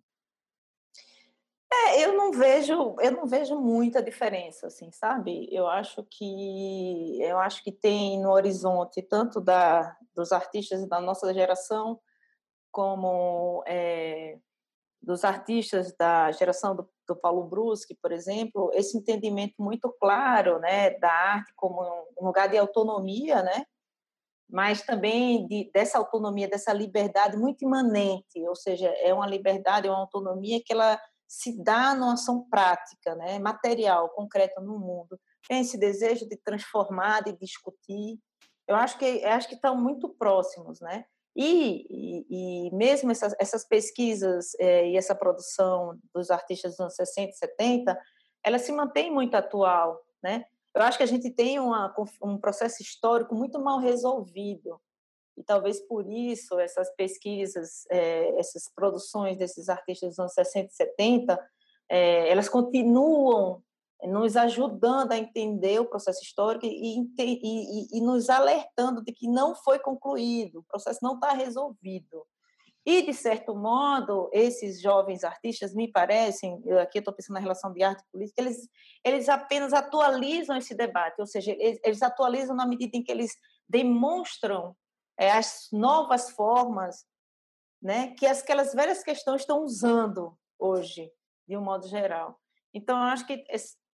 É, 1.72 2.04
eu 2.04 2.14
não 2.14 2.32
vejo, 2.32 2.96
eu 3.00 3.12
não 3.12 3.28
vejo 3.28 3.60
muita 3.60 4.02
diferença, 4.02 4.66
assim, 4.66 4.92
sabe? 4.92 5.48
Eu 5.54 5.68
acho 5.68 6.04
que 6.10 7.22
eu 7.22 7.38
acho 7.38 7.64
que 7.64 7.72
tem 7.72 8.20
no 8.20 8.32
horizonte 8.32 9.02
tanto 9.04 9.40
da 9.40 9.96
dos 10.16 10.32
artistas 10.32 10.88
da 10.88 11.00
nossa 11.00 11.32
geração 11.34 12.00
como 12.72 13.64
é, 13.68 14.40
dos 15.02 15.24
artistas 15.24 15.94
da 15.96 16.32
geração 16.32 16.76
do, 16.76 16.90
do 17.08 17.16
Paulo 17.16 17.44
Bruschi, 17.44 17.94
por 18.02 18.12
exemplo, 18.12 18.72
esse 18.74 18.98
entendimento 18.98 19.56
muito 19.60 19.94
claro, 20.00 20.60
né, 20.60 20.92
da 20.98 21.12
arte 21.12 21.54
como 21.56 21.82
um 22.20 22.26
lugar 22.26 22.50
de 22.50 22.58
autonomia, 22.58 23.44
né, 23.44 23.66
mas 24.50 24.82
também 24.82 25.48
de, 25.48 25.70
dessa 25.74 25.98
autonomia, 25.98 26.48
dessa 26.48 26.72
liberdade 26.72 27.38
muito 27.38 27.64
imanente, 27.64 28.40
ou 28.48 28.56
seja, 28.56 28.88
é 28.88 29.14
uma 29.14 29.28
liberdade, 29.28 29.88
é 29.88 29.92
uma 29.92 30.00
autonomia 30.00 30.62
que 30.64 30.74
ela 30.74 31.00
se 31.28 31.62
dá 31.64 31.96
numa 31.96 32.14
ação 32.14 32.48
prática, 32.50 33.16
né, 33.16 33.40
material, 33.40 34.10
concreta 34.10 34.62
no 34.62 34.80
mundo. 34.80 35.20
Tem 35.48 35.62
esse 35.62 35.78
desejo 35.78 36.28
de 36.28 36.38
transformar, 36.38 37.24
de 37.24 37.34
discutir. 37.38 38.20
Eu 38.68 38.76
acho 38.76 38.98
que 38.98 39.06
eu 39.06 39.30
acho 39.30 39.48
que 39.48 39.56
estão 39.56 39.76
muito 39.76 40.10
próximos, 40.10 40.80
né? 40.80 41.06
E, 41.36 41.86
e, 41.90 42.68
e 42.68 42.76
mesmo 42.76 43.12
essas, 43.12 43.36
essas 43.40 43.68
pesquisas 43.68 44.54
é, 44.58 44.90
e 44.90 44.96
essa 44.96 45.14
produção 45.14 46.00
dos 46.14 46.32
artistas 46.32 46.72
dos 46.72 46.80
anos 46.80 46.96
60 46.96 47.30
e 47.30 47.34
70, 47.34 48.00
ela 48.44 48.58
se 48.58 48.72
mantém 48.72 49.12
muito 49.12 49.36
atual, 49.36 50.00
né? 50.24 50.46
Eu 50.76 50.82
acho 50.82 50.98
que 50.98 51.04
a 51.04 51.08
gente 51.08 51.32
tem 51.32 51.58
uma, 51.58 51.94
um 52.22 52.38
processo 52.38 52.82
histórico 52.82 53.34
muito 53.34 53.60
mal 53.60 53.80
resolvido. 53.80 54.80
E 55.38 55.44
talvez 55.44 55.80
por 55.80 56.10
isso 56.10 56.60
essas 56.60 56.94
pesquisas, 56.96 57.86
é, 57.90 58.38
essas 58.40 58.70
produções 58.74 59.38
desses 59.38 59.70
artistas 59.70 60.10
dos 60.12 60.20
anos 60.20 60.34
60 60.34 60.68
e 60.72 60.76
70, 60.76 61.50
é, 61.90 62.30
elas 62.30 62.50
continuam 62.50 63.64
nos 64.04 64.36
ajudando 64.36 65.14
a 65.14 65.18
entender 65.18 65.80
o 65.80 65.86
processo 65.86 66.22
histórico 66.22 66.66
e, 66.66 67.00
e, 67.18 67.98
e, 67.98 68.02
nos 68.02 68.30
alertando 68.30 69.02
de 69.02 69.12
que 69.14 69.28
não 69.28 69.56
foi 69.56 69.80
concluído, 69.80 70.60
o 70.60 70.64
processo 70.64 71.00
não 71.02 71.16
está 71.16 71.32
resolvido. 71.32 72.26
E, 72.86 73.02
de 73.02 73.14
certo 73.14 73.56
modo, 73.56 74.30
esses 74.32 74.80
jovens 74.80 75.24
artistas, 75.24 75.74
me 75.74 75.92
parecem, 75.92 76.62
eu 76.66 76.80
aqui 76.80 77.00
estou 77.00 77.14
pensando 77.14 77.34
na 77.34 77.40
relação 77.40 77.74
de 77.74 77.82
arte 77.82 78.02
e 78.02 78.12
política, 78.12 78.42
eles, 78.42 78.70
eles 79.04 79.28
apenas 79.28 79.74
atualizam 79.74 80.56
esse 80.56 80.76
debate, 80.76 81.20
ou 81.20 81.26
seja, 81.26 81.52
eles, 81.52 81.80
eles 81.84 82.02
atualizam 82.04 82.56
na 82.56 82.68
medida 82.68 82.96
em 82.96 83.04
que 83.04 83.12
eles 83.12 83.32
demonstram 83.68 84.76
é, 85.18 85.32
as 85.32 85.68
novas 85.72 86.30
formas 86.30 87.06
né, 87.82 88.16
que 88.18 88.26
as, 88.26 88.42
aquelas 88.42 88.74
velhas 88.74 89.04
questões 89.04 89.42
estão 89.42 89.64
usando 89.64 90.36
hoje, 90.58 91.12
de 91.48 91.56
um 91.56 91.62
modo 91.62 91.88
geral. 91.88 92.40
Então, 92.74 92.98
eu 92.98 93.04
acho 93.04 93.28
que 93.28 93.46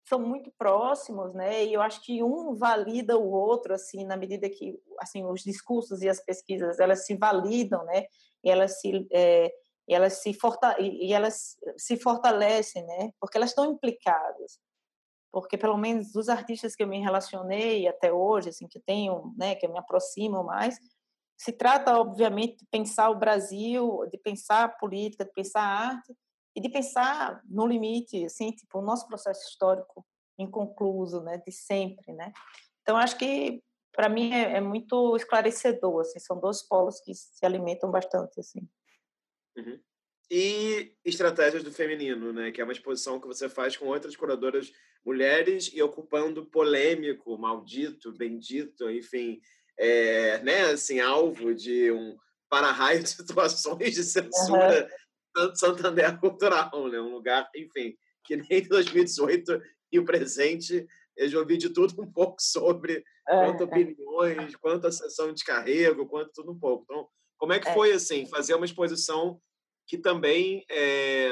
são 0.07 0.19
muito 0.19 0.51
próximos, 0.57 1.33
né? 1.33 1.65
E 1.65 1.73
eu 1.73 1.81
acho 1.81 2.01
que 2.03 2.23
um 2.23 2.55
valida 2.55 3.17
o 3.17 3.31
outro, 3.31 3.73
assim, 3.73 4.05
na 4.05 4.15
medida 4.15 4.49
que, 4.49 4.79
assim, 4.99 5.23
os 5.25 5.41
discursos 5.41 6.01
e 6.01 6.09
as 6.09 6.19
pesquisas 6.23 6.79
elas 6.79 7.05
se 7.05 7.15
validam, 7.15 7.83
né? 7.85 8.05
E 8.43 8.49
elas 8.49 8.79
se 8.79 9.07
é, 9.11 9.51
elas 9.87 10.21
se 10.21 10.37
e 10.79 11.13
elas 11.13 11.57
se 11.77 11.97
fortalecem, 11.97 12.85
né? 12.85 13.11
Porque 13.19 13.37
elas 13.37 13.49
estão 13.49 13.65
implicadas. 13.65 14.59
Porque 15.31 15.57
pelo 15.57 15.77
menos 15.77 16.11
dos 16.11 16.29
artistas 16.29 16.75
que 16.75 16.83
eu 16.83 16.87
me 16.87 16.99
relacionei 16.99 17.87
até 17.87 18.11
hoje, 18.11 18.49
assim, 18.49 18.67
que 18.67 18.79
tenho, 18.79 19.33
né, 19.37 19.55
que 19.55 19.67
me 19.67 19.77
aproximo 19.77 20.43
mais, 20.43 20.77
se 21.37 21.53
trata 21.53 21.97
obviamente 21.97 22.57
de 22.57 22.65
pensar 22.65 23.09
o 23.09 23.17
Brasil, 23.17 24.07
de 24.11 24.17
pensar 24.17 24.65
a 24.65 24.69
política, 24.69 25.23
de 25.23 25.31
pensar 25.31 25.61
a 25.61 25.89
arte 25.89 26.13
e 26.55 26.59
de 26.59 26.67
pensar 26.69 27.41
no 27.45 27.65
limite, 27.65 28.25
assim, 28.25 28.51
tipo, 28.51 28.79
o 28.79 28.81
nosso 28.81 29.07
processo 29.07 29.47
histórico 29.47 30.05
inconcluso, 30.37 31.21
né, 31.21 31.37
de 31.37 31.51
sempre, 31.51 32.11
né? 32.13 32.33
Então, 32.81 32.97
acho 32.97 33.17
que, 33.17 33.61
para 33.99 34.07
mim, 34.07 34.31
é, 34.31 34.53
é, 34.53 34.61
muito 34.61 35.13
esclarecedor, 35.17 35.99
assim, 35.99 36.19
são 36.19 36.39
dois 36.39 36.61
polos 36.61 37.01
que 37.01 37.13
se 37.13 37.45
alimentam 37.45 37.91
bastante, 37.91 38.39
assim. 38.39 38.65
Uhum. 39.57 39.77
E 40.31 40.95
estratégias 41.03 41.63
do 41.63 41.73
feminino, 41.73 42.31
né, 42.31 42.49
que 42.49 42.61
é 42.61 42.63
uma 42.63 42.71
exposição 42.71 43.19
que 43.19 43.27
você 43.27 43.49
faz 43.49 43.75
com 43.75 43.87
outras 43.87 44.15
curadoras 44.15 44.71
mulheres 45.05 45.69
e 45.73 45.81
ocupando 45.81 46.45
polêmico, 46.45 47.37
maldito, 47.37 48.13
bendito, 48.13 48.89
enfim, 48.89 49.41
é, 49.77 50.41
né, 50.43 50.61
assim, 50.67 51.01
alvo 51.01 51.53
de 51.53 51.91
um 51.91 52.17
para-raio 52.47 53.03
de 53.03 53.09
situações 53.11 53.95
de 53.95 54.03
censura 54.05 54.83
uhum 54.83 55.55
Santander 55.55 56.19
Cultural, 56.19 56.89
né? 56.89 56.99
Um 56.99 57.13
lugar, 57.13 57.49
enfim, 57.55 57.95
que 58.23 58.37
nem 58.37 58.67
2018 58.67 59.61
e 59.91 59.99
o 59.99 60.05
presente 60.05 60.87
eu 61.19 61.27
já 61.27 61.37
ouvi 61.37 61.57
de 61.57 61.69
tudo 61.69 62.01
um 62.01 62.09
pouco 62.09 62.37
sobre 62.39 63.03
quanto 63.35 63.63
é. 63.63 63.65
opiniões, 63.65 64.55
quanto 64.55 64.87
a 64.87 64.91
sessão 64.91 65.33
de 65.33 65.43
carrego, 65.43 66.07
quanto 66.07 66.31
tudo 66.33 66.51
um 66.51 66.59
pouco. 66.59 66.83
Então, 66.83 67.07
como 67.37 67.53
é 67.53 67.59
que 67.59 67.69
é. 67.69 67.73
foi 67.73 67.91
assim 67.91 68.25
fazer 68.25 68.53
uma 68.55 68.65
exposição 68.65 69.41
que 69.87 69.97
também 69.97 70.65
é, 70.69 71.31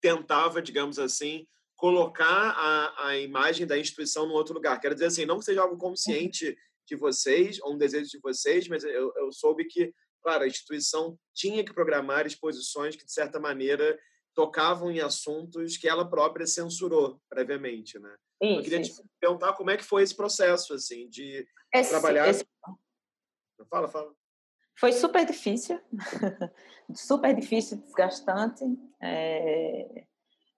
tentava, 0.00 0.60
digamos 0.60 0.98
assim, 0.98 1.46
colocar 1.76 2.50
a, 2.50 3.08
a 3.08 3.18
imagem 3.18 3.66
da 3.66 3.78
instituição 3.78 4.26
num 4.26 4.34
outro 4.34 4.54
lugar? 4.54 4.80
Quero 4.80 4.94
dizer 4.94 5.06
assim, 5.06 5.24
não 5.24 5.38
que 5.38 5.44
seja 5.44 5.62
algo 5.62 5.78
consciente 5.78 6.56
de 6.86 6.96
vocês 6.96 7.60
ou 7.62 7.74
um 7.74 7.78
desejo 7.78 8.10
de 8.10 8.20
vocês, 8.20 8.68
mas 8.68 8.84
eu, 8.84 9.12
eu 9.16 9.32
soube 9.32 9.64
que 9.66 9.92
claro, 10.22 10.44
a 10.44 10.46
instituição 10.46 11.18
tinha 11.34 11.64
que 11.64 11.72
programar 11.72 12.26
exposições 12.26 12.96
que, 12.96 13.04
de 13.04 13.12
certa 13.12 13.40
maneira, 13.40 13.98
tocavam 14.34 14.90
em 14.90 15.00
assuntos 15.00 15.76
que 15.76 15.88
ela 15.88 16.08
própria 16.08 16.46
censurou 16.46 17.20
previamente, 17.28 17.98
né? 17.98 18.14
Isso, 18.40 18.58
Eu 18.58 18.62
queria 18.62 18.80
isso. 18.80 19.02
te 19.02 19.08
perguntar 19.20 19.52
como 19.52 19.70
é 19.70 19.76
que 19.76 19.84
foi 19.84 20.02
esse 20.02 20.16
processo, 20.16 20.74
assim, 20.74 21.08
de 21.08 21.46
esse, 21.72 21.90
trabalhar... 21.90 22.28
Esse... 22.28 22.46
Fala, 23.68 23.88
fala. 23.88 24.12
Foi 24.78 24.92
super 24.92 25.26
difícil, 25.26 25.78
super 26.94 27.34
difícil, 27.34 27.76
desgastante, 27.76 28.64
é... 29.02 30.06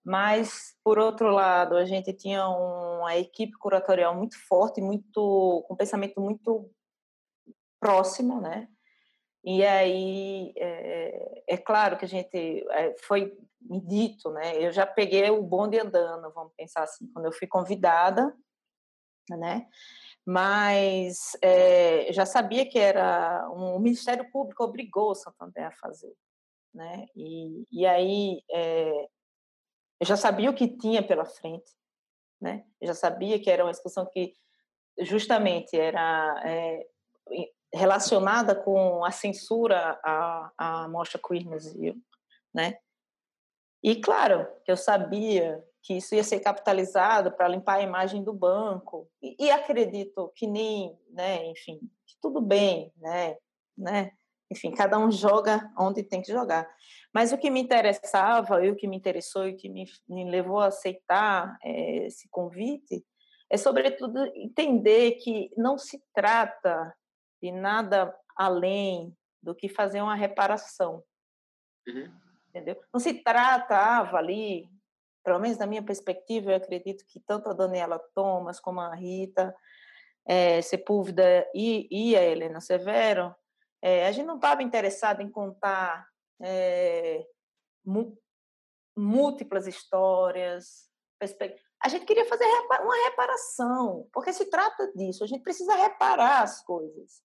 mas, 0.05 0.77
por 0.85 0.97
outro 0.99 1.31
lado, 1.31 1.77
a 1.77 1.85
gente 1.85 2.13
tinha 2.13 2.47
uma 2.49 3.17
equipe 3.17 3.53
curatorial 3.59 4.15
muito 4.15 4.39
forte, 4.47 4.81
muito 4.81 5.65
com 5.67 5.75
um 5.75 5.77
pensamento 5.77 6.21
muito 6.21 6.71
próximo, 7.81 8.41
né? 8.41 8.69
E 9.45 9.65
aí, 9.65 10.53
é, 10.57 11.43
é, 11.49 11.57
claro 11.57 11.99
que 11.99 12.05
a 12.05 12.09
gente 12.09 12.65
é, 12.71 12.95
foi 13.03 13.37
me 13.65 13.81
dito, 13.81 14.31
né? 14.31 14.57
Eu 14.57 14.73
já 14.73 14.87
peguei 14.87 15.31
o 15.31 15.43
bonde 15.43 15.79
andando, 15.79 16.33
vamos 16.33 16.53
pensar 16.57 16.83
assim, 16.83 17.07
quando 17.13 17.27
eu 17.27 17.33
fui 17.33 17.47
convidada, 17.47 18.35
né? 19.31 19.67
Mas 20.25 21.37
é, 21.43 22.13
já 22.13 22.25
sabia 22.25 22.69
que 22.69 22.79
era 22.79 23.49
um, 23.51 23.77
o 23.77 23.81
Ministério 23.81 24.31
Público 24.31 24.63
obrigou 24.63 25.11
o 25.11 25.15
Santander 25.15 25.67
a 25.67 25.73
fazer, 25.73 26.15
né? 26.73 27.07
E, 27.17 27.67
e 27.73 27.87
aí 27.87 28.43
é, 28.51 29.09
eu 30.01 30.07
já 30.07 30.17
sabia 30.17 30.51
o 30.51 30.55
que 30.55 30.69
tinha 30.69 31.03
pela 31.03 31.25
frente, 31.25 31.73
né? 32.41 32.65
Eu 32.81 32.89
já 32.89 32.95
sabia 32.95 33.41
que 33.41 33.51
era 33.51 33.65
uma 33.65 33.71
exposição 33.71 34.07
que 34.07 34.35
justamente 35.01 35.77
era 35.77 36.41
é, 36.45 36.87
relacionada 37.75 38.55
com 38.55 39.05
a 39.05 39.11
censura 39.11 39.99
à, 40.05 40.53
à 40.57 40.89
Mostra 40.89 41.21
Queer 41.21 41.47
Museum, 41.47 42.01
né? 42.55 42.79
E 43.83 43.97
claro 43.97 44.47
eu 44.67 44.77
sabia 44.77 45.63
que 45.83 45.95
isso 45.95 46.15
ia 46.15 46.23
ser 46.23 46.41
capitalizado 46.41 47.33
para 47.33 47.49
limpar 47.49 47.79
a 47.79 47.83
imagem 47.83 48.23
do 48.23 48.33
banco 48.33 49.11
e, 49.21 49.47
e, 49.47 49.51
acredito 49.51 50.33
que 50.37 50.47
nem, 50.47 50.97
né, 51.11 51.45
enfim, 51.47 51.81
tudo 52.21 52.41
bem, 52.41 52.93
né, 52.97 53.37
né, 53.77 54.13
enfim, 54.51 54.71
cada 54.71 54.99
um 54.99 55.11
joga 55.11 55.73
onde 55.77 56.03
tem 56.05 56.23
que 56.23 56.31
jogar. 56.31 56.69
Mas 57.13 57.33
o 57.33 57.39
que 57.39 57.51
me 57.51 57.61
interessava 57.61 58.65
e 58.65 58.71
o 58.71 58.77
que 58.77 58.87
me 58.87 58.97
interessou 58.97 59.49
e 59.49 59.55
que 59.55 59.69
me, 59.69 59.85
me 60.09 60.31
levou 60.31 60.61
a 60.61 60.67
aceitar 60.67 61.57
é, 61.65 62.07
esse 62.07 62.29
convite 62.29 63.05
é 63.51 63.57
sobretudo 63.57 64.25
entender 64.37 65.13
que 65.13 65.51
não 65.57 65.77
se 65.77 66.03
trata 66.15 66.95
de 67.43 67.51
nada 67.51 68.15
além 68.37 69.15
do 69.43 69.55
que 69.55 69.69
fazer 69.69 70.01
uma 70.01 70.15
reparação. 70.15 71.03
Uhum. 71.87 72.13
Entendeu? 72.53 72.79
Não 72.93 73.01
se 73.01 73.15
tratava 73.15 74.19
ali, 74.19 74.69
pelo 75.25 75.39
menos 75.39 75.57
na 75.57 75.67
minha 75.67 75.83
perspectiva, 75.83 76.51
eu 76.51 76.57
acredito 76.57 77.05
que 77.07 77.19
tanto 77.21 77.49
a 77.49 77.55
Daniela 77.55 77.99
Thomas 78.15 78.61
como 78.61 78.79
a 78.81 78.95
Rita 78.95 79.55
é, 80.27 80.61
Sepúlveda 80.61 81.49
e, 81.55 81.89
e 81.91 82.15
a 82.17 82.23
Helena 82.23 82.61
Severo, 82.61 83.35
é, 83.81 84.07
a 84.07 84.13
gente 84.13 84.27
não 84.27 84.37
estava 84.37 84.63
interessado 84.63 85.23
em 85.23 85.31
contar 85.31 86.07
é, 86.43 87.27
múltiplas 88.95 89.67
histórias, 89.67 90.91
a 91.81 91.89
gente 91.89 92.05
queria 92.05 92.27
fazer 92.27 92.45
uma 92.45 93.05
reparação, 93.09 94.09
porque 94.13 94.33
se 94.33 94.51
trata 94.51 94.93
disso, 94.93 95.25
a 95.25 95.27
gente 95.27 95.43
precisa 95.43 95.75
reparar 95.75 96.43
as 96.43 96.63
coisas 96.63 97.23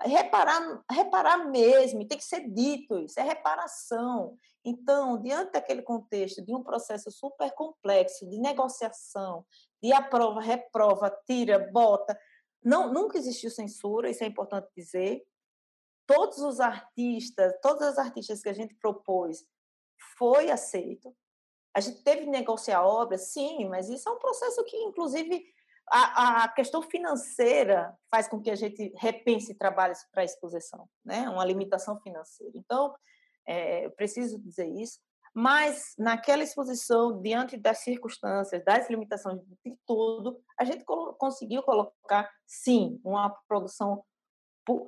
reparar, 0.00 0.82
reparar 0.90 1.50
mesmo, 1.50 2.06
tem 2.06 2.18
que 2.18 2.24
ser 2.24 2.48
dito 2.48 2.98
isso, 2.98 3.20
é 3.20 3.22
reparação. 3.22 4.38
Então, 4.64 5.20
diante 5.20 5.52
daquele 5.52 5.82
contexto 5.82 6.42
de 6.42 6.54
um 6.54 6.62
processo 6.62 7.10
super 7.10 7.52
complexo 7.52 8.28
de 8.28 8.38
negociação, 8.38 9.44
de 9.82 9.92
aprova, 9.92 10.40
reprova, 10.40 11.10
tira, 11.26 11.58
bota, 11.72 12.18
não, 12.64 12.92
nunca 12.92 13.18
existiu 13.18 13.50
censura, 13.50 14.08
isso 14.08 14.22
é 14.22 14.26
importante 14.26 14.68
dizer. 14.76 15.24
Todos 16.06 16.38
os 16.38 16.60
artistas, 16.60 17.52
todas 17.60 17.88
as 17.88 17.98
artistas 17.98 18.40
que 18.40 18.48
a 18.48 18.52
gente 18.52 18.74
propôs, 18.76 19.44
foi 20.16 20.50
aceito. 20.50 21.14
A 21.74 21.80
gente 21.80 22.02
teve 22.02 22.22
que 22.22 22.30
negociar 22.30 22.84
obras, 22.84 23.32
sim, 23.32 23.68
mas 23.68 23.88
isso 23.88 24.08
é 24.08 24.12
um 24.12 24.18
processo 24.18 24.62
que, 24.64 24.76
inclusive, 24.76 25.44
a, 25.90 26.44
a, 26.44 26.48
questão 26.48 26.82
financeira 26.82 27.94
faz 28.10 28.28
com 28.28 28.40
que 28.40 28.50
a 28.50 28.54
gente 28.54 28.92
repense 28.96 29.54
trabalhos 29.54 29.98
para 30.12 30.24
exposição, 30.24 30.88
né? 31.04 31.28
Uma 31.28 31.44
limitação 31.44 32.00
financeira. 32.00 32.52
Então, 32.54 32.94
é, 33.46 33.88
preciso 33.90 34.38
dizer 34.38 34.68
isso. 34.68 34.98
Mas 35.34 35.94
naquela 35.98 36.42
exposição, 36.42 37.20
diante 37.22 37.56
das 37.56 37.78
circunstâncias, 37.78 38.62
das 38.64 38.88
limitações 38.90 39.40
de 39.64 39.78
tudo, 39.86 40.38
a 40.58 40.64
gente 40.64 40.84
conseguiu 40.84 41.62
colocar, 41.62 42.30
sim, 42.46 43.00
uma 43.02 43.30
produção 43.48 44.04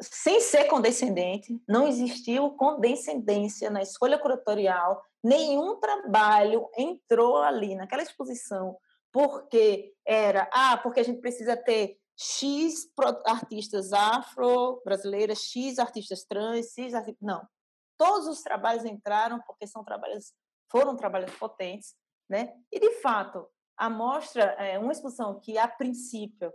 sem 0.01 0.41
ser 0.41 0.67
condescendente, 0.67 1.61
não 1.69 1.89
existiu 1.89 2.51
condescendência 2.53 3.71
na 3.71 3.83
escolha 3.83 4.19
curatorial, 4.19 5.03
nenhum 5.23 5.81
trabalho 5.81 6.69
entrou 6.77 7.39
ali 7.39 7.75
naquela 7.75 8.03
exposição 8.03 8.77
porque 9.15 9.95
era, 10.05 10.51
ah, 10.53 10.77
porque 10.77 10.99
a 10.99 11.05
gente 11.05 11.21
precisa 11.21 11.57
ter 11.57 12.01
X 12.19 12.91
artistas 13.25 13.93
afro-brasileiras, 13.93 15.39
X 15.39 15.79
artistas 15.79 16.25
trans, 16.25 16.73
X 16.75 16.93
artistas... 16.93 17.23
Não. 17.23 17.49
Todos 17.97 18.27
os 18.27 18.43
trabalhos 18.43 18.85
entraram 18.85 19.41
porque 19.47 19.69
são 19.69 19.85
trabalhos, 19.85 20.35
foram 20.69 20.97
trabalhos 20.97 21.33
potentes, 21.37 21.95
né? 22.29 22.57
E, 22.73 22.81
de 22.81 22.91
fato, 23.01 23.49
a 23.77 23.89
mostra 23.89 24.43
é 24.59 24.81
uma 24.81 24.91
exposição 24.91 25.39
que, 25.39 25.57
a 25.57 25.69
princípio, 25.69 26.53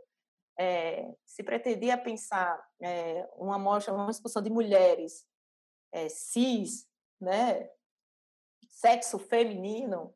é, 0.60 1.16
se 1.26 1.42
pretendia 1.42 1.98
pensar 1.98 2.62
é, 2.82 3.26
uma 3.38 3.58
mostra, 3.58 3.94
uma 3.94 4.12
exposição 4.12 4.42
de 4.42 4.50
mulheres 4.50 5.26
é, 5.94 6.10
cis, 6.10 6.86
né, 7.22 7.70
sexo 8.68 9.18
feminino, 9.18 10.14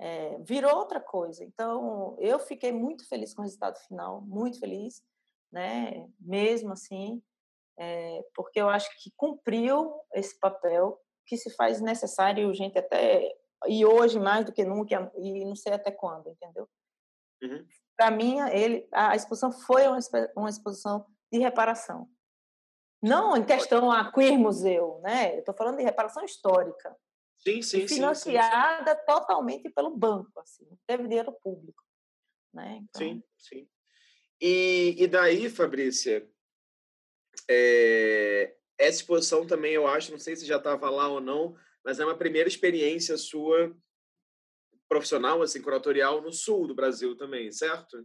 é, 0.00 0.38
virou 0.40 0.74
outra 0.76 1.00
coisa. 1.00 1.44
Então, 1.44 2.16
eu 2.18 2.38
fiquei 2.38 2.72
muito 2.72 3.06
feliz 3.08 3.34
com 3.34 3.42
o 3.42 3.44
resultado 3.44 3.78
final, 3.80 4.22
muito 4.22 4.58
feliz, 4.58 5.02
né, 5.52 6.08
mesmo 6.18 6.72
assim, 6.72 7.22
é, 7.78 8.24
porque 8.34 8.60
eu 8.60 8.68
acho 8.68 8.88
que 9.02 9.12
cumpriu 9.16 9.94
esse 10.14 10.38
papel 10.38 11.00
que 11.26 11.36
se 11.36 11.50
faz 11.54 11.80
necessário 11.80 12.42
e 12.42 12.46
urgente 12.46 12.78
até 12.78 13.32
e 13.66 13.84
hoje 13.84 14.18
mais 14.18 14.44
do 14.46 14.52
que 14.52 14.64
nunca 14.64 15.12
e 15.16 15.44
não 15.44 15.54
sei 15.54 15.74
até 15.74 15.90
quando, 15.90 16.30
entendeu? 16.30 16.68
Uhum 17.42 17.66
para 18.00 18.10
mim, 18.10 18.40
ele, 18.48 18.88
a 18.90 19.14
exposição 19.14 19.52
foi 19.52 19.86
uma, 19.86 19.98
uma 20.34 20.48
exposição 20.48 21.04
de 21.30 21.38
reparação. 21.38 22.08
Não 23.02 23.36
em 23.36 23.44
questão 23.44 23.92
a 23.92 24.10
queer 24.10 24.38
museu, 24.38 25.00
né? 25.02 25.34
Eu 25.34 25.40
estou 25.40 25.54
falando 25.54 25.76
de 25.76 25.82
reparação 25.82 26.24
histórica. 26.24 26.96
Sim, 27.42 27.62
sim, 27.62 27.88
financiada 27.88 28.94
sim, 28.94 29.06
totalmente 29.06 29.70
pelo 29.70 29.96
banco, 29.96 30.38
assim, 30.40 30.66
não 30.68 30.78
teve 30.86 31.08
dinheiro 31.08 31.32
público, 31.42 31.82
né? 32.52 32.80
Então... 32.82 33.00
Sim, 33.00 33.24
sim. 33.38 33.68
E, 34.40 34.94
e 34.98 35.06
daí, 35.06 35.48
Fabrícia, 35.48 36.28
é, 37.48 38.54
essa 38.78 38.98
exposição 38.98 39.46
também 39.46 39.72
eu 39.72 39.86
acho, 39.86 40.12
não 40.12 40.18
sei 40.18 40.36
se 40.36 40.46
já 40.46 40.56
estava 40.56 40.88
lá 40.90 41.08
ou 41.08 41.20
não, 41.20 41.56
mas 41.84 41.98
é 41.98 42.04
uma 42.04 42.16
primeira 42.16 42.48
experiência 42.48 43.16
sua 43.16 43.74
profissional, 44.88 45.40
assim, 45.40 45.62
curatorial 45.62 46.20
no 46.20 46.32
sul 46.32 46.66
do 46.66 46.74
Brasil 46.74 47.16
também, 47.16 47.52
certo? 47.52 48.04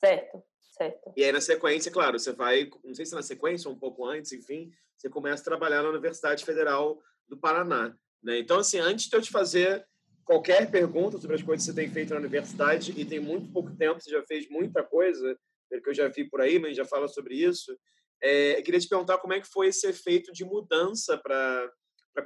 Certo, 0.00 0.42
certo. 0.72 1.12
E 1.16 1.24
aí, 1.24 1.32
na 1.32 1.40
sequência, 1.40 1.92
claro, 1.92 2.18
você 2.18 2.32
vai, 2.32 2.68
não 2.84 2.94
sei 2.94 3.06
se 3.06 3.14
na 3.14 3.22
sequência 3.22 3.68
ou 3.68 3.76
um 3.76 3.78
pouco 3.78 4.04
antes, 4.04 4.32
enfim, 4.32 4.70
você 4.96 5.08
começa 5.08 5.42
a 5.42 5.44
trabalhar 5.44 5.82
na 5.82 5.90
Universidade 5.90 6.44
Federal 6.44 7.00
do 7.28 7.38
Paraná. 7.38 7.96
Né? 8.22 8.38
Então, 8.38 8.58
assim, 8.58 8.78
antes 8.78 9.08
de 9.08 9.16
eu 9.16 9.22
te 9.22 9.30
fazer 9.30 9.84
qualquer 10.24 10.70
pergunta 10.70 11.18
sobre 11.18 11.36
as 11.36 11.42
coisas 11.42 11.64
que 11.66 11.72
você 11.72 11.80
tem 11.80 11.90
feito 11.90 12.10
na 12.10 12.20
universidade, 12.20 12.92
e 12.96 13.04
tem 13.04 13.18
muito 13.18 13.50
pouco 13.52 13.74
tempo, 13.76 14.00
você 14.00 14.10
já 14.10 14.22
fez 14.24 14.48
muita 14.50 14.82
coisa, 14.82 15.38
pelo 15.70 15.82
que 15.82 15.90
eu 15.90 15.94
já 15.94 16.08
vi 16.08 16.28
por 16.28 16.40
aí, 16.40 16.58
mas 16.58 16.76
já 16.76 16.84
fala 16.84 17.08
sobre 17.08 17.34
isso, 17.34 17.76
é, 18.22 18.58
eu 18.58 18.62
queria 18.62 18.80
te 18.80 18.88
perguntar 18.88 19.18
como 19.18 19.32
é 19.32 19.40
que 19.40 19.48
foi 19.48 19.68
esse 19.68 19.86
efeito 19.86 20.32
de 20.32 20.44
mudança 20.44 21.16
para 21.16 21.70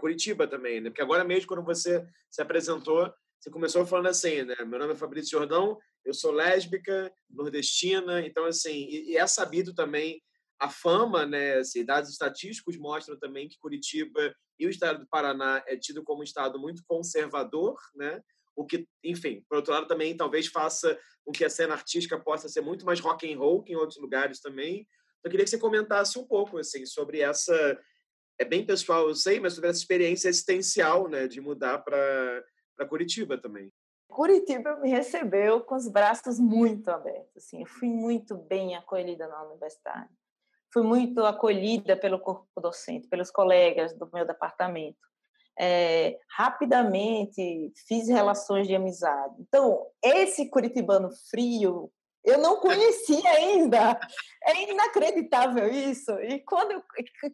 Curitiba 0.00 0.46
também, 0.46 0.80
né? 0.80 0.90
Porque 0.90 1.02
agora 1.02 1.22
mesmo, 1.22 1.46
quando 1.46 1.64
você 1.64 2.04
se 2.30 2.40
apresentou, 2.40 3.12
você 3.38 3.50
começou 3.50 3.84
falando 3.84 4.06
assim, 4.06 4.42
né? 4.42 4.56
Meu 4.64 4.78
nome 4.78 4.94
é 4.94 4.96
Fabrício 4.96 5.38
Jordão, 5.38 5.78
eu 6.04 6.14
sou 6.14 6.32
lésbica, 6.32 7.12
nordestina, 7.28 8.24
então, 8.26 8.44
assim, 8.46 8.86
e, 8.88 9.10
e 9.10 9.16
é 9.16 9.26
sabido 9.26 9.74
também 9.74 10.22
a 10.62 10.68
fama, 10.68 11.26
né? 11.26 11.58
Assim, 11.58 11.84
dados 11.84 12.10
estatísticos 12.10 12.76
mostram 12.76 13.18
também 13.18 13.48
que 13.48 13.58
Curitiba 13.58 14.32
e 14.58 14.66
o 14.66 14.70
estado 14.70 15.00
do 15.00 15.08
Paraná 15.08 15.60
é 15.66 15.76
tido 15.76 16.04
como 16.04 16.20
um 16.20 16.24
estado 16.24 16.56
muito 16.58 16.84
conservador, 16.86 17.76
né? 17.96 18.22
O 18.54 18.64
que, 18.64 18.86
enfim, 19.02 19.44
por 19.48 19.56
outro 19.56 19.72
lado, 19.72 19.88
também 19.88 20.16
talvez 20.16 20.46
faça 20.46 20.96
com 21.24 21.32
que 21.32 21.44
a 21.44 21.50
cena 21.50 21.74
artística 21.74 22.16
possa 22.16 22.48
ser 22.48 22.60
muito 22.60 22.86
mais 22.86 23.00
rock 23.00 23.30
and 23.30 23.36
roll 23.36 23.62
que 23.62 23.72
em 23.72 23.76
outros 23.76 24.00
lugares 24.00 24.40
também. 24.40 24.86
Então, 25.18 25.24
eu 25.24 25.30
queria 25.32 25.44
que 25.44 25.50
você 25.50 25.58
comentasse 25.58 26.16
um 26.16 26.26
pouco, 26.26 26.58
assim, 26.58 26.86
sobre 26.86 27.20
essa... 27.20 27.80
É 28.38 28.44
bem 28.44 28.64
pessoal, 28.64 29.08
eu 29.08 29.14
sei, 29.14 29.40
mas 29.40 29.54
sobre 29.54 29.70
essa 29.70 29.80
experiência 29.80 30.28
existencial, 30.28 31.08
né? 31.08 31.26
De 31.26 31.40
mudar 31.40 31.78
para 31.78 32.44
para 32.76 32.88
Curitiba 32.88 33.38
também. 33.38 33.70
Curitiba 34.08 34.76
me 34.76 34.90
recebeu 34.90 35.60
com 35.60 35.74
os 35.74 35.88
braços 35.88 36.38
muito 36.38 36.88
abertos. 36.88 37.36
Assim, 37.36 37.60
eu 37.60 37.66
fui 37.66 37.88
muito 37.88 38.36
bem 38.36 38.74
acolhida 38.76 39.26
na 39.28 39.42
universidade. 39.44 40.10
Fui 40.72 40.82
muito 40.82 41.24
acolhida 41.24 41.96
pelo 41.96 42.18
corpo 42.18 42.48
docente, 42.60 43.08
pelos 43.08 43.30
colegas 43.30 43.96
do 43.96 44.08
meu 44.12 44.26
departamento. 44.26 44.98
É, 45.58 46.18
rapidamente 46.30 47.72
fiz 47.86 48.08
relações 48.08 48.66
de 48.66 48.74
amizade. 48.74 49.34
Então, 49.38 49.86
esse 50.02 50.48
curitibano 50.48 51.10
frio, 51.30 51.92
eu 52.24 52.38
não 52.38 52.56
conhecia 52.56 53.28
ainda. 53.36 54.00
É 54.44 54.70
inacreditável 54.70 55.68
isso. 55.68 56.10
E 56.22 56.40
quando, 56.40 56.82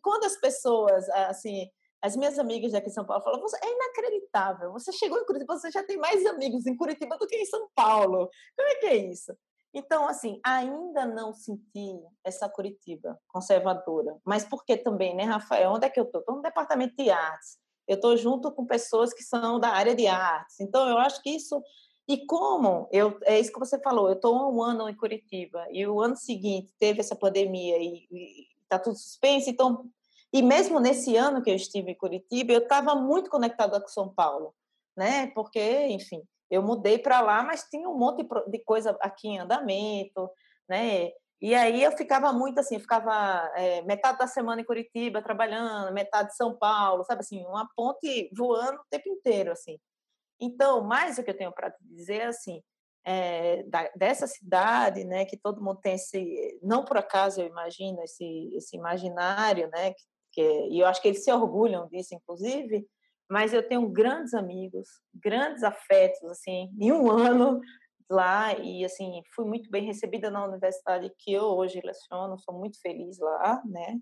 quando 0.02 0.24
as 0.24 0.36
pessoas, 0.40 1.08
assim, 1.10 1.68
as 2.02 2.16
minhas 2.16 2.38
amigas 2.38 2.74
aqui 2.74 2.88
em 2.88 2.92
São 2.92 3.04
Paulo 3.04 3.22
falam: 3.22 3.40
é 3.62 3.72
inacreditável, 3.72 4.72
você 4.72 4.92
chegou 4.92 5.18
em 5.18 5.24
Curitiba, 5.24 5.56
você 5.58 5.70
já 5.70 5.82
tem 5.84 5.96
mais 5.96 6.24
amigos 6.26 6.66
em 6.66 6.76
Curitiba 6.76 7.16
do 7.18 7.26
que 7.26 7.36
em 7.36 7.46
São 7.46 7.68
Paulo. 7.74 8.28
Como 8.56 8.68
é 8.68 8.74
que 8.76 8.86
é 8.86 8.96
isso? 8.96 9.32
Então, 9.72 10.08
assim, 10.08 10.40
ainda 10.44 11.04
não 11.04 11.32
senti 11.32 12.00
essa 12.24 12.48
Curitiba 12.48 13.18
conservadora. 13.28 14.16
Mas 14.24 14.44
porque 14.44 14.76
também, 14.76 15.14
né, 15.14 15.24
Rafael? 15.24 15.72
Onde 15.72 15.86
é 15.86 15.90
que 15.90 16.00
eu 16.00 16.04
estou? 16.04 16.20
Estou 16.20 16.36
no 16.36 16.42
departamento 16.42 16.96
de 16.96 17.10
artes. 17.10 17.58
Eu 17.86 17.96
estou 17.96 18.16
junto 18.16 18.50
com 18.52 18.66
pessoas 18.66 19.12
que 19.12 19.22
são 19.22 19.58
da 19.60 19.70
área 19.70 19.94
de 19.94 20.06
artes. 20.06 20.60
Então, 20.60 20.88
eu 20.88 20.98
acho 20.98 21.22
que 21.22 21.30
isso. 21.30 21.62
E 22.08 22.24
como 22.26 22.88
eu 22.90 23.18
é 23.24 23.38
isso 23.38 23.52
que 23.52 23.58
você 23.58 23.78
falou, 23.80 24.08
eu 24.08 24.14
estou 24.14 24.52
um 24.52 24.62
ano 24.62 24.88
em 24.88 24.96
Curitiba 24.96 25.66
e 25.70 25.86
o 25.86 26.00
ano 26.00 26.16
seguinte 26.16 26.72
teve 26.78 27.00
essa 27.00 27.14
pandemia 27.14 27.76
e 27.78 28.46
está 28.62 28.78
tudo 28.78 28.96
suspenso, 28.96 29.50
então 29.50 29.90
e 30.32 30.42
mesmo 30.42 30.78
nesse 30.78 31.16
ano 31.16 31.42
que 31.42 31.50
eu 31.50 31.54
estive 31.54 31.92
em 31.92 31.96
Curitiba, 31.96 32.52
eu 32.52 32.60
estava 32.60 32.94
muito 32.94 33.30
conectada 33.30 33.80
com 33.80 33.88
São 33.88 34.12
Paulo, 34.12 34.54
né? 34.96 35.28
Porque, 35.28 35.86
enfim, 35.86 36.22
eu 36.50 36.62
mudei 36.62 36.98
para 36.98 37.20
lá, 37.20 37.42
mas 37.42 37.64
tinha 37.64 37.88
um 37.88 37.96
monte 37.96 38.26
de 38.48 38.58
coisa 38.60 38.96
aqui 39.00 39.28
em 39.28 39.38
andamento, 39.38 40.30
né? 40.68 41.10
E 41.40 41.54
aí 41.54 41.82
eu 41.82 41.92
ficava 41.92 42.32
muito 42.32 42.58
assim, 42.58 42.80
ficava 42.80 43.50
é, 43.54 43.82
metade 43.82 44.18
da 44.18 44.26
semana 44.26 44.60
em 44.60 44.64
Curitiba 44.64 45.22
trabalhando, 45.22 45.94
metade 45.94 46.30
em 46.30 46.36
São 46.36 46.56
Paulo, 46.56 47.04
sabe 47.04 47.20
assim, 47.20 47.44
uma 47.46 47.68
ponte 47.76 48.30
voando 48.36 48.80
o 48.80 48.86
tempo 48.90 49.08
inteiro, 49.08 49.52
assim. 49.52 49.78
Então, 50.40 50.82
mais 50.82 51.18
o 51.18 51.22
que 51.22 51.30
eu 51.30 51.36
tenho 51.36 51.52
para 51.52 51.72
dizer 51.80 52.22
assim, 52.22 52.62
é, 53.04 53.62
da, 53.64 53.88
dessa 53.96 54.26
cidade, 54.26 55.04
né, 55.04 55.24
que 55.24 55.36
todo 55.36 55.62
mundo 55.62 55.80
tem 55.80 55.94
esse, 55.94 56.58
não 56.62 56.84
por 56.84 56.96
acaso 56.96 57.40
eu 57.40 57.46
imagino 57.46 58.02
esse, 58.02 58.50
esse 58.54 58.76
imaginário, 58.76 59.68
né, 59.70 59.92
que 59.92 60.02
que, 60.32 60.68
e 60.70 60.78
eu 60.78 60.86
acho 60.86 61.00
que 61.00 61.08
eles 61.08 61.24
se 61.24 61.32
orgulham 61.32 61.88
disso, 61.88 62.14
inclusive, 62.14 62.86
mas 63.28 63.52
eu 63.52 63.66
tenho 63.66 63.88
grandes 63.88 64.34
amigos, 64.34 64.88
grandes 65.14 65.62
afetos, 65.62 66.22
assim, 66.24 66.70
em 66.80 66.92
um 66.92 67.10
ano 67.10 67.60
lá, 68.10 68.54
e, 68.58 68.84
assim, 68.84 69.22
fui 69.34 69.44
muito 69.44 69.70
bem 69.70 69.84
recebida 69.84 70.30
na 70.30 70.44
universidade 70.44 71.12
que 71.18 71.32
eu 71.32 71.44
hoje 71.44 71.80
leciono, 71.84 72.38
sou 72.38 72.54
muito 72.54 72.80
feliz 72.80 73.18
lá, 73.18 73.62
né, 73.66 73.98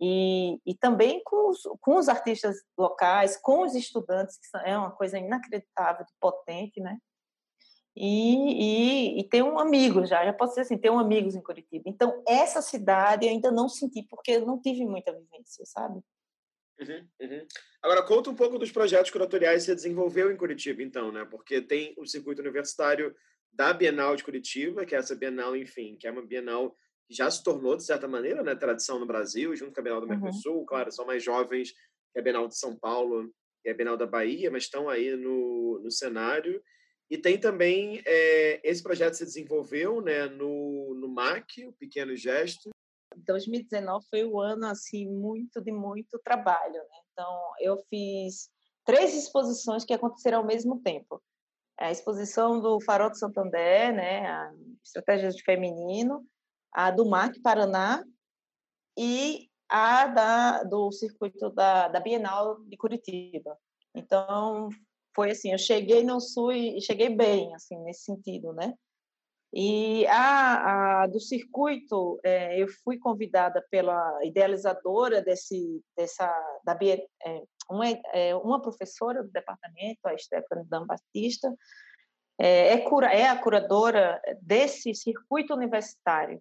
e, 0.00 0.60
e 0.66 0.74
também 0.74 1.20
com 1.24 1.48
os, 1.48 1.62
com 1.80 1.96
os 1.96 2.08
artistas 2.08 2.56
locais, 2.76 3.36
com 3.36 3.62
os 3.62 3.74
estudantes, 3.74 4.38
que 4.38 4.58
é 4.64 4.76
uma 4.76 4.90
coisa 4.90 5.18
inacreditável, 5.18 6.04
potente, 6.20 6.80
né, 6.80 6.98
e, 8.00 9.18
e, 9.20 9.28
e 9.32 9.42
um 9.42 9.58
amigo 9.58 10.06
já, 10.06 10.24
já 10.24 10.32
posso 10.32 10.52
dizer 10.52 10.60
assim, 10.60 10.78
tenho 10.78 10.96
amigos 10.98 11.34
em 11.34 11.42
Curitiba. 11.42 11.82
Então, 11.88 12.22
essa 12.28 12.62
cidade 12.62 13.26
eu 13.26 13.32
ainda 13.32 13.50
não 13.50 13.68
senti, 13.68 14.04
porque 14.04 14.30
eu 14.30 14.46
não 14.46 14.60
tive 14.60 14.84
muita 14.84 15.12
vivência, 15.12 15.64
sabe? 15.66 16.00
Uhum, 16.80 17.08
uhum. 17.20 17.46
Agora, 17.82 18.02
conta 18.02 18.30
um 18.30 18.34
pouco 18.34 18.58
dos 18.58 18.70
projetos 18.70 19.10
curatoriais 19.10 19.62
que 19.62 19.66
você 19.66 19.74
desenvolveu 19.74 20.30
em 20.30 20.36
Curitiba, 20.36 20.82
então, 20.82 21.10
né? 21.10 21.24
Porque 21.24 21.60
tem 21.60 21.94
o 21.98 22.06
circuito 22.06 22.40
universitário 22.40 23.14
da 23.52 23.72
Bienal 23.72 24.14
de 24.14 24.22
Curitiba, 24.22 24.86
que 24.86 24.94
é 24.94 24.98
essa 24.98 25.16
Bienal, 25.16 25.56
enfim, 25.56 25.96
que 25.98 26.06
é 26.06 26.10
uma 26.10 26.24
Bienal 26.24 26.76
que 27.06 27.14
já 27.14 27.30
se 27.30 27.42
tornou, 27.42 27.76
de 27.76 27.84
certa 27.84 28.06
maneira, 28.06 28.42
né, 28.42 28.54
tradição 28.54 28.98
no 28.98 29.06
Brasil, 29.06 29.56
junto 29.56 29.72
com 29.72 29.80
a 29.80 29.82
Bienal 29.82 30.00
do 30.00 30.06
uhum. 30.06 30.20
Mercosul, 30.20 30.64
claro, 30.66 30.92
são 30.92 31.06
mais 31.06 31.22
jovens 31.22 31.72
que 32.12 32.20
a 32.20 32.22
Bienal 32.22 32.46
de 32.46 32.56
São 32.56 32.76
Paulo 32.76 33.32
e 33.64 33.70
a 33.70 33.74
Bienal 33.74 33.96
da 33.96 34.06
Bahia, 34.06 34.50
mas 34.50 34.64
estão 34.64 34.88
aí 34.88 35.16
no, 35.16 35.80
no 35.82 35.90
cenário. 35.90 36.62
E 37.10 37.16
tem 37.16 37.38
também 37.38 38.02
é, 38.04 38.60
esse 38.62 38.82
projeto 38.82 39.14
se 39.14 39.24
desenvolveu 39.24 40.02
né, 40.02 40.26
no, 40.26 40.94
no 40.94 41.08
MAC, 41.08 41.66
o 41.66 41.72
Pequeno 41.72 42.14
Gesto. 42.14 42.70
2019 43.28 44.06
foi 44.10 44.24
o 44.24 44.40
ano 44.40 44.66
assim 44.66 45.06
muito 45.06 45.60
de 45.60 45.70
muito 45.70 46.18
trabalho. 46.24 46.74
Né? 46.74 46.98
Então 47.12 47.40
eu 47.60 47.76
fiz 47.88 48.50
três 48.84 49.14
exposições 49.14 49.84
que 49.84 49.92
aconteceram 49.92 50.38
ao 50.38 50.46
mesmo 50.46 50.80
tempo. 50.80 51.22
A 51.78 51.92
exposição 51.92 52.60
do 52.60 52.80
Farol 52.80 53.10
de 53.10 53.18
Santander, 53.18 53.94
né, 53.94 54.26
a 54.26 54.52
Estratégias 54.84 55.36
de 55.36 55.44
Feminino, 55.44 56.26
a 56.72 56.90
do 56.90 57.06
MAC 57.08 57.38
Paraná 57.40 58.02
e 58.98 59.48
a 59.68 60.06
da, 60.06 60.62
do 60.64 60.90
circuito 60.90 61.50
da, 61.50 61.86
da 61.86 62.00
Bienal 62.00 62.58
de 62.64 62.76
Curitiba. 62.76 63.56
Então, 63.94 64.70
foi 65.14 65.30
assim, 65.30 65.52
eu 65.52 65.58
cheguei 65.58 66.02
no 66.02 66.20
Sul 66.20 66.52
e 66.52 66.80
cheguei 66.80 67.14
bem, 67.14 67.54
assim, 67.54 67.78
nesse 67.84 68.02
sentido, 68.04 68.52
né? 68.52 68.74
E 69.52 70.06
a, 70.08 71.02
a 71.02 71.06
do 71.06 71.18
circuito, 71.18 72.20
é, 72.22 72.60
eu 72.62 72.68
fui 72.84 72.98
convidada 72.98 73.64
pela 73.70 74.18
idealizadora 74.22 75.22
desse, 75.22 75.82
dessa, 75.96 76.26
da, 76.64 76.76
é, 76.82 77.42
uma, 77.70 77.88
é, 78.12 78.36
uma 78.36 78.60
professora 78.60 79.22
do 79.22 79.30
departamento, 79.30 80.00
a 80.04 80.16
Stephanie 80.18 80.66
Dan 80.68 80.86
Batista, 80.86 81.50
é, 82.38 82.74
é, 82.74 82.78
cura, 82.78 83.06
é 83.08 83.26
a 83.26 83.40
curadora 83.40 84.20
desse 84.42 84.94
circuito 84.94 85.54
universitário, 85.54 86.40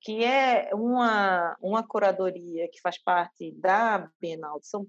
que 0.00 0.22
é 0.24 0.70
uma, 0.74 1.56
uma 1.60 1.86
curadoria 1.86 2.68
que 2.70 2.80
faz 2.80 3.02
parte 3.02 3.52
da 3.52 4.08
Bienal 4.20 4.60
de, 4.60 4.66
São, 4.66 4.86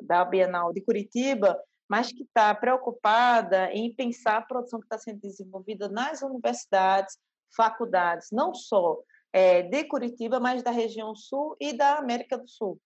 da 0.00 0.24
Bienal 0.24 0.72
de 0.72 0.80
Curitiba, 0.80 1.60
mas 1.92 2.10
que 2.10 2.22
está 2.22 2.54
preocupada 2.54 3.70
em 3.70 3.94
pensar 3.94 4.38
a 4.38 4.40
produção 4.40 4.80
que 4.80 4.86
está 4.86 4.96
sendo 4.96 5.20
desenvolvida 5.20 5.90
nas 5.90 6.22
universidades, 6.22 7.18
faculdades, 7.54 8.28
não 8.32 8.54
só 8.54 8.98
é, 9.30 9.60
de 9.60 9.84
Curitiba, 9.84 10.40
mas 10.40 10.62
da 10.62 10.70
região 10.70 11.14
sul 11.14 11.54
e 11.60 11.74
da 11.74 11.98
América 11.98 12.38
do 12.38 12.48
Sul, 12.48 12.80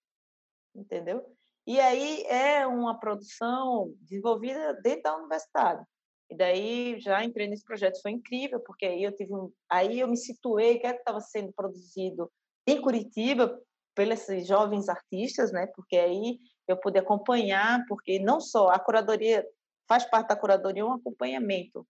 entendeu? 0.74 1.24
E 1.64 1.78
aí 1.78 2.24
é 2.24 2.66
uma 2.66 2.98
produção 2.98 3.94
desenvolvida 4.00 4.74
dentro 4.82 5.02
da 5.04 5.16
universidade. 5.18 5.84
E 6.28 6.36
daí 6.36 6.98
já 6.98 7.22
entrei 7.24 7.46
nesse 7.46 7.62
projeto, 7.62 8.02
foi 8.02 8.11
incrível, 8.11 8.59
porque 8.59 8.86
aí 8.86 9.04
eu 9.04 9.14
tive 9.14 9.32
um, 9.32 9.52
aí 9.70 10.00
eu 10.00 10.09
me 10.09 10.16
situei 10.16 10.80
que 10.80 10.86
é 10.88 10.96
estava 10.96 11.20
sendo 11.20 11.52
produzido 11.52 12.28
em 12.66 12.82
Curitiba 12.82 13.57
pelos 13.94 14.26
jovens 14.48 14.88
artistas, 14.88 15.52
né? 15.52 15.68
Porque 15.76 15.96
aí 15.96 16.40
eu 16.66 16.76
pude 16.76 16.98
acompanhar, 16.98 17.84
porque 17.86 18.18
não 18.18 18.40
só 18.40 18.68
a 18.68 18.78
curadoria 18.78 19.46
faz 19.88 20.04
parte 20.04 20.28
da 20.28 20.36
curadoria 20.36 20.84
um 20.84 20.94
acompanhamento, 20.94 21.86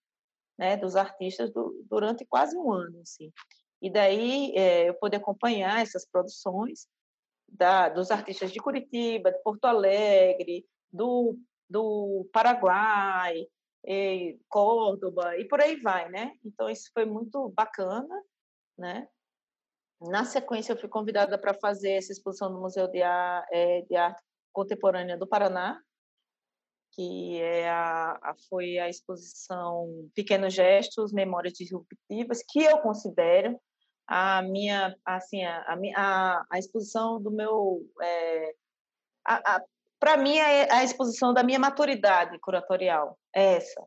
né, 0.57 0.77
dos 0.77 0.95
artistas 0.95 1.51
do, 1.51 1.83
durante 1.89 2.25
quase 2.25 2.57
um 2.57 2.71
ano, 2.71 3.01
assim. 3.01 3.31
E 3.81 3.89
daí 3.89 4.53
é, 4.55 4.89
eu 4.89 4.93
pude 4.95 5.15
acompanhar 5.15 5.81
essas 5.81 6.05
produções 6.05 6.87
da, 7.47 7.89
dos 7.89 8.11
artistas 8.11 8.51
de 8.51 8.59
Curitiba, 8.59 9.31
de 9.31 9.41
Porto 9.41 9.65
Alegre, 9.65 10.65
do, 10.91 11.37
do 11.69 12.27
Paraguai, 12.31 13.47
e 13.87 14.37
Córdoba 14.49 15.37
e 15.37 15.45
por 15.47 15.61
aí 15.61 15.79
vai, 15.79 16.09
né? 16.09 16.33
Então 16.43 16.69
isso 16.69 16.91
foi 16.93 17.05
muito 17.05 17.49
bacana, 17.49 18.21
né? 18.77 19.07
Na 20.01 20.25
sequência 20.25 20.73
eu 20.73 20.77
fui 20.77 20.89
convidada 20.89 21.37
para 21.37 21.53
fazer 21.53 21.91
essa 21.91 22.11
exposição 22.11 22.49
no 22.49 22.59
Museu 22.59 22.87
de, 22.89 23.01
é, 23.01 23.81
de 23.83 23.95
Arte 23.95 24.21
Contemporânea 24.57 25.15
do 25.15 25.27
Paraná, 25.27 25.79
que 26.93 27.39
é 27.39 27.69
a, 27.69 28.17
a, 28.23 28.35
foi 28.49 28.79
a 28.79 28.89
exposição 28.89 30.09
Pequenos 30.15 30.51
Gestos, 30.51 31.13
Memórias 31.13 31.53
Disruptivas, 31.53 32.41
que 32.41 32.63
eu 32.63 32.79
considero 32.79 33.61
a 34.07 34.41
minha, 34.41 34.97
assim, 35.05 35.43
a, 35.43 35.63
a, 35.95 36.45
a 36.49 36.57
exposição 36.57 37.21
do 37.21 37.29
meu... 37.29 37.85
É, 38.01 38.55
Para 39.99 40.17
mim, 40.17 40.39
é 40.39 40.73
a 40.73 40.83
exposição 40.83 41.35
da 41.35 41.43
minha 41.43 41.59
maturidade 41.59 42.39
curatorial, 42.39 43.15
é 43.35 43.57
essa. 43.57 43.85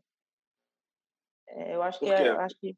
É, 1.48 1.74
eu 1.74 1.82
acho 1.82 1.98
que, 1.98 2.12
é, 2.12 2.28
eu 2.28 2.38
acho 2.38 2.54
que 2.60 2.76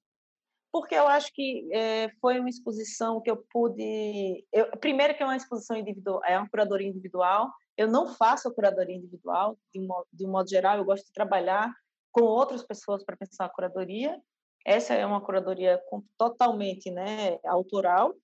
porque 0.73 0.95
eu 0.95 1.07
acho 1.07 1.31
que 1.35 1.69
é, 1.71 2.09
foi 2.21 2.41
uma 2.41 2.49
exposição 2.49 3.21
que 3.21 3.31
eu 3.31 3.37
pude. 3.53 4.45
Eu, 4.51 4.67
primeiro, 4.79 5.15
que 5.15 5.23
é 5.23 5.27
uma 5.27 5.37
exposição 5.37 5.77
individual, 5.77 6.23
é 6.25 6.39
uma 6.39 6.49
curadoria 6.49 6.89
individual, 6.89 7.53
eu 7.77 7.87
não 7.87 8.09
faço 8.15 8.49
a 8.49 8.55
curadoria 8.55 8.97
individual, 8.97 9.59
de 9.73 9.79
um, 9.79 9.87
modo, 9.87 10.07
de 10.11 10.27
um 10.27 10.31
modo 10.31 10.49
geral, 10.49 10.79
eu 10.79 10.85
gosto 10.85 11.07
de 11.07 11.13
trabalhar 11.13 11.71
com 12.11 12.23
outras 12.23 12.63
pessoas 12.63 13.05
para 13.05 13.17
pensar 13.17 13.45
a 13.45 13.51
curadoria. 13.51 14.19
Essa 14.65 14.95
é 14.95 15.05
uma 15.05 15.21
curadoria 15.21 15.81
totalmente 16.17 16.91
né, 16.91 17.39
autoral. 17.45 18.15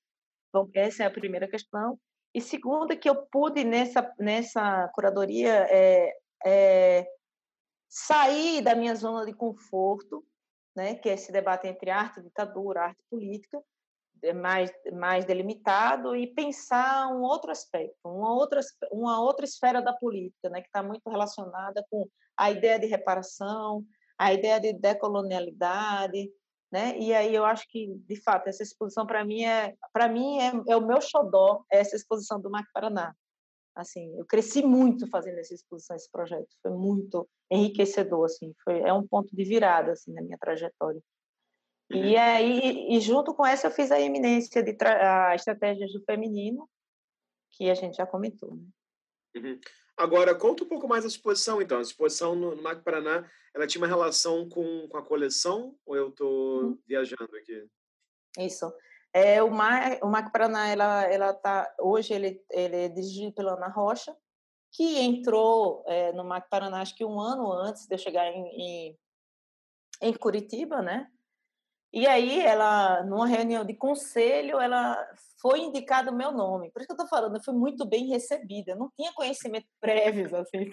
Então, 0.49 0.71
essa 0.75 1.03
é 1.03 1.07
a 1.07 1.11
primeira 1.11 1.49
questão. 1.49 1.99
E 2.35 2.41
segunda, 2.41 2.97
que 2.97 3.09
eu 3.09 3.27
pude 3.27 3.65
nessa, 3.65 4.15
nessa 4.19 4.89
curadoria 4.95 5.67
é, 5.71 6.15
é, 6.47 7.07
sair 7.89 8.63
da 8.63 8.75
minha 8.75 8.95
zona 8.95 9.27
de 9.27 9.33
conforto, 9.33 10.25
né, 10.79 10.95
que 10.95 11.09
é 11.09 11.15
esse 11.15 11.33
debate 11.33 11.67
entre 11.67 11.91
arte 11.91 12.21
e 12.21 12.23
ditadura, 12.23 12.83
arte 12.83 13.01
e 13.01 13.11
política, 13.11 13.61
é 14.23 14.33
mais, 14.33 14.71
mais 14.93 15.25
delimitado 15.25 16.15
e 16.15 16.27
pensar 16.29 17.09
um 17.09 17.23
outro 17.23 17.51
aspecto, 17.51 17.97
uma 18.05 18.33
outra, 18.33 18.61
uma 18.93 19.21
outra 19.21 19.45
esfera 19.45 19.83
da 19.83 19.93
política, 19.93 20.49
né, 20.49 20.61
que 20.61 20.69
está 20.69 20.81
muito 20.81 21.09
relacionada 21.11 21.85
com 21.91 22.09
a 22.37 22.53
ideia 22.53 22.79
de 22.79 22.87
reparação, 22.87 23.85
a 24.17 24.33
ideia 24.33 24.61
de 24.61 24.73
decolonialidade, 24.73 26.31
né? 26.71 26.97
E 26.99 27.15
aí 27.15 27.35
eu 27.35 27.45
acho 27.45 27.67
que, 27.69 27.89
de 28.07 28.17
fato, 28.23 28.47
essa 28.49 28.63
exposição 28.63 29.07
para 29.07 29.25
mim 29.25 29.45
é, 29.45 29.75
para 29.93 30.07
mim 30.07 30.39
é, 30.39 30.53
é, 30.69 30.77
o 30.77 30.87
meu 30.87 31.01
xodó, 31.01 31.65
essa 31.71 31.97
exposição 31.97 32.41
do 32.41 32.51
Mac 32.51 32.67
Paraná. 32.73 33.15
Assim, 33.79 34.13
eu 34.19 34.27
cresci 34.27 34.61
muito 34.61 35.07
fazendo 35.07 35.39
essa 35.39 35.55
exposição, 35.55 35.95
esse 35.95 36.11
projeto, 36.11 36.49
foi 36.61 36.73
muito 36.73 37.29
enriquecedor, 37.49 38.25
assim, 38.25 38.53
foi 38.65 38.81
é 38.81 38.93
um 38.93 39.07
ponto 39.07 39.35
de 39.37 39.45
virada 39.45 39.93
assim 39.93 40.13
na 40.13 40.21
minha 40.21 40.37
trajetória. 40.37 41.01
E 41.89 42.15
uhum. 42.15 42.19
aí, 42.19 42.97
e 42.97 43.01
junto 43.01 43.33
com 43.33 43.47
essa, 43.47 43.69
eu 43.69 43.71
fiz 43.71 43.93
a 43.93 44.01
eminência 44.01 44.65
de 44.65 44.77
a 44.85 45.33
estratégias 45.37 45.93
do 45.93 46.03
feminino, 46.03 46.69
que 47.53 47.71
a 47.71 47.75
gente 47.75 47.97
já 47.97 48.05
comentou. 48.05 48.57
Né? 48.57 48.65
Uhum. 49.37 49.61
Agora, 49.97 50.35
conta 50.35 50.65
um 50.65 50.69
pouco 50.69 50.89
mais 50.89 51.05
da 51.05 51.09
exposição, 51.09 51.63
então. 51.63 51.79
A 51.79 51.83
exposição 51.83 52.35
no, 52.35 52.57
no 52.57 52.63
MAC 52.63 52.83
Paraná, 52.83 53.31
ela 53.55 53.67
tinha 53.67 53.81
uma 53.81 53.89
relação 53.89 54.49
com, 54.49 54.89
com 54.89 54.97
a 54.97 55.05
coleção, 55.05 55.79
ou 55.87 55.95
eu 55.95 56.09
estou 56.09 56.65
uhum. 56.65 56.79
viajando 56.85 57.37
aqui? 57.37 57.65
Isso. 58.41 58.67
É, 59.19 59.43
o, 59.43 59.51
MAC, 59.51 60.01
o 60.03 60.31
Paraná, 60.31 60.69
ela, 60.69 61.03
ela 61.05 61.35
tá, 61.35 61.75
hoje 61.81 62.15
ele, 62.15 62.41
ele 62.51 62.77
é 62.77 62.89
dirigido 62.89 63.33
pela 63.33 63.55
Ana 63.55 63.69
Rocha, 63.69 64.17
que 64.71 64.99
entrou 65.01 65.83
é, 65.87 66.13
no 66.13 66.25
MAC 66.25 66.49
Paraná, 66.49 66.81
acho 66.81 66.95
que 66.95 67.05
um 67.05 67.19
ano 67.19 67.51
antes 67.53 67.87
de 67.87 67.95
eu 67.95 67.99
chegar 67.99 68.27
em, 68.27 68.47
em, 68.47 68.99
em 70.03 70.13
Curitiba, 70.13 70.81
né? 70.83 71.11
E 71.93 72.07
aí, 72.07 72.41
ela, 72.41 73.03
numa 73.05 73.27
reunião 73.27 73.65
de 73.65 73.75
conselho, 73.75 74.61
ela 74.61 74.97
foi 75.41 75.61
indicado 75.61 76.11
o 76.11 76.15
meu 76.15 76.31
nome. 76.31 76.71
Por 76.71 76.81
isso 76.81 76.87
que 76.87 76.93
eu 76.93 77.05
estou 77.05 77.09
falando, 77.09 77.37
eu 77.37 77.43
fui 77.43 77.55
muito 77.55 77.87
bem 77.87 78.09
recebida. 78.09 78.73
Eu 78.73 78.77
não 78.77 78.91
tinha 78.95 79.13
conhecimento 79.15 79.67
prévios, 79.81 80.35
assim. 80.35 80.69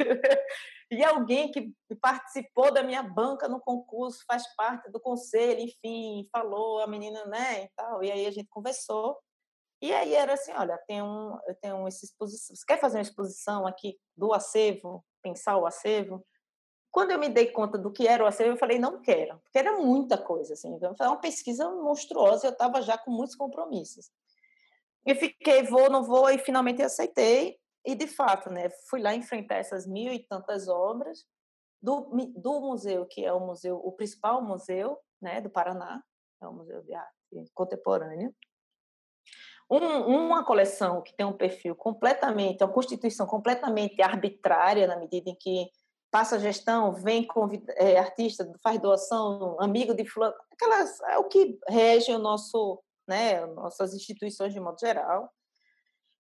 e 0.91 1.03
alguém 1.03 1.49
que 1.51 1.73
participou 2.01 2.71
da 2.71 2.83
minha 2.83 3.01
banca 3.01 3.47
no 3.47 3.61
concurso, 3.61 4.25
faz 4.27 4.43
parte 4.55 4.91
do 4.91 4.99
conselho, 4.99 5.61
enfim, 5.61 6.27
falou, 6.31 6.81
a 6.81 6.87
menina, 6.87 7.25
né, 7.25 7.63
e 7.63 7.69
tal. 7.75 8.03
E 8.03 8.11
aí 8.11 8.25
a 8.25 8.31
gente 8.31 8.49
conversou. 8.49 9.17
E 9.81 9.93
aí 9.93 10.13
era 10.13 10.33
assim, 10.33 10.51
olha, 10.53 10.77
tem 10.87 11.01
um, 11.01 11.37
eu 11.47 11.55
tenho 11.61 11.87
essa 11.87 12.05
exposição. 12.05 12.55
Você 12.55 12.65
quer 12.65 12.79
fazer 12.79 12.97
uma 12.97 13.03
exposição 13.03 13.67
aqui 13.67 13.97
do 14.17 14.33
acervo, 14.33 15.05
pensar 15.21 15.57
o 15.57 15.65
acervo? 15.65 16.25
Quando 16.95 17.11
eu 17.11 17.19
me 17.19 17.27
dei 17.27 17.51
conta 17.51 17.77
do 17.77 17.91
que 17.91 18.07
era 18.07 18.23
o 18.23 18.25
acervo, 18.25 18.53
eu 18.53 18.57
falei, 18.57 18.79
não 18.79 19.01
quero, 19.01 19.37
porque 19.39 19.59
era 19.59 19.75
muita 19.75 20.17
coisa, 20.17 20.53
assim, 20.53 20.79
foi 20.79 21.07
uma 21.07 21.19
pesquisa 21.19 21.69
monstruosa, 21.69 22.47
eu 22.47 22.53
estava 22.53 22.81
já 22.81 22.97
com 22.97 23.11
muitos 23.11 23.35
compromissos. 23.35 24.09
E 25.05 25.13
fiquei, 25.13 25.63
vou, 25.63 25.89
não 25.89 26.05
vou, 26.05 26.29
e 26.29 26.37
finalmente 26.37 26.81
aceitei, 26.81 27.59
e 27.85 27.95
de 27.95 28.07
fato, 28.07 28.49
né, 28.49 28.69
fui 28.89 29.01
lá 29.01 29.13
enfrentar 29.13 29.55
essas 29.55 29.85
mil 29.85 30.13
e 30.13 30.25
tantas 30.25 30.69
obras 30.69 31.25
do, 31.81 32.09
do 32.33 32.61
museu, 32.61 33.05
que 33.05 33.25
é 33.25 33.33
o 33.33 33.41
museu, 33.41 33.75
o 33.75 33.91
principal 33.91 34.41
museu, 34.41 34.97
né, 35.21 35.41
do 35.41 35.49
Paraná, 35.49 36.01
é 36.41 36.47
o 36.47 36.53
Museu 36.53 36.81
de 36.81 36.93
Arte 36.93 37.51
Contemporânea, 37.53 38.33
um, 39.69 40.27
uma 40.27 40.45
coleção 40.45 41.01
que 41.01 41.13
tem 41.13 41.25
um 41.25 41.35
perfil 41.35 41.75
completamente, 41.75 42.63
uma 42.63 42.71
constituição 42.71 43.27
completamente 43.27 44.01
arbitrária, 44.01 44.87
na 44.87 44.95
medida 44.95 45.29
em 45.29 45.35
que 45.35 45.69
passa 46.15 46.39
gestão, 46.39 46.93
vem 46.93 47.27
convida, 47.27 47.73
é, 47.73 47.97
artista, 47.97 48.49
faz 48.63 48.79
doação, 48.79 49.57
amigo 49.59 49.93
de 49.93 50.05
fulano, 50.05 50.33
aquelas 50.49 50.97
é 51.09 51.17
o 51.17 51.25
que 51.25 51.59
rege 51.67 52.09
o 52.13 52.17
nosso, 52.17 52.81
né, 53.05 53.45
nossas 53.47 53.93
instituições 53.93 54.53
de 54.53 54.59
modo 54.61 54.79
geral. 54.79 55.29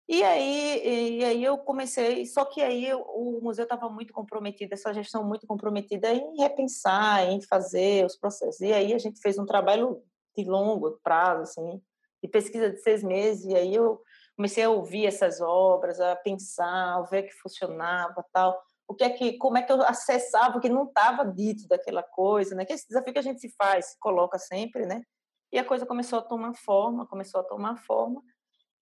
E 0.09 0.23
aí, 0.23 1.19
e 1.19 1.23
aí 1.23 1.43
eu 1.43 1.59
comecei, 1.59 2.25
só 2.25 2.43
que 2.43 2.59
aí 2.63 2.87
eu, 2.87 3.01
o 3.01 3.39
museu 3.43 3.65
estava 3.65 3.87
muito 3.87 4.11
comprometido, 4.11 4.73
essa 4.73 4.91
gestão 4.95 5.23
muito 5.23 5.45
comprometida 5.45 6.11
em 6.11 6.37
repensar, 6.37 7.29
em 7.29 7.39
fazer 7.39 8.03
os 8.03 8.17
processos. 8.17 8.61
E 8.61 8.73
aí 8.73 8.95
a 8.95 8.97
gente 8.97 9.21
fez 9.21 9.37
um 9.37 9.45
trabalho 9.45 10.01
de 10.35 10.43
longo 10.43 10.99
prazo, 11.03 11.43
assim, 11.43 11.79
de 12.19 12.27
pesquisa 12.27 12.71
de 12.71 12.81
seis 12.81 13.03
meses, 13.03 13.45
e 13.45 13.55
aí 13.55 13.75
eu 13.75 14.01
comecei 14.35 14.63
a 14.63 14.71
ouvir 14.71 15.05
essas 15.05 15.39
obras, 15.39 15.99
a 15.99 16.15
pensar, 16.15 16.95
a 16.95 17.01
ver 17.03 17.27
que 17.27 17.33
funcionava, 17.33 18.25
tal. 18.33 18.59
O 18.93 18.95
que 18.95 19.03
é 19.03 19.09
que, 19.09 19.37
como 19.39 19.57
é 19.57 19.63
que 19.63 19.71
eu 19.71 19.81
acessava 19.81 20.57
o 20.57 20.61
que 20.61 20.69
não 20.69 20.83
estava 20.83 21.25
dito 21.25 21.67
daquela 21.67 22.03
coisa, 22.03 22.53
né? 22.53 22.63
Que 22.63 22.73
é 22.73 22.75
esse 22.75 22.87
desafio 22.87 23.11
que 23.11 23.19
a 23.19 23.23
gente 23.23 23.41
se 23.41 23.49
faz, 23.57 23.87
se 23.87 23.99
coloca 23.99 24.37
sempre, 24.37 24.85
né? 24.85 25.01
E 25.51 25.57
a 25.57 25.65
coisa 25.65 25.83
começou 25.83 26.19
a 26.19 26.21
tomar 26.21 26.53
forma, 26.53 27.07
começou 27.07 27.41
a 27.41 27.43
tomar 27.43 27.75
forma, 27.77 28.21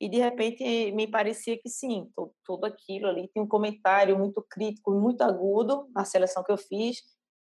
e 0.02 0.10
de 0.10 0.18
repente 0.18 0.92
me 0.94 1.08
parecia 1.08 1.60
que 1.60 1.70
sim, 1.70 2.10
tudo, 2.44 2.66
aquilo 2.66 3.08
ali 3.08 3.28
tem 3.28 3.44
um 3.44 3.48
comentário 3.48 4.18
muito 4.18 4.44
crítico, 4.50 4.92
muito 4.92 5.22
agudo 5.22 5.88
na 5.94 6.04
seleção 6.06 6.44
que 6.44 6.52
eu 6.52 6.58
fiz, 6.58 6.98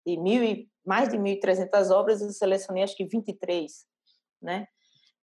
de 0.06 0.18
mil 0.18 0.42
e, 0.42 0.70
mais 0.86 1.10
de 1.10 1.18
1.300 1.18 1.90
obras, 1.92 2.22
eu 2.22 2.30
selecionei 2.30 2.84
acho 2.84 2.96
que 2.96 3.06
23, 3.06 3.86
né? 4.42 4.68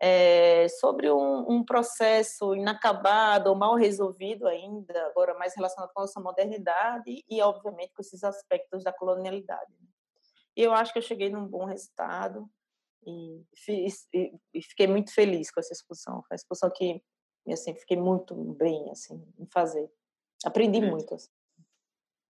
É, 0.02 0.66
sobre 0.68 1.10
um, 1.10 1.44
um, 1.46 1.62
processo 1.62 2.54
inacabado 2.54 3.50
ou 3.50 3.56
mal 3.56 3.74
resolvido 3.74 4.48
ainda, 4.48 5.06
agora 5.08 5.34
mais 5.34 5.54
relacionado 5.54 5.90
com 5.92 6.00
a 6.00 6.04
nossa 6.04 6.18
modernidade 6.18 7.22
e, 7.28 7.42
obviamente, 7.42 7.92
com 7.92 8.00
esses 8.00 8.24
aspectos 8.24 8.82
da 8.82 8.94
colonialidade. 8.94 9.70
Né? 9.78 9.88
E 10.56 10.62
eu 10.62 10.72
acho 10.72 10.90
que 10.92 10.98
eu 10.98 11.02
cheguei 11.02 11.28
num 11.28 11.46
bom 11.46 11.66
resultado 11.66 12.48
e, 13.06 13.44
fiz, 13.54 14.08
e, 14.14 14.32
e 14.54 14.62
fiquei 14.62 14.86
muito 14.86 15.12
feliz 15.12 15.50
com 15.50 15.60
essa 15.60 15.74
exposição. 15.74 16.22
Foi 16.22 16.34
uma 16.34 16.36
exposição 16.36 16.70
que 16.70 17.02
assim, 17.48 17.74
fiquei 17.74 17.96
muito 17.96 18.34
bem 18.54 18.90
assim 18.90 19.22
em 19.38 19.46
fazer. 19.46 19.90
Aprendi 20.44 20.78
é. 20.78 20.90
muito. 20.90 21.14
Assim. 21.14 21.28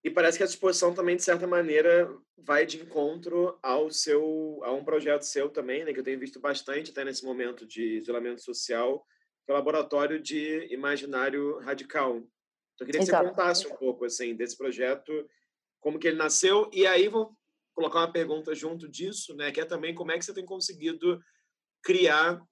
E 0.02 0.10
parece 0.10 0.38
que 0.38 0.42
a 0.42 0.46
exposição 0.46 0.94
também 0.94 1.16
de 1.16 1.22
certa 1.22 1.46
maneira 1.46 2.10
vai 2.38 2.64
de 2.64 2.80
encontro 2.80 3.58
ao 3.62 3.90
seu 3.90 4.60
a 4.64 4.72
um 4.72 4.84
projeto 4.84 5.22
seu 5.22 5.50
também, 5.50 5.84
né, 5.84 5.92
que 5.92 6.00
eu 6.00 6.04
tenho 6.04 6.18
visto 6.18 6.40
bastante 6.40 6.90
até 6.90 7.04
nesse 7.04 7.24
momento 7.24 7.66
de 7.66 7.98
isolamento 7.98 8.42
social, 8.42 9.04
que 9.44 9.52
é 9.52 9.54
o 9.54 9.56
laboratório 9.56 10.18
de 10.20 10.66
imaginário 10.72 11.58
radical. 11.58 12.16
Então 12.16 12.28
eu 12.80 12.86
queria 12.86 13.00
que 13.00 13.06
Exato. 13.06 13.24
você 13.24 13.30
contasse 13.30 13.66
um 13.66 13.76
pouco 13.76 14.06
assim 14.06 14.34
desse 14.34 14.56
projeto, 14.56 15.12
como 15.80 15.98
que 15.98 16.08
ele 16.08 16.16
nasceu 16.16 16.70
e 16.72 16.86
aí 16.86 17.08
vou 17.08 17.36
colocar 17.74 18.00
uma 18.00 18.12
pergunta 18.12 18.54
junto 18.54 18.88
disso, 18.88 19.34
né, 19.36 19.52
que 19.52 19.60
é 19.60 19.64
também 19.66 19.94
como 19.94 20.12
é 20.12 20.18
que 20.18 20.24
você 20.24 20.32
tem 20.32 20.46
conseguido 20.46 21.20
criar 21.82 22.42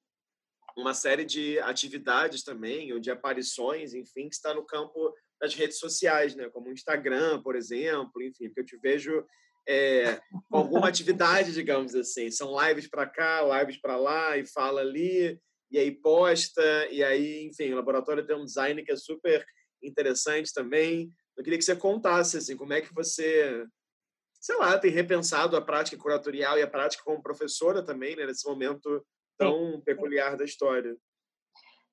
uma 0.76 0.94
série 0.94 1.24
de 1.24 1.58
atividades 1.60 2.44
também, 2.44 2.92
ou 2.92 3.00
de 3.00 3.10
aparições, 3.10 3.94
enfim, 3.94 4.28
que 4.28 4.36
está 4.36 4.54
no 4.54 4.64
campo 4.64 5.12
das 5.40 5.54
redes 5.54 5.78
sociais, 5.78 6.34
né? 6.34 6.48
como 6.50 6.68
o 6.68 6.72
Instagram, 6.72 7.42
por 7.42 7.54
exemplo, 7.56 8.22
enfim, 8.22 8.48
porque 8.48 8.60
eu 8.60 8.66
te 8.66 8.76
vejo 8.76 9.24
é, 9.68 10.20
com 10.48 10.56
alguma 10.56 10.88
atividade, 10.88 11.52
digamos 11.52 11.94
assim. 11.94 12.30
São 12.30 12.54
lives 12.66 12.88
para 12.88 13.06
cá, 13.06 13.42
lives 13.60 13.80
para 13.80 13.96
lá, 13.96 14.36
e 14.36 14.46
fala 14.46 14.80
ali, 14.80 15.38
e 15.70 15.78
aí 15.78 15.90
posta, 15.90 16.88
e 16.90 17.04
aí, 17.04 17.44
enfim, 17.46 17.72
o 17.72 17.76
laboratório 17.76 18.26
tem 18.26 18.36
um 18.36 18.44
design 18.44 18.82
que 18.82 18.92
é 18.92 18.96
super 18.96 19.44
interessante 19.82 20.52
também. 20.52 21.12
Eu 21.36 21.44
queria 21.44 21.58
que 21.58 21.64
você 21.64 21.76
contasse, 21.76 22.38
assim, 22.38 22.56
como 22.56 22.72
é 22.72 22.80
que 22.80 22.92
você, 22.92 23.64
sei 24.40 24.56
lá, 24.56 24.78
tem 24.78 24.90
repensado 24.90 25.56
a 25.56 25.62
prática 25.62 25.96
curatorial 25.96 26.58
e 26.58 26.62
a 26.62 26.66
prática 26.66 27.04
como 27.04 27.22
professora 27.22 27.82
também, 27.82 28.16
né, 28.16 28.26
nesse 28.26 28.46
momento 28.48 29.04
tão 29.38 29.74
Sim. 29.74 29.80
peculiar 29.82 30.36
da 30.36 30.44
história. 30.44 30.96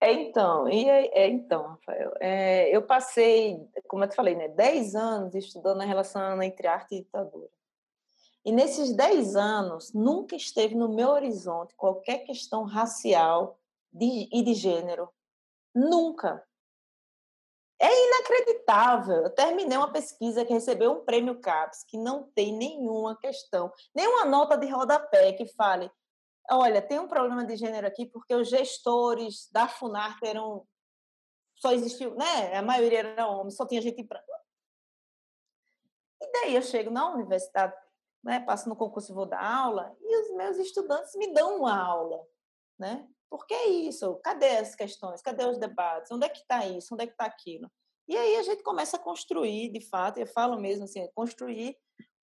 É, 0.02 0.12
então, 0.12 0.68
e 0.70 0.88
é, 0.90 1.24
é 1.24 1.30
então, 1.30 1.68
Rafael, 1.68 2.14
é, 2.20 2.76
eu 2.76 2.82
passei, 2.82 3.58
como 3.88 4.04
eu 4.04 4.10
te 4.10 4.16
falei, 4.16 4.36
né, 4.36 4.50
10 4.50 4.96
anos 4.96 5.34
estudando 5.34 5.82
a 5.82 5.86
relação 5.86 6.42
entre 6.44 6.68
arte 6.68 6.96
e 6.96 7.02
ditadura. 7.02 7.50
E 8.44 8.52
nesses 8.52 8.96
10 8.96 9.36
anos, 9.36 9.92
nunca 9.94 10.36
esteve 10.36 10.76
no 10.76 10.90
meu 10.90 11.10
horizonte 11.10 11.74
qualquer 11.76 12.20
questão 12.20 12.64
racial 12.64 13.60
de, 13.92 14.30
e 14.32 14.44
de 14.44 14.54
gênero. 14.54 15.10
Nunca. 15.74 16.46
É 17.80 18.08
inacreditável. 18.08 19.24
Eu 19.24 19.30
terminei 19.32 19.78
uma 19.78 19.92
pesquisa 19.92 20.46
que 20.46 20.54
recebeu 20.54 20.92
um 20.92 21.04
prêmio 21.04 21.40
CAPES, 21.40 21.84
que 21.86 21.98
não 21.98 22.24
tem 22.36 22.54
nenhuma 22.54 23.18
questão, 23.18 23.74
nenhuma 23.94 24.26
nota 24.26 24.56
de 24.58 24.68
rodapé 24.68 25.34
que 25.34 25.48
fale 25.48 25.92
olha, 26.52 26.82
tem 26.82 27.00
um 27.00 27.08
problema 27.08 27.46
de 27.46 27.56
gênero 27.56 27.88
aqui 27.88 28.06
porque 28.06 28.34
os 28.34 28.50
gestores 28.50 29.50
da 29.52 29.68
Funarte 29.68 30.26
eram 30.26 30.66
só 31.58 31.72
existiu, 31.72 32.16
né? 32.16 32.56
A 32.56 32.62
maioria 32.62 33.00
era 33.00 33.28
homens, 33.28 33.56
só 33.56 33.66
tinha 33.66 33.82
gente 33.82 34.04
branca. 34.04 34.26
E 36.22 36.32
daí 36.32 36.56
eu 36.56 36.62
chego 36.62 36.92
na 36.92 37.14
universidade, 37.14 37.76
né, 38.24 38.40
passo 38.40 38.68
no 38.68 38.76
concurso 38.76 39.12
e 39.12 39.16
vou 39.16 39.26
dar 39.26 39.44
aula, 39.44 39.96
e 40.02 40.22
os 40.22 40.36
meus 40.36 40.58
estudantes 40.58 41.16
me 41.16 41.34
dão 41.34 41.60
uma 41.60 41.78
aula, 41.78 42.26
né? 42.78 43.08
Por 43.30 43.46
que 43.46 43.56
isso? 43.56 44.16
Cadê 44.24 44.58
as 44.58 44.76
questões? 44.76 45.22
Cadê 45.22 45.46
os 45.46 45.58
debates? 45.58 46.12
Onde 46.12 46.26
é 46.26 46.30
que 46.30 46.40
está 46.40 46.66
isso? 46.66 46.94
Onde 46.94 47.04
é 47.04 47.08
que 47.08 47.14
está 47.14 47.26
aquilo? 47.26 47.70
E 48.08 48.16
aí 48.16 48.36
a 48.38 48.44
gente 48.44 48.64
começa 48.64 48.98
a 48.98 49.00
construir, 49.00 49.72
de 49.72 49.82
fato, 49.90 50.20
eu 50.20 50.28
falo 50.28 50.60
mesmo 50.60 50.84
assim, 50.84 51.10
construir 51.14 51.76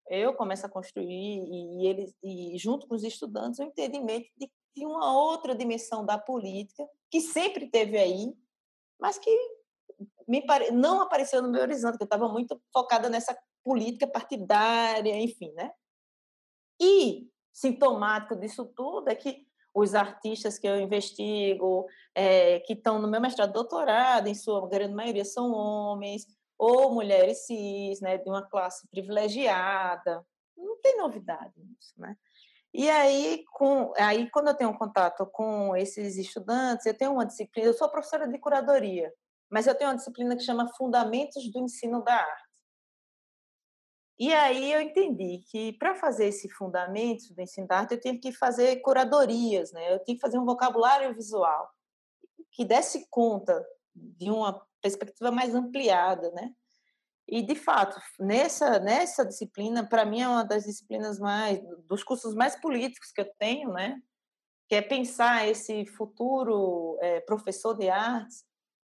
eu 0.09 0.35
começo 0.35 0.67
a 0.67 0.69
construir 0.69 1.07
e, 1.07 1.87
eles 1.87 2.15
e 2.23 2.57
junto 2.59 2.87
com 2.87 2.95
os 2.95 3.05
estudantes 3.05 3.59
o 3.59 3.63
entendimento 3.63 4.29
de, 4.37 4.51
de 4.77 4.87
uma 4.87 5.15
outra 5.15 5.55
dimensão 5.55 6.05
da 6.05 6.19
política 6.19 6.87
que 7.11 7.21
sempre 7.21 7.69
teve 7.71 7.99
aí, 7.99 8.33
mas 9.01 9.19
que 9.19 9.31
me 10.27 10.45
pare... 10.45 10.71
não 10.71 11.01
apareceu 11.01 11.43
no 11.43 11.51
meu 11.51 11.63
horizonte, 11.63 11.97
que 11.97 12.03
eu 12.03 12.07
estava 12.07 12.29
muito 12.29 12.61
focada 12.73 13.09
nessa 13.09 13.37
política 13.65 14.07
partidária, 14.07 15.17
enfim, 15.17 15.53
né? 15.53 15.71
E 16.81 17.29
sintomático 17.53 18.35
disso 18.37 18.65
tudo 18.75 19.09
é 19.09 19.15
que 19.15 19.47
os 19.75 19.95
artistas 19.95 20.59
que 20.59 20.67
eu 20.67 20.81
investigo, 20.81 21.87
é, 22.15 22.61
que 22.61 22.75
estão 22.75 23.01
no 23.01 23.09
meu 23.09 23.21
mestrado 23.21 23.53
doutorado, 23.53 24.27
em 24.27 24.35
sua 24.35 24.69
grande 24.69 24.95
maioria 24.95 25.25
são 25.25 25.53
homens, 25.53 26.27
ou 26.63 26.95
mulheres 26.95 27.45
cis, 27.45 28.01
né, 28.01 28.19
de 28.19 28.31
uma 28.31 28.49
classe 28.49 28.87
privilegiada. 28.87 30.25
Não 30.57 30.81
tem 30.81 30.97
novidade 30.97 31.53
nisso, 31.57 31.93
né? 31.97 32.17
E 32.73 32.89
aí, 32.89 33.45
com, 33.53 33.93
aí, 33.99 34.31
quando 34.31 34.47
eu 34.47 34.55
tenho 34.55 34.79
contato 34.79 35.27
com 35.27 35.75
esses 35.75 36.17
estudantes, 36.17 36.87
eu 36.87 36.97
tenho 36.97 37.15
uma 37.15 37.27
disciplina, 37.27 37.69
eu 37.69 37.75
sou 37.75 37.91
professora 37.91 38.29
de 38.29 38.39
curadoria, 38.39 39.13
mas 39.51 39.67
eu 39.67 39.75
tenho 39.75 39.91
uma 39.91 39.97
disciplina 39.97 40.37
que 40.37 40.45
chama 40.45 40.73
Fundamentos 40.77 41.51
do 41.51 41.59
Ensino 41.59 42.01
da 42.05 42.15
Arte. 42.15 42.53
E 44.17 44.33
aí 44.33 44.73
eu 44.73 44.81
entendi 44.81 45.43
que 45.51 45.73
para 45.73 45.97
fazer 45.97 46.27
esse 46.27 46.49
fundamentos 46.49 47.29
do 47.31 47.41
ensino 47.41 47.67
da 47.67 47.79
arte, 47.79 47.95
eu 47.95 48.01
tinha 48.01 48.21
que 48.21 48.31
fazer 48.31 48.77
curadorias, 48.77 49.73
né? 49.73 49.93
Eu 49.93 49.99
tinha 50.05 50.15
que 50.15 50.21
fazer 50.21 50.39
um 50.39 50.45
vocabulário 50.45 51.13
visual 51.13 51.69
que 52.53 52.65
desse 52.65 53.09
conta 53.11 53.67
de 53.95 54.31
uma 54.31 54.65
perspectiva 54.83 55.31
mais 55.31 55.55
ampliada, 55.55 56.31
né? 56.33 56.53
E 57.29 57.41
de 57.41 57.55
fato, 57.55 57.99
nessa 58.19 58.79
nessa 58.81 59.25
disciplina, 59.25 59.89
para 59.89 60.05
mim 60.05 60.21
é 60.21 60.29
uma 60.29 60.45
das 60.45 60.65
disciplinas 60.65 61.19
mais 61.19 61.61
dos 61.89 62.03
cursos 62.03 62.35
mais 62.35 62.57
políticos 62.61 63.13
que 63.13 63.21
eu 63.21 63.33
tenho, 63.39 63.71
né? 63.73 64.01
Que 64.69 64.75
é 64.75 64.83
pensar 64.83 65.49
esse 65.49 65.87
futuro 65.87 66.99
é, 67.01 67.21
professor 67.21 67.75
de 67.75 67.89
artes 67.89 68.45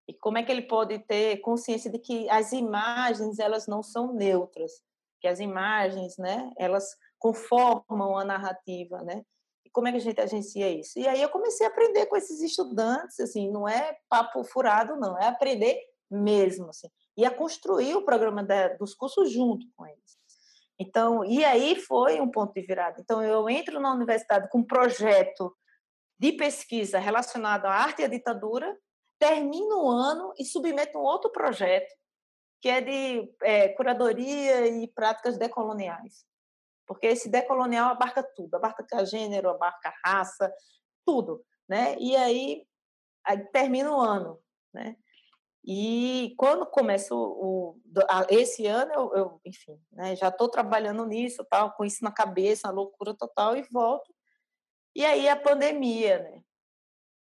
e 0.09 0.13
como 0.13 0.37
é 0.37 0.43
que 0.43 0.53
ele 0.53 0.63
pode 0.63 0.99
ter 1.01 1.39
consciência 1.39 1.91
de 1.91 1.99
que 1.99 2.29
as 2.29 2.53
imagens 2.53 3.39
elas 3.39 3.67
não 3.67 3.83
são 3.83 4.13
neutras, 4.13 4.73
que 5.21 5.29
as 5.29 5.41
imagens, 5.41 6.19
né? 6.19 6.53
Elas 6.59 6.97
conformam 7.19 8.19
a 8.19 8.25
narrativa, 8.25 9.03
né? 9.03 9.25
Como 9.75 9.89
é 9.89 9.91
que 9.91 9.99
a 9.99 10.01
gente 10.01 10.21
agencia 10.21 10.71
isso? 10.71 10.99
E 10.99 11.07
aí 11.07 11.21
eu 11.21 11.29
comecei 11.29 11.67
a 11.67 11.69
aprender 11.69 12.07
com 12.07 12.17
esses 12.17 12.41
estudantes, 12.41 13.19
assim, 13.19 13.51
não 13.51 13.69
é 13.69 13.99
papo 14.09 14.45
furado, 14.45 14.97
não, 14.97 15.19
é 15.19 15.27
aprender 15.27 15.77
mesmo, 16.09 16.69
assim, 16.69 16.89
e 17.17 17.27
a 17.27 17.31
construir 17.31 17.97
o 17.97 18.05
programa 18.05 18.45
da, 18.45 18.69
dos 18.75 18.95
cursos 18.95 19.33
junto 19.33 19.67
com 19.77 19.85
eles. 19.85 20.17
Então, 20.79 21.25
e 21.25 21.45
aí 21.45 21.75
foi 21.75 22.21
um 22.21 22.31
ponto 22.31 22.55
de 22.55 22.63
virada. 22.63 23.01
Então, 23.01 23.23
eu 23.23 23.49
entro 23.51 23.81
na 23.81 23.93
universidade 23.93 24.49
com 24.49 24.59
um 24.59 24.67
projeto 24.67 25.55
de 26.19 26.33
pesquisa 26.33 27.01
relacionado 27.01 27.67
à 27.67 27.73
arte 27.73 28.03
e 28.03 28.05
à 28.05 28.09
ditadura, 28.09 28.77
termino 29.19 29.85
o 29.85 29.91
ano 29.91 30.33
e 30.39 30.45
submeto 30.45 30.99
um 30.99 31.03
outro 31.03 31.31
projeto, 31.33 31.93
que 32.63 32.69
é 32.69 32.81
de 32.81 33.29
é, 33.43 33.69
curadoria 33.71 34.69
e 34.69 34.87
práticas 34.89 35.37
decoloniais 35.37 36.25
porque 36.87 37.07
esse 37.07 37.29
decolonial 37.29 37.91
abarca 37.91 38.23
tudo, 38.23 38.55
abarca 38.55 39.05
gênero, 39.05 39.51
abarca 39.51 39.93
raça, 40.05 40.53
tudo, 41.05 41.45
né? 41.69 41.97
E 41.99 42.17
aí, 42.17 42.67
aí 43.25 43.39
termina 43.51 43.91
o 43.91 44.01
ano, 44.01 44.41
né? 44.73 44.97
E 45.67 46.35
quando 46.37 46.67
começa 46.67 47.15
o, 47.15 47.19
o 47.19 47.81
esse 48.29 48.67
ano, 48.67 48.93
eu, 48.93 49.15
eu 49.15 49.41
enfim, 49.47 49.81
né, 49.93 50.15
já 50.15 50.29
estou 50.29 50.49
trabalhando 50.49 51.07
nisso, 51.07 51.43
tal, 51.49 51.73
com 51.73 51.87
isso 51.87 52.05
na 52.05 52.13
cabeça, 52.13 52.69
a 52.69 52.71
loucura 52.71 53.15
total, 53.15 53.57
e 53.57 53.63
volto. 53.63 54.15
E 54.95 55.05
aí 55.05 55.27
a 55.29 55.37
pandemia, 55.37 56.19
né? 56.19 56.43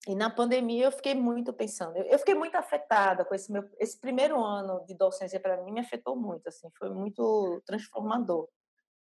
E 0.09 0.14
na 0.14 0.28
pandemia 0.30 0.86
eu 0.86 0.92
fiquei 0.92 1.14
muito 1.14 1.53
pensando, 1.53 1.97
eu 1.97 2.18
fiquei 2.18 2.34
muito 2.34 2.57
afetada 2.57 3.24
com 3.24 3.34
esse 3.34 3.51
meu 3.51 3.68
esse 3.78 3.99
primeiro 4.01 4.42
ano 4.42 4.84
de 4.86 4.94
docência 4.94 5.40
para 5.40 5.62
mim 5.62 5.72
me 5.72 5.80
afetou 5.80 6.16
muito, 6.16 6.49
assim, 6.49 6.68
foi 6.78 6.90
muito 6.90 7.62
transformador. 7.66 8.49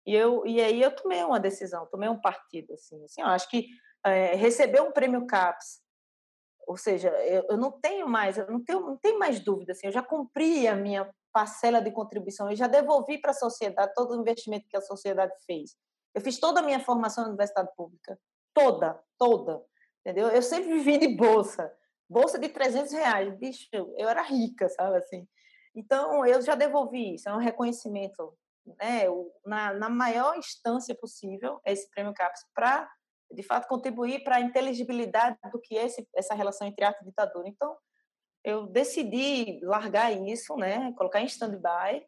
E 0.06 0.14
eu 0.14 0.46
e 0.46 0.60
aí 0.60 0.80
eu 0.80 0.94
tomei 0.94 1.22
uma 1.22 1.40
decisão, 1.40 1.86
tomei 1.86 2.08
um 2.08 2.20
partido 2.20 2.72
assim, 2.74 3.04
assim, 3.04 3.20
eu 3.20 3.28
acho 3.28 3.48
que 3.48 3.66
é, 4.04 4.34
receber 4.34 4.80
um 4.80 4.92
prêmio 4.92 5.26
CAPES, 5.26 5.80
ou 6.66 6.76
seja, 6.76 7.08
eu, 7.24 7.44
eu 7.50 7.56
não 7.56 7.72
tenho 7.72 8.08
mais, 8.08 8.38
eu 8.38 8.50
não 8.50 8.62
tenho 8.64 8.80
não 8.80 8.96
tenho 8.96 9.18
mais 9.18 9.40
dúvida 9.40 9.72
assim, 9.72 9.86
eu 9.86 9.92
já 9.92 10.02
cumpri 10.02 10.66
a 10.66 10.74
minha 10.74 11.10
parcela 11.32 11.80
de 11.80 11.90
contribuição, 11.90 12.50
eu 12.50 12.56
já 12.56 12.66
devolvi 12.66 13.18
para 13.20 13.30
a 13.30 13.34
sociedade 13.34 13.92
todo 13.94 14.12
o 14.12 14.20
investimento 14.20 14.66
que 14.68 14.76
a 14.76 14.80
sociedade 14.80 15.32
fez. 15.46 15.76
Eu 16.14 16.20
fiz 16.20 16.40
toda 16.40 16.60
a 16.60 16.62
minha 16.62 16.80
formação 16.80 17.22
na 17.22 17.30
universidade 17.30 17.68
pública, 17.76 18.18
toda, 18.52 19.00
toda 19.16 19.62
entendeu? 20.00 20.28
Eu 20.28 20.42
sempre 20.42 20.72
vivi 20.72 20.98
de 20.98 21.08
bolsa, 21.08 21.72
bolsa 22.08 22.38
de 22.38 22.48
300 22.48 22.92
reais, 22.92 23.38
bicho, 23.38 23.68
eu 23.72 24.08
era 24.08 24.22
rica, 24.22 24.68
sabe 24.68 24.96
assim? 24.96 25.26
Então, 25.74 26.26
eu 26.26 26.42
já 26.42 26.54
devolvi 26.54 27.14
isso, 27.14 27.28
é 27.28 27.32
um 27.32 27.38
reconhecimento, 27.38 28.36
né, 28.66 29.04
na, 29.44 29.72
na 29.74 29.88
maior 29.88 30.36
instância 30.36 30.94
possível, 30.94 31.60
esse 31.64 31.88
prêmio 31.90 32.14
CAPES, 32.14 32.44
para, 32.54 32.90
de 33.30 33.42
fato, 33.42 33.68
contribuir 33.68 34.22
para 34.22 34.36
a 34.36 34.40
inteligibilidade 34.40 35.38
do 35.50 35.60
que 35.60 35.76
é 35.76 35.86
esse, 35.86 36.06
essa 36.14 36.34
relação 36.34 36.66
entre 36.66 36.84
arte 36.84 37.02
e 37.02 37.06
ditadura. 37.06 37.48
Então, 37.48 37.76
eu 38.44 38.66
decidi 38.66 39.60
largar 39.62 40.12
isso, 40.12 40.56
né, 40.56 40.92
colocar 40.94 41.20
em 41.20 41.26
stand-by 41.26 42.06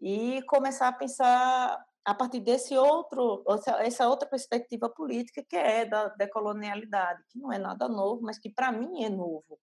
e 0.00 0.42
começar 0.44 0.88
a 0.88 0.92
pensar 0.92 1.84
a 2.04 2.14
partir 2.14 2.40
desse 2.40 2.76
outro, 2.76 3.42
essa 3.78 4.06
outra 4.06 4.28
perspectiva 4.28 4.90
política 4.90 5.42
que 5.42 5.56
é 5.56 5.86
da 5.86 6.08
decolonialidade, 6.08 7.22
que 7.30 7.38
não 7.38 7.50
é 7.50 7.58
nada 7.58 7.88
novo, 7.88 8.20
mas 8.22 8.38
que 8.38 8.50
para 8.50 8.70
mim 8.70 9.04
é 9.04 9.08
novo, 9.08 9.58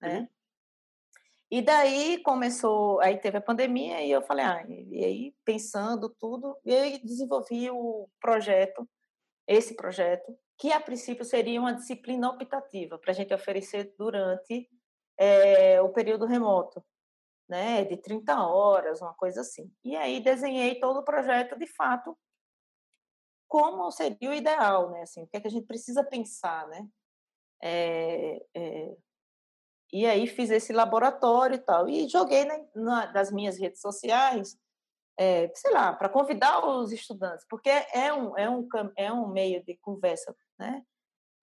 né? 0.00 0.20
Uhum. 0.20 0.28
E 1.50 1.62
daí 1.62 2.20
começou, 2.22 3.00
aí 3.00 3.18
teve 3.18 3.38
a 3.38 3.40
pandemia 3.40 4.02
e 4.02 4.10
eu 4.10 4.20
falei, 4.22 4.44
ah, 4.44 4.64
e 4.68 5.04
aí 5.04 5.34
pensando 5.44 6.08
tudo, 6.18 6.58
e 6.64 6.74
aí 6.74 6.98
desenvolvi 6.98 7.70
o 7.70 8.08
projeto, 8.20 8.88
esse 9.46 9.76
projeto, 9.76 10.36
que 10.58 10.72
a 10.72 10.80
princípio 10.80 11.24
seria 11.24 11.60
uma 11.60 11.74
disciplina 11.74 12.28
optativa 12.28 12.98
para 12.98 13.12
a 13.12 13.14
gente 13.14 13.32
oferecer 13.32 13.94
durante 13.96 14.68
é, 15.16 15.80
o 15.80 15.90
período 15.90 16.26
remoto, 16.26 16.84
né, 17.48 17.84
de 17.84 17.96
30 17.96 18.44
horas, 18.44 19.00
uma 19.00 19.14
coisa 19.14 19.42
assim. 19.42 19.72
E 19.84 19.94
aí 19.96 20.20
desenhei 20.20 20.80
todo 20.80 20.98
o 20.98 21.04
projeto 21.04 21.56
de 21.56 21.66
fato 21.68 22.18
como 23.48 23.88
seria 23.92 24.30
o 24.30 24.34
ideal, 24.34 24.90
né, 24.90 25.02
assim, 25.02 25.22
o 25.22 25.28
que 25.28 25.36
é 25.36 25.40
que 25.40 25.46
a 25.46 25.50
gente 25.50 25.66
precisa 25.66 26.02
pensar, 26.02 26.66
né? 26.66 26.88
É, 27.62 28.44
é, 28.54 28.96
e 29.92 30.06
aí 30.06 30.26
fiz 30.26 30.50
esse 30.50 30.72
laboratório 30.72 31.56
e 31.56 31.58
tal 31.58 31.88
e 31.88 32.08
joguei 32.08 32.44
na, 32.44 32.58
na, 32.74 33.12
nas 33.12 33.30
minhas 33.30 33.58
redes 33.58 33.80
sociais, 33.80 34.56
é, 35.18 35.50
sei 35.54 35.72
lá, 35.72 35.92
para 35.92 36.08
convidar 36.08 36.66
os 36.66 36.92
estudantes, 36.92 37.46
porque 37.48 37.70
é 37.70 38.12
um 38.12 38.36
é 38.36 38.50
um 38.50 38.68
é 38.96 39.12
um 39.12 39.28
meio 39.28 39.64
de 39.64 39.76
conversa, 39.76 40.34
né? 40.58 40.82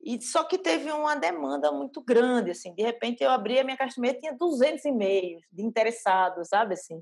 E 0.01 0.21
só 0.21 0.43
que 0.43 0.57
teve 0.57 0.91
uma 0.91 1.15
demanda 1.15 1.71
muito 1.71 2.01
grande, 2.01 2.51
assim. 2.51 2.75
De 2.75 2.83
repente 2.83 3.23
eu 3.23 3.31
abri 3.31 3.57
a 3.57 3.63
minha 3.63 3.77
caixa 3.77 4.01
de 4.01 4.07
e 4.07 4.13
tinha 4.15 4.33
200 4.33 4.83
e-mails 4.83 5.41
de 5.49 5.63
interessados, 5.63 6.49
sabe 6.49 6.73
assim. 6.73 7.01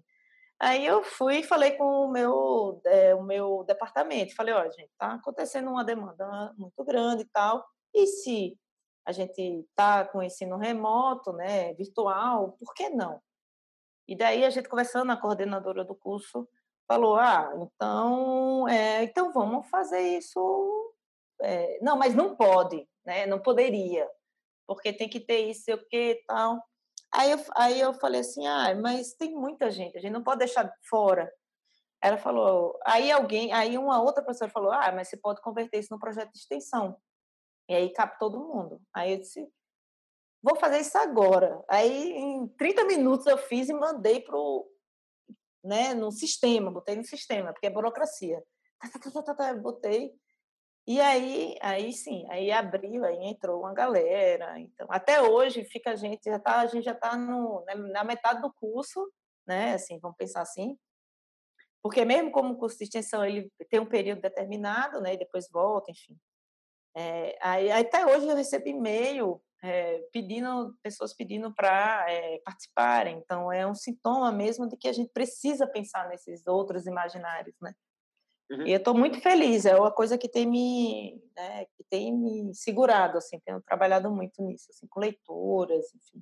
Aí 0.60 0.86
eu 0.86 1.02
fui 1.04 1.38
e 1.40 1.44
falei 1.44 1.72
com 1.72 1.84
o 1.84 2.12
meu 2.12 2.80
é, 2.86 3.16
o 3.16 3.24
meu 3.24 3.64
departamento, 3.66 4.36
falei, 4.36 4.54
ó, 4.54 4.64
gente, 4.70 4.92
tá 5.00 5.14
acontecendo 5.14 5.72
uma 5.72 5.84
demanda 5.84 6.54
muito 6.56 6.84
grande 6.84 7.24
e 7.24 7.30
tal. 7.34 7.66
E 7.94 8.06
se 8.06 8.56
a 9.06 9.12
gente 9.12 9.68
tá 9.76 10.06
com 10.06 10.24
ensino 10.24 10.58
remoto, 10.58 11.34
né, 11.34 11.74
virtual, 11.74 12.56
por 12.60 12.74
que 12.74 12.90
não? 12.90 13.22
E 14.08 14.16
daí 14.16 14.44
a 14.44 14.50
gente 14.50 14.70
conversando, 14.70 15.12
a 15.12 15.18
coordenadora 15.18 15.84
do 15.84 15.96
curso 15.96 16.48
falou, 16.88 17.16
ah, 17.16 17.54
então, 17.58 18.68
é, 18.68 19.04
então 19.04 19.32
vamos 19.32 19.68
fazer 19.70 20.02
isso. 20.18 20.94
É, 21.42 21.80
não, 21.82 21.98
mas 21.98 22.14
não 22.14 22.36
pode 22.36 22.88
né? 23.06 23.26
Não 23.26 23.40
poderia, 23.40 24.08
porque 24.68 24.94
tem 24.94 25.10
que 25.10 25.20
ter 25.20 25.50
isso, 25.50 25.64
sei 25.66 25.76
o 25.76 25.86
que 25.88 26.24
tal. 26.28 26.62
Aí 27.14 27.32
eu, 27.32 27.40
aí 27.56 27.80
eu 27.80 27.94
falei 27.94 28.22
assim, 28.22 28.48
ah, 28.48 28.74
mas 28.76 29.14
tem 29.14 29.34
muita 29.34 29.70
gente, 29.70 29.98
a 29.98 30.02
gente 30.02 30.14
não 30.14 30.24
pode 30.24 30.40
deixar 30.40 30.72
fora. 30.90 31.32
Ela 32.02 32.18
falou, 32.18 32.80
aí 32.86 33.12
alguém, 33.12 33.54
aí 33.54 33.78
uma 33.78 34.02
outra 34.02 34.24
professora 34.24 34.52
falou, 34.52 34.72
ah, 34.72 34.92
mas 34.92 35.10
você 35.10 35.18
pode 35.18 35.42
converter 35.42 35.80
isso 35.80 35.94
no 35.94 36.00
projeto 36.00 36.32
de 36.32 36.40
extensão. 36.40 36.98
E 37.72 37.74
aí 37.74 37.90
captou 37.94 38.30
todo 38.30 38.44
mundo. 38.44 38.82
Aí 38.94 39.14
eu 39.14 39.20
disse, 39.20 39.48
vou 40.44 40.58
fazer 40.58 40.80
isso 40.80 40.98
agora. 40.98 41.64
Aí 41.70 42.12
em 42.12 42.46
30 42.50 42.84
minutos 42.84 43.26
eu 43.28 43.38
fiz 43.38 43.70
e 43.70 43.74
mandei 43.74 44.20
pro, 44.20 44.70
né, 45.64 45.94
no 45.94 46.12
sistema, 46.12 46.70
botei 46.70 46.98
no 46.98 47.06
sistema, 47.06 47.54
porque 47.54 47.68
é 47.68 47.70
burocracia. 47.70 48.44
Tá, 48.78 48.90
tá, 48.90 49.12
tá, 49.12 49.24
tá, 49.24 49.36
tá, 49.36 49.54
botei. 49.56 50.14
E 50.86 51.00
aí, 51.00 51.56
aí 51.62 51.94
sim, 51.94 52.26
aí 52.30 52.52
abriu, 52.52 53.06
aí 53.06 53.24
entrou 53.24 53.62
uma 53.62 53.74
galera. 53.74 54.60
Então, 54.60 54.88
até 54.90 55.22
hoje 55.22 55.64
fica 55.64 55.92
a 55.92 55.96
gente 55.96 56.26
já 56.26 56.40
tá, 56.40 56.60
a 56.60 56.66
gente 56.68 56.84
já 56.84 56.92
está 56.92 57.16
né, 57.16 57.76
na 57.94 58.04
metade 58.04 58.42
do 58.42 58.52
curso, 58.52 59.10
né? 59.48 59.76
Assim, 59.76 59.98
vamos 59.98 60.18
pensar 60.18 60.42
assim. 60.42 60.78
Porque 61.82 62.04
mesmo 62.04 62.32
como 62.32 62.54
o 62.54 62.58
curso 62.58 62.78
de 62.80 62.84
extensão 62.84 63.24
ele 63.24 63.50
tem 63.70 63.80
um 63.80 63.86
período 63.86 64.22
determinado, 64.22 65.00
né? 65.00 65.14
E 65.14 65.20
depois 65.20 65.48
volta, 65.50 65.90
enfim. 65.90 66.20
É, 66.96 67.38
aí, 67.42 67.72
até 67.72 68.06
hoje 68.06 68.28
eu 68.28 68.36
recebo 68.36 68.68
e-mail 68.68 69.42
é, 69.64 70.00
pedindo 70.12 70.76
pessoas 70.82 71.14
pedindo 71.14 71.54
para 71.54 72.06
é, 72.10 72.40
participarem. 72.44 73.18
Então 73.18 73.52
é 73.52 73.66
um 73.66 73.76
sintoma 73.76 74.32
mesmo 74.32 74.68
de 74.68 74.76
que 74.76 74.88
a 74.88 74.94
gente 74.94 75.12
precisa 75.14 75.68
pensar 75.68 76.08
nesses 76.10 76.46
outros 76.48 76.86
imaginários, 76.86 77.56
né? 77.62 77.74
Uhum. 78.50 78.68
E 78.68 78.72
eu 78.74 78.78
estou 78.78 78.94
muito 78.94 79.22
feliz, 79.22 79.66
é 79.66 79.76
uma 79.78 79.92
coisa 79.92 80.18
que 80.18 80.28
tem 80.28 80.46
me, 80.46 81.24
né, 81.38 81.66
que 81.78 81.86
tem 81.90 82.14
me 82.14 82.54
segurado, 82.54 83.18
assim, 83.18 83.40
tenho 83.46 83.62
trabalhado 83.62 84.12
muito 84.12 84.44
nisso, 84.44 84.68
assim, 84.72 84.86
com 84.88 85.00
leituras, 85.00 85.86
enfim. 85.96 86.22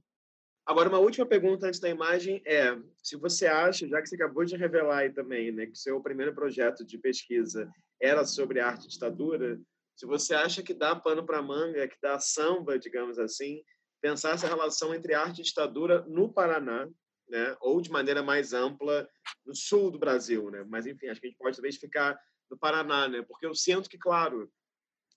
Agora, 0.63 0.89
uma 0.89 0.99
última 0.99 1.25
pergunta 1.25 1.65
antes 1.65 1.79
da 1.79 1.89
imagem 1.89 2.43
é: 2.45 2.77
se 3.01 3.15
você 3.17 3.47
acha, 3.47 3.87
já 3.87 3.99
que 3.99 4.07
você 4.07 4.15
acabou 4.15 4.45
de 4.45 4.55
revelar 4.55 4.99
aí 4.99 5.11
também, 5.11 5.51
né, 5.51 5.65
que 5.65 5.71
o 5.71 5.75
seu 5.75 5.99
primeiro 5.99 6.35
projeto 6.35 6.85
de 6.85 6.99
pesquisa 6.99 7.67
era 7.99 8.23
sobre 8.23 8.59
arte 8.59 8.85
e 8.85 8.89
ditadura, 8.89 9.59
se 9.99 10.05
você 10.05 10.33
acha 10.33 10.63
que 10.63 10.73
dá 10.73 10.95
pano 10.95 11.25
para 11.25 11.41
manga, 11.41 11.85
que 11.85 11.97
dá 12.01 12.17
samba, 12.17 12.79
digamos 12.79 13.19
assim, 13.19 13.61
pensar 14.01 14.31
essa 14.31 14.47
relação 14.47 14.95
entre 14.95 15.13
arte 15.13 15.41
e 15.41 15.43
ditadura 15.43 16.05
no 16.07 16.31
Paraná, 16.31 16.87
né? 17.27 17.57
ou 17.59 17.81
de 17.81 17.91
maneira 17.91 18.23
mais 18.23 18.53
ampla 18.53 19.05
no 19.45 19.53
sul 19.53 19.91
do 19.91 19.99
Brasil. 19.99 20.49
Né? 20.51 20.63
Mas, 20.69 20.87
enfim, 20.87 21.09
acho 21.09 21.19
que 21.19 21.27
a 21.27 21.29
gente 21.29 21.37
pode 21.37 21.57
talvez 21.57 21.75
ficar 21.75 22.17
no 22.49 22.57
Paraná, 22.57 23.09
né? 23.09 23.21
porque 23.23 23.45
eu 23.45 23.53
sinto 23.53 23.89
que, 23.89 23.97
claro, 23.97 24.49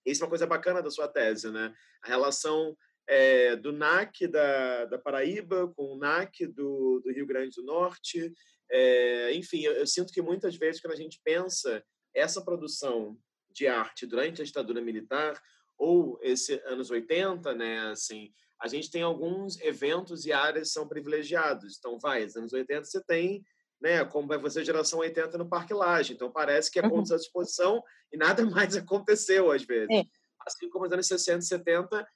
isso 0.04 0.20
é 0.20 0.24
uma 0.24 0.30
coisa 0.30 0.48
bacana 0.48 0.82
da 0.82 0.90
sua 0.90 1.06
tese, 1.06 1.48
né? 1.48 1.72
a 2.02 2.08
relação 2.08 2.76
é, 3.06 3.54
do 3.54 3.70
NAC 3.70 4.26
da, 4.26 4.86
da 4.86 4.98
Paraíba 4.98 5.72
com 5.76 5.92
o 5.92 5.96
NAC 5.96 6.44
do, 6.48 7.00
do 7.04 7.12
Rio 7.12 7.24
Grande 7.24 7.54
do 7.54 7.62
Norte. 7.62 8.32
É, 8.68 9.32
enfim, 9.32 9.60
eu, 9.60 9.74
eu 9.74 9.86
sinto 9.86 10.12
que 10.12 10.20
muitas 10.20 10.56
vezes, 10.56 10.80
quando 10.80 10.94
a 10.94 10.96
gente 10.96 11.20
pensa 11.22 11.84
essa 12.12 12.44
produção 12.44 13.16
de 13.54 13.66
arte 13.66 14.06
durante 14.06 14.42
a 14.42 14.44
ditadura 14.44 14.80
militar, 14.80 15.40
ou 15.78 16.18
esse 16.22 16.54
anos 16.66 16.90
80, 16.90 17.54
né, 17.54 17.90
assim, 17.90 18.32
a 18.60 18.68
gente 18.68 18.90
tem 18.90 19.02
alguns 19.02 19.60
eventos 19.60 20.24
e 20.24 20.32
áreas 20.32 20.68
que 20.68 20.74
são 20.74 20.86
privilegiados. 20.86 21.76
Então, 21.78 21.98
vai, 21.98 22.24
nos 22.24 22.36
anos 22.36 22.52
80 22.52 22.84
você 22.84 23.02
tem, 23.04 23.44
né, 23.80 24.04
como 24.04 24.28
vai 24.28 24.38
você 24.38 24.64
geração 24.64 25.00
80 25.00 25.36
no 25.36 25.48
Parque 25.48 25.74
Laje. 25.74 26.12
Então, 26.12 26.30
parece 26.30 26.70
que 26.70 26.78
aconteceu 26.78 27.16
uhum. 27.16 27.20
a 27.20 27.24
exposição 27.24 27.82
e 28.12 28.16
nada 28.16 28.44
mais 28.46 28.76
aconteceu 28.76 29.50
às 29.50 29.64
vezes. 29.64 29.90
É. 29.90 30.04
Assim 30.46 30.70
como 30.70 30.84
nos 30.84 30.92
anos 30.92 31.06
60 31.08 31.38
e 31.40 31.42
70, 31.42 32.08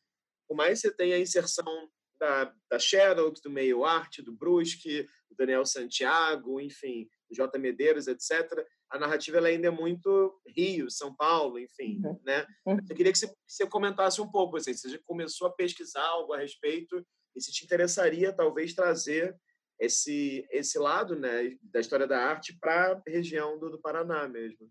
por 0.46 0.56
mais 0.56 0.80
você 0.80 0.90
tem 0.92 1.12
a 1.12 1.18
inserção 1.18 1.88
da, 2.18 2.52
da 2.70 2.78
Xerox, 2.78 3.40
do 3.40 3.50
Meio 3.50 3.84
Arte, 3.84 4.22
do 4.22 4.32
Brusque, 4.32 5.06
do 5.28 5.36
Daniel 5.36 5.66
Santiago, 5.66 6.60
enfim, 6.60 7.08
do 7.28 7.34
J. 7.34 7.58
Medeiros, 7.58 8.06
etc., 8.06 8.64
a 8.96 8.98
narrativa 8.98 9.38
ela 9.38 9.48
ainda 9.48 9.68
é 9.68 9.70
muito 9.70 10.40
Rio, 10.46 10.90
São 10.90 11.14
Paulo, 11.14 11.58
enfim, 11.58 12.00
uhum. 12.04 12.18
né? 12.24 12.46
Uhum. 12.66 12.78
Eu 12.88 12.96
queria 12.96 13.12
que 13.12 13.18
você, 13.18 13.32
você 13.46 13.66
comentasse 13.66 14.20
um 14.20 14.30
pouco, 14.30 14.56
assim, 14.56 14.74
você 14.74 14.88
já 14.88 14.98
começou 15.04 15.46
a 15.48 15.52
pesquisar 15.52 16.04
algo 16.04 16.32
a 16.32 16.38
respeito 16.38 17.04
e 17.34 17.40
se 17.40 17.52
te 17.52 17.64
interessaria 17.64 18.32
talvez 18.32 18.74
trazer 18.74 19.36
esse 19.78 20.46
esse 20.50 20.78
lado, 20.78 21.14
né, 21.14 21.54
da 21.62 21.80
história 21.80 22.06
da 22.06 22.18
arte 22.18 22.56
para 22.58 22.92
a 22.92 23.10
região 23.10 23.58
do, 23.58 23.70
do 23.70 23.80
Paraná 23.80 24.26
mesmo. 24.26 24.68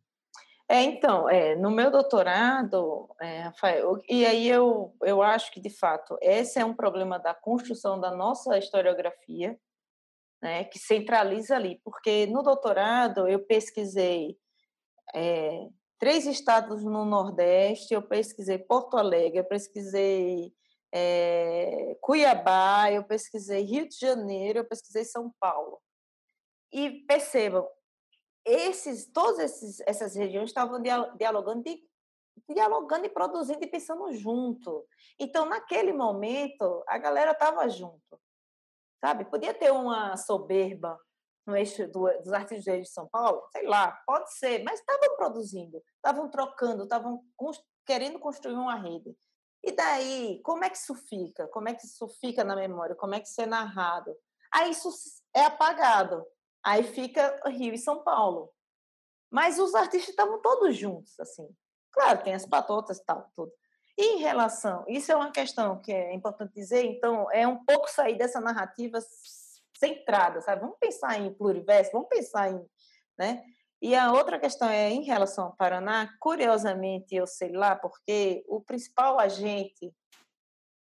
É, 0.68 0.82
então, 0.82 1.30
é, 1.30 1.56
no 1.56 1.70
meu 1.70 1.92
doutorado, 1.92 3.08
é, 3.22 3.42
Rafael, 3.42 4.02
e 4.10 4.26
aí 4.26 4.50
eu, 4.50 4.96
eu 5.04 5.22
acho 5.22 5.52
que, 5.52 5.60
de 5.60 5.70
fato, 5.70 6.18
esse 6.20 6.60
é 6.60 6.66
um 6.66 6.74
problema 6.74 7.20
da 7.20 7.36
construção 7.36 8.00
da 8.00 8.10
nossa 8.16 8.58
historiografia, 8.58 9.56
né, 10.46 10.64
que 10.64 10.78
centraliza 10.78 11.56
ali, 11.56 11.82
porque 11.84 12.28
no 12.28 12.44
doutorado 12.44 13.28
eu 13.28 13.44
pesquisei 13.44 14.38
é, 15.12 15.68
três 15.98 16.28
estados 16.28 16.84
no 16.84 17.04
Nordeste, 17.04 17.96
eu 17.96 18.02
pesquisei 18.04 18.60
Porto 18.60 18.96
Alegre, 18.96 19.40
eu 19.40 19.44
pesquisei 19.44 20.54
é, 20.94 21.98
Cuiabá, 22.00 22.92
eu 22.92 23.04
pesquisei 23.04 23.64
Rio 23.64 23.90
de 23.90 23.98
Janeiro, 23.98 24.60
eu 24.60 24.66
pesquisei 24.66 25.04
São 25.04 25.34
Paulo. 25.40 25.82
E 26.72 27.04
percebam, 27.08 27.68
esses, 28.46 29.12
todas 29.12 29.80
essas 29.88 30.16
regiões 30.16 30.52
estavam 30.52 30.80
dialogando, 30.80 31.64
dialogando 32.48 33.08
e 33.08 33.10
produzindo 33.10 33.64
e 33.64 33.68
pensando 33.68 34.14
junto. 34.14 34.86
Então, 35.20 35.46
naquele 35.48 35.92
momento, 35.92 36.84
a 36.88 37.00
galera 37.00 37.32
estava 37.32 37.68
junto, 37.68 38.20
sabe? 39.06 39.26
Podia 39.26 39.54
ter 39.54 39.72
uma 39.72 40.18
soberba 40.18 41.00
no 41.46 41.56
eixo 41.56 41.88
do, 41.88 42.08
dos 42.24 42.34
artistas 42.34 42.82
de 42.82 42.90
São 42.90 43.08
Paulo, 43.08 43.48
sei 43.52 43.68
lá, 43.68 43.92
pode 44.08 44.34
ser, 44.34 44.64
mas 44.64 44.80
estavam 44.80 45.16
produzindo, 45.16 45.80
estavam 45.98 46.28
trocando, 46.28 46.84
estavam 46.84 47.24
querendo 47.86 48.18
construir 48.18 48.56
uma 48.56 48.74
rede. 48.74 49.16
E 49.64 49.72
daí, 49.72 50.42
como 50.42 50.64
é 50.64 50.72
que 50.72 50.78
isso 50.78 50.96
fica? 50.96 51.48
Como 51.50 51.70
é 51.70 51.76
que 51.76 51.86
isso 51.86 52.08
fica 52.20 52.44
na 52.44 52.56
memória? 52.56 52.96
Como 52.96 53.14
é 53.14 53.20
que 53.20 53.28
isso 53.28 53.40
é 53.40 53.46
narrado? 53.46 54.12
Aí 54.52 54.72
isso 54.72 54.90
é 55.36 55.44
apagado. 55.44 56.26
Aí 56.64 56.82
fica 56.82 57.40
Rio 57.46 57.76
e 57.76 57.78
São 57.78 58.04
Paulo. 58.04 58.52
Mas 59.30 59.60
os 59.60 59.76
artistas 59.76 60.10
estavam 60.10 60.42
todos 60.42 60.76
juntos, 60.76 61.20
assim. 61.20 61.48
Claro, 61.92 62.24
tem 62.24 62.34
as 62.34 62.46
patotas 62.46 62.98
e 62.98 63.06
tal, 63.06 63.30
tudo. 63.36 63.52
Em 63.98 64.18
relação, 64.18 64.84
isso 64.88 65.12
é 65.12 65.16
uma 65.16 65.32
questão 65.32 65.80
que 65.82 65.92
é 65.92 66.14
importante 66.14 66.54
dizer, 66.54 66.84
então, 66.84 67.32
é 67.32 67.48
um 67.48 67.64
pouco 67.64 67.90
sair 67.90 68.18
dessa 68.18 68.42
narrativa 68.42 69.00
centrada, 69.78 70.42
sabe? 70.42 70.62
Vamos 70.62 70.78
pensar 70.80 71.20
em 71.20 71.34
pluriverso, 71.34 71.92
vamos 71.94 72.10
pensar 72.10 72.52
em, 72.52 72.66
né? 73.18 73.44
E 73.82 73.96
a 73.96 74.12
outra 74.12 74.40
questão 74.40 74.70
é 74.70 74.90
em 74.90 75.04
relação 75.04 75.46
ao 75.46 75.56
Paraná, 75.56 76.10
curiosamente, 76.20 77.16
eu 77.16 77.28
sei 77.28 77.52
lá, 77.52 77.76
porque 77.76 78.44
o 78.48 78.62
principal 78.62 79.20
agente 79.20 79.94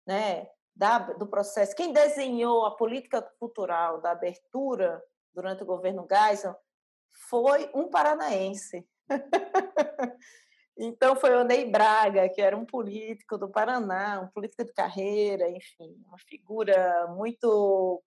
né, 0.06 0.48
da, 0.76 1.00
do 1.00 1.28
processo, 1.28 1.76
quem 1.76 1.92
desenhou 1.92 2.66
a 2.66 2.76
política 2.76 3.22
cultural 3.40 4.02
da 4.02 4.12
abertura 4.12 5.02
durante 5.34 5.64
o 5.64 5.66
governo 5.66 6.08
Geisel 6.10 6.56
foi 7.30 7.70
um 7.74 7.90
paranaense. 7.90 8.88
então 10.78 11.16
foi 11.16 11.36
o 11.36 11.44
Ney 11.44 11.70
Braga, 11.70 12.28
que 12.30 12.42
era 12.42 12.58
um 12.58 12.66
político 12.66 13.38
do 13.38 13.50
Paraná, 13.50 14.22
um 14.22 14.28
político 14.28 14.64
de 14.64 14.74
carreira, 14.74 15.50
enfim, 15.50 15.96
uma 16.08 16.18
figura 16.18 17.08
muito 17.16 18.02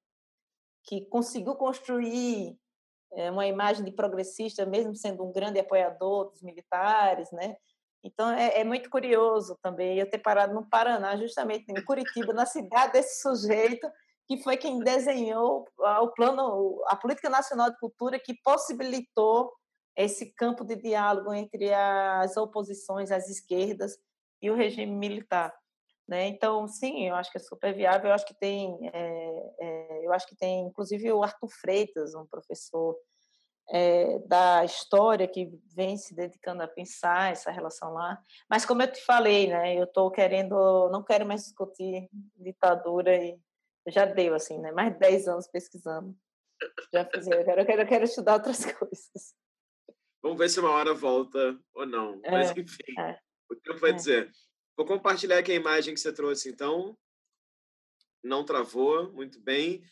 que 0.85 1.05
conseguiu 1.07 1.55
construir 1.55 2.57
é, 3.13 3.31
uma 3.31 3.47
imagem 3.47 3.85
de 3.85 3.93
progressista, 3.93 4.67
mesmo 4.67 4.95
sendo 4.95 5.25
um 5.25 5.33
grande 5.33 5.59
apoiador 5.59 6.31
dos 6.31 6.43
militares, 6.43 7.31
né? 7.33 7.57
Então 8.03 8.31
é, 8.31 8.61
é, 8.61 8.65
muito 8.65 8.89
curioso 8.91 9.59
também 9.63 9.99
eu 9.99 10.09
ter 10.09 10.19
parado 10.19 10.55
no 10.55 10.69
Paraná, 10.69 11.17
justamente 11.17 11.67
em 11.69 11.85
Curitiba, 11.85 12.33
na 12.33 12.47
cidade 12.47 12.93
desse 12.93 13.21
sujeito 13.21 13.89
que 14.29 14.43
foi 14.43 14.57
quem 14.57 14.81
desenhou 14.81 15.65
o 15.79 16.09
plano, 16.09 16.83
a 16.89 16.97
política 16.97 17.31
nacional 17.31 17.71
de 17.71 17.79
cultura 17.79 18.19
que 18.19 18.35
possibilitou 18.43 19.53
esse 19.97 20.33
campo 20.35 20.65
de 20.65 20.77
diálogo 20.77 21.33
entre 21.33 21.73
as 21.73 22.37
oposições, 22.37 23.11
as 23.11 23.29
esquerdas 23.29 23.99
e 24.43 24.51
o 24.51 24.55
regime 24.55 24.93
militar. 24.93 25.55
Né? 26.07 26.27
Então, 26.29 26.69
sim, 26.69 27.09
eu 27.09 27.15
acho 27.17 27.33
que 27.33 27.39
é 27.39 27.41
super 27.41 27.75
viável. 27.75 28.09
Eu 28.09 28.15
acho 28.15 28.27
que 28.27 28.35
tem, 28.35 28.79
é, 28.93 29.55
é, 29.61 30.07
eu 30.07 30.13
acho 30.13 30.27
que 30.27 30.37
tem, 30.37 30.67
inclusive 30.67 31.11
o 31.13 31.23
Arthur 31.23 31.49
Freitas, 31.49 32.15
um 32.15 32.27
professor 32.27 32.97
é, 33.71 34.21
da 34.21 34.65
história 34.65 35.27
que 35.27 35.51
vem 35.75 35.97
se 35.97 36.15
dedicando 36.15 36.63
a 36.63 36.69
pensar 36.69 37.33
essa 37.33 37.51
relação 37.51 37.93
lá. 37.93 38.21
Mas 38.49 38.65
como 38.65 38.83
eu 38.83 38.93
te 38.93 39.05
falei, 39.05 39.49
né? 39.49 39.75
Eu 39.77 39.85
estou 39.85 40.11
querendo, 40.11 40.89
não 40.91 41.03
quero 41.03 41.27
mais 41.27 41.43
discutir 41.43 42.09
ditadura 42.37 43.17
e 43.17 43.37
já 43.89 44.05
deu 44.05 44.35
assim, 44.35 44.59
né? 44.59 44.71
Mais 44.71 44.93
de 44.93 44.99
10 45.01 45.29
anos 45.29 45.49
pesquisando. 45.49 46.15
Já 46.93 47.05
fiz, 47.05 47.27
eu 47.27 47.45
quero, 47.45 47.61
eu 47.61 47.67
quero, 47.67 47.83
eu 47.83 47.87
quero 47.87 48.05
estudar 48.05 48.35
outras 48.35 48.65
coisas. 48.73 49.35
Vamos 50.27 50.41
ver 50.41 50.51
se 50.51 50.59
uma 50.59 50.73
hora 50.73 50.93
volta 50.93 51.57
ou 51.73 51.87
não. 51.87 52.21
Mas 52.29 52.51
enfim, 52.51 52.83
o 53.49 53.55
tempo 53.55 53.79
vai 53.79 53.93
dizer. 53.93 54.29
Vou 54.77 54.85
compartilhar 54.85 55.39
aqui 55.39 55.53
a 55.53 55.55
imagem 55.55 55.95
que 55.95 56.01
você 56.01 56.13
trouxe, 56.13 56.51
então. 56.51 56.99
Não 58.25 58.45
travou, 58.45 59.13
muito 59.13 59.41
bem. 59.41 59.85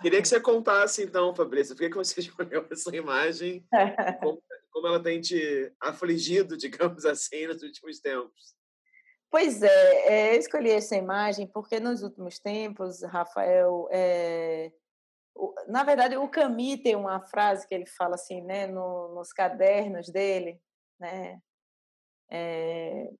Queria 0.00 0.22
que 0.22 0.28
você 0.28 0.38
contasse, 0.38 1.02
então, 1.02 1.34
Fabrício, 1.34 1.74
por 1.74 1.90
que 1.90 1.96
você 1.96 2.20
escolheu 2.22 2.64
essa 2.70 2.94
imagem? 2.94 3.66
Como, 4.20 4.40
como 4.70 4.86
ela 4.86 5.02
tem 5.02 5.20
te 5.20 5.72
afligido, 5.80 6.54
digamos 6.56 7.04
assim, 7.04 7.48
nos 7.48 7.60
últimos 7.60 7.98
tempos? 7.98 8.54
Pois 9.28 9.60
é, 9.60 10.06
é, 10.06 10.36
eu 10.36 10.38
escolhi 10.38 10.70
essa 10.70 10.94
imagem 10.94 11.48
porque 11.48 11.80
nos 11.80 12.04
últimos 12.04 12.38
tempos, 12.38 13.02
Rafael, 13.02 13.88
é, 13.90 14.70
na 15.68 15.82
verdade, 15.82 16.16
o 16.16 16.28
Camus 16.28 16.82
tem 16.82 16.96
uma 16.96 17.20
frase 17.20 17.66
que 17.66 17.74
ele 17.74 17.86
fala 17.86 18.14
assim, 18.14 18.42
né, 18.42 18.66
no, 18.66 19.14
nos 19.14 19.32
cadernos 19.32 20.10
dele, 20.10 20.60
né, 20.98 21.40
é, 22.30 23.10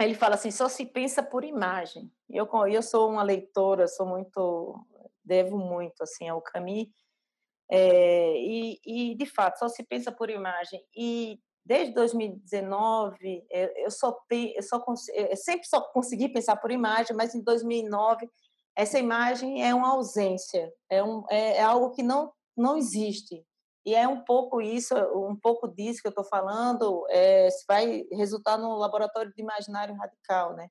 ele 0.00 0.14
fala 0.14 0.34
assim, 0.34 0.50
só 0.50 0.68
se 0.68 0.84
pensa 0.84 1.22
por 1.22 1.44
imagem. 1.44 2.10
Eu, 2.28 2.48
eu 2.68 2.82
sou 2.82 3.10
uma 3.10 3.22
leitora, 3.22 3.86
sou 3.86 4.06
muito, 4.06 4.84
devo 5.24 5.56
muito 5.58 6.02
assim 6.02 6.28
ao 6.28 6.42
Camus, 6.42 6.88
é, 7.70 8.36
e, 8.38 8.80
e, 8.84 9.14
de 9.16 9.26
fato, 9.26 9.58
só 9.58 9.68
se 9.68 9.82
pensa 9.82 10.12
por 10.12 10.30
imagem. 10.30 10.84
E 10.96 11.40
desde 11.64 11.92
2019, 11.94 13.44
eu, 13.50 13.90
só, 13.90 14.16
eu, 14.30 14.62
só 14.62 14.84
eu 15.14 15.36
sempre 15.36 15.66
só 15.66 15.80
consegui 15.80 16.28
pensar 16.28 16.56
por 16.56 16.70
imagem, 16.70 17.16
mas 17.16 17.34
em 17.34 17.42
2009, 17.42 18.30
essa 18.76 18.98
imagem 18.98 19.66
é 19.66 19.74
uma 19.74 19.88
ausência, 19.88 20.70
é, 20.90 21.02
um, 21.02 21.24
é, 21.30 21.56
é 21.56 21.62
algo 21.62 21.92
que 21.92 22.02
não, 22.02 22.30
não 22.54 22.76
existe. 22.76 23.44
E 23.86 23.94
é 23.94 24.06
um 24.06 24.22
pouco 24.22 24.60
isso, 24.60 24.94
um 25.14 25.34
pouco 25.34 25.66
disso 25.68 26.02
que 26.02 26.08
eu 26.08 26.10
estou 26.10 26.24
falando, 26.24 27.06
é, 27.08 27.48
vai 27.66 28.04
resultar 28.12 28.58
no 28.58 28.76
laboratório 28.76 29.32
de 29.32 29.40
imaginário 29.40 29.94
radical, 29.94 30.54
né? 30.54 30.68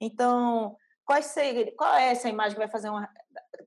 Então, 0.00 0.76
qual, 1.04 1.20
seria, 1.22 1.74
qual 1.76 1.94
é 1.94 2.12
essa 2.12 2.28
imagem 2.28 2.52
que 2.52 2.60
vai 2.60 2.70
fazer 2.70 2.88
uma, 2.88 3.10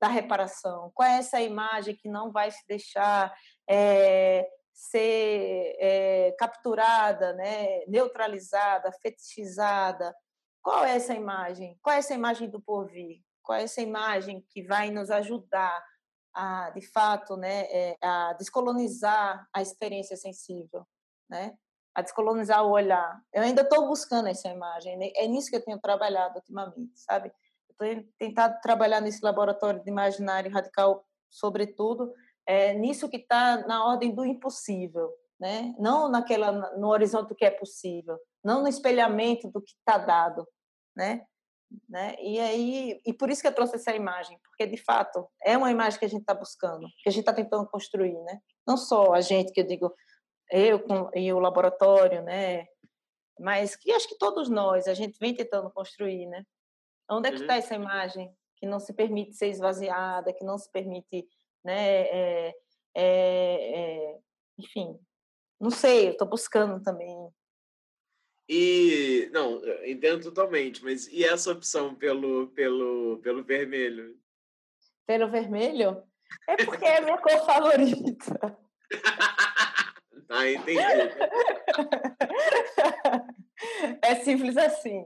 da 0.00 0.08
reparação? 0.08 0.90
Qual 0.94 1.08
é 1.08 1.18
essa 1.18 1.40
imagem 1.40 1.94
que 1.94 2.08
não 2.08 2.32
vai 2.32 2.50
se 2.50 2.66
deixar 2.66 3.32
é, 3.68 4.48
ser 4.72 5.76
é, 5.78 6.34
capturada, 6.38 7.34
né, 7.34 7.84
neutralizada, 7.86 8.90
fetichizada? 9.02 10.14
Qual 10.62 10.84
é 10.84 10.96
essa 10.96 11.14
imagem? 11.14 11.78
Qual 11.82 11.94
é 11.94 11.98
essa 11.98 12.14
imagem 12.14 12.48
do 12.48 12.60
porvir? 12.60 13.20
Qual 13.48 13.58
é 13.58 13.62
essa 13.62 13.80
imagem 13.80 14.44
que 14.50 14.62
vai 14.62 14.90
nos 14.90 15.10
ajudar 15.10 15.82
a, 16.34 16.68
de 16.68 16.82
fato, 16.82 17.34
né, 17.34 17.62
é, 17.70 17.96
a 18.02 18.34
descolonizar 18.34 19.48
a 19.50 19.62
experiência 19.62 20.18
sensível, 20.18 20.86
né? 21.30 21.56
A 21.94 22.02
descolonizar 22.02 22.62
o 22.62 22.72
olhar. 22.72 23.18
Eu 23.32 23.42
ainda 23.42 23.62
estou 23.62 23.88
buscando 23.88 24.28
essa 24.28 24.48
imagem. 24.48 24.98
Né? 24.98 25.12
É 25.16 25.26
nisso 25.26 25.48
que 25.48 25.56
eu 25.56 25.64
tenho 25.64 25.80
trabalhado 25.80 26.36
ultimamente, 26.36 26.92
sabe? 27.00 27.32
Eu 27.70 27.74
tenho 27.78 28.08
tentado 28.18 28.60
trabalhar 28.60 29.00
nesse 29.00 29.24
laboratório 29.24 29.82
de 29.82 29.90
imaginário 29.90 30.52
radical, 30.52 31.02
sobretudo, 31.30 32.12
é, 32.46 32.74
nisso 32.74 33.08
que 33.08 33.16
está 33.16 33.66
na 33.66 33.82
ordem 33.86 34.14
do 34.14 34.26
impossível, 34.26 35.10
né? 35.40 35.74
Não 35.78 36.06
naquela 36.10 36.52
no 36.76 36.88
horizonte 36.88 37.30
do 37.30 37.34
que 37.34 37.46
é 37.46 37.50
possível, 37.50 38.18
não 38.44 38.60
no 38.60 38.68
espelhamento 38.68 39.50
do 39.50 39.62
que 39.62 39.72
está 39.72 39.96
dado, 39.96 40.46
né? 40.94 41.24
Né? 41.88 42.16
E 42.18 42.40
aí, 42.40 43.00
e 43.04 43.12
por 43.12 43.28
isso 43.28 43.42
que 43.42 43.48
eu 43.48 43.54
trouxe 43.54 43.76
essa 43.76 43.94
imagem, 43.94 44.38
porque 44.42 44.66
de 44.66 44.76
fato 44.78 45.28
é 45.42 45.56
uma 45.56 45.70
imagem 45.70 45.98
que 45.98 46.04
a 46.04 46.08
gente 46.08 46.22
está 46.22 46.34
buscando, 46.34 46.86
que 47.02 47.08
a 47.08 47.12
gente 47.12 47.20
está 47.20 47.32
tentando 47.32 47.68
construir, 47.68 48.18
né? 48.22 48.40
Não 48.66 48.76
só 48.76 49.12
a 49.12 49.20
gente, 49.20 49.52
que 49.52 49.60
eu 49.60 49.66
digo, 49.66 49.94
eu 50.50 50.82
e 51.14 51.32
o 51.32 51.38
laboratório, 51.38 52.22
né? 52.22 52.66
Mas 53.38 53.76
que 53.76 53.92
acho 53.92 54.08
que 54.08 54.18
todos 54.18 54.48
nós 54.48 54.88
a 54.88 54.94
gente 54.94 55.18
vem 55.18 55.34
tentando 55.34 55.70
construir, 55.70 56.26
né? 56.26 56.42
Onde 57.10 57.28
é 57.28 57.32
que 57.32 57.40
está 57.40 57.54
uhum. 57.54 57.58
essa 57.58 57.74
imagem 57.74 58.34
que 58.56 58.66
não 58.66 58.80
se 58.80 58.92
permite 58.92 59.34
ser 59.34 59.48
esvaziada, 59.48 60.32
que 60.32 60.44
não 60.44 60.58
se 60.58 60.70
permite, 60.72 61.26
né? 61.64 62.00
É, 62.00 62.54
é, 62.94 63.04
é, 63.04 64.18
enfim, 64.58 64.98
não 65.60 65.70
sei, 65.70 66.08
eu 66.08 66.12
estou 66.12 66.28
buscando 66.28 66.82
também 66.82 67.30
e 68.48 69.28
não, 69.32 69.60
entendo 69.84 70.22
totalmente, 70.22 70.82
mas 70.82 71.06
e 71.08 71.24
essa 71.24 71.52
opção 71.52 71.94
pelo 71.94 72.48
pelo 72.48 73.18
pelo 73.22 73.44
vermelho? 73.44 74.16
Pelo 75.06 75.28
vermelho? 75.28 76.02
É 76.48 76.56
porque 76.64 76.84
é 76.84 76.98
a 76.98 77.00
minha 77.02 77.18
cor 77.18 77.44
favorita. 77.44 78.58
ah, 80.30 80.50
entendi. 80.50 80.78
É 84.02 84.14
simples 84.16 84.56
assim. 84.56 85.04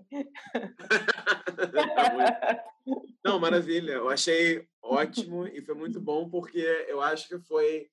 Não, 3.25 3.39
maravilha. 3.39 3.93
Eu 3.93 4.09
achei 4.09 4.67
ótimo 4.83 5.47
e 5.47 5.63
foi 5.63 5.75
muito 5.75 6.01
bom 6.01 6.29
porque 6.29 6.61
eu 6.89 7.01
acho 7.01 7.29
que 7.29 7.39
foi 7.41 7.89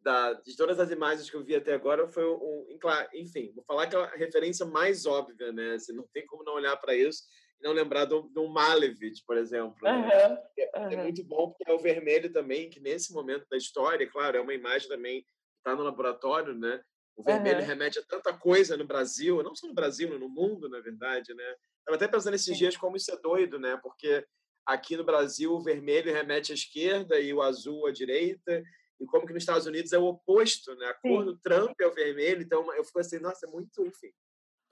da, 0.00 0.32
de 0.34 0.56
todas 0.56 0.78
as 0.78 0.90
imagens 0.90 1.28
que 1.28 1.36
eu 1.36 1.44
vi 1.44 1.54
até 1.54 1.74
agora, 1.74 2.08
foi 2.08 2.24
um, 2.24 2.78
enfim, 3.14 3.52
vou 3.54 3.64
falar 3.64 3.86
que 3.86 3.96
é 3.96 3.98
a 3.98 4.16
referência 4.16 4.64
mais 4.64 5.06
óbvia, 5.06 5.52
né? 5.52 5.78
Você 5.78 5.92
não 5.92 6.06
tem 6.12 6.26
como 6.26 6.44
não 6.44 6.54
olhar 6.54 6.76
para 6.76 6.94
isso, 6.94 7.24
e 7.60 7.64
não 7.64 7.72
lembrar 7.72 8.04
do, 8.04 8.22
do 8.22 8.48
Malevich, 8.48 9.24
por 9.26 9.36
exemplo. 9.36 9.76
Né? 9.82 9.92
Uhum. 9.92 10.38
É, 10.56 10.94
é, 10.94 11.02
muito 11.02 11.24
bom 11.24 11.50
porque 11.50 11.70
é 11.70 11.74
o 11.74 11.80
vermelho 11.80 12.32
também, 12.32 12.70
que 12.70 12.80
nesse 12.80 13.12
momento 13.12 13.46
da 13.50 13.56
história, 13.56 14.08
claro, 14.08 14.36
é 14.36 14.40
uma 14.40 14.54
imagem 14.54 14.88
também 14.88 15.22
que 15.22 15.28
está 15.58 15.74
no 15.74 15.82
laboratório, 15.82 16.54
né? 16.54 16.80
O 17.16 17.22
vermelho 17.24 17.58
uhum. 17.58 17.66
remete 17.66 17.98
a 17.98 18.04
tanta 18.04 18.32
coisa 18.32 18.76
no 18.76 18.86
Brasil, 18.86 19.42
não 19.42 19.54
só 19.54 19.66
no 19.66 19.74
Brasil, 19.74 20.08
mas 20.08 20.20
no 20.20 20.28
mundo, 20.28 20.68
na 20.68 20.78
verdade, 20.80 21.34
né? 21.34 21.54
Estava 21.80 21.96
até 21.96 22.06
pensando 22.06 22.34
esses 22.34 22.56
dias 22.56 22.76
como 22.76 22.96
isso 22.96 23.10
é 23.10 23.16
doido, 23.16 23.58
né? 23.58 23.76
Porque 23.82 24.24
aqui 24.64 24.96
no 24.96 25.02
Brasil 25.02 25.52
o 25.52 25.60
vermelho 25.60 26.12
remete 26.12 26.52
à 26.52 26.54
esquerda 26.54 27.18
e 27.18 27.34
o 27.34 27.42
azul 27.42 27.86
à 27.86 27.90
direita, 27.90 28.62
e 29.00 29.06
como 29.06 29.26
que 29.26 29.32
nos 29.32 29.42
Estados 29.42 29.66
Unidos 29.66 29.92
é 29.92 29.98
o 29.98 30.06
oposto, 30.06 30.74
né? 30.76 30.86
A 30.86 30.94
cor 30.94 31.20
Sim. 31.20 31.26
do 31.26 31.38
Trump 31.38 31.74
é 31.80 31.86
o 31.86 31.94
vermelho, 31.94 32.42
então 32.42 32.72
eu 32.74 32.84
fico 32.84 32.98
assim, 32.98 33.18
nossa, 33.18 33.46
é 33.46 33.50
muito, 33.50 33.86
enfim, 33.86 34.12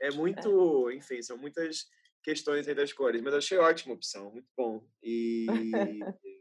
é 0.01 0.11
muito, 0.11 0.91
enfim, 0.91 1.23
são 1.23 1.37
muitas 1.37 1.87
questões 2.23 2.67
aí 2.67 2.75
das 2.75 2.93
cores, 2.93 3.23
mas 3.23 3.35
achei 3.35 3.57
ótima 3.59 3.95
opção, 3.95 4.31
muito 4.33 4.49
bom. 4.57 4.85
E 5.03 5.47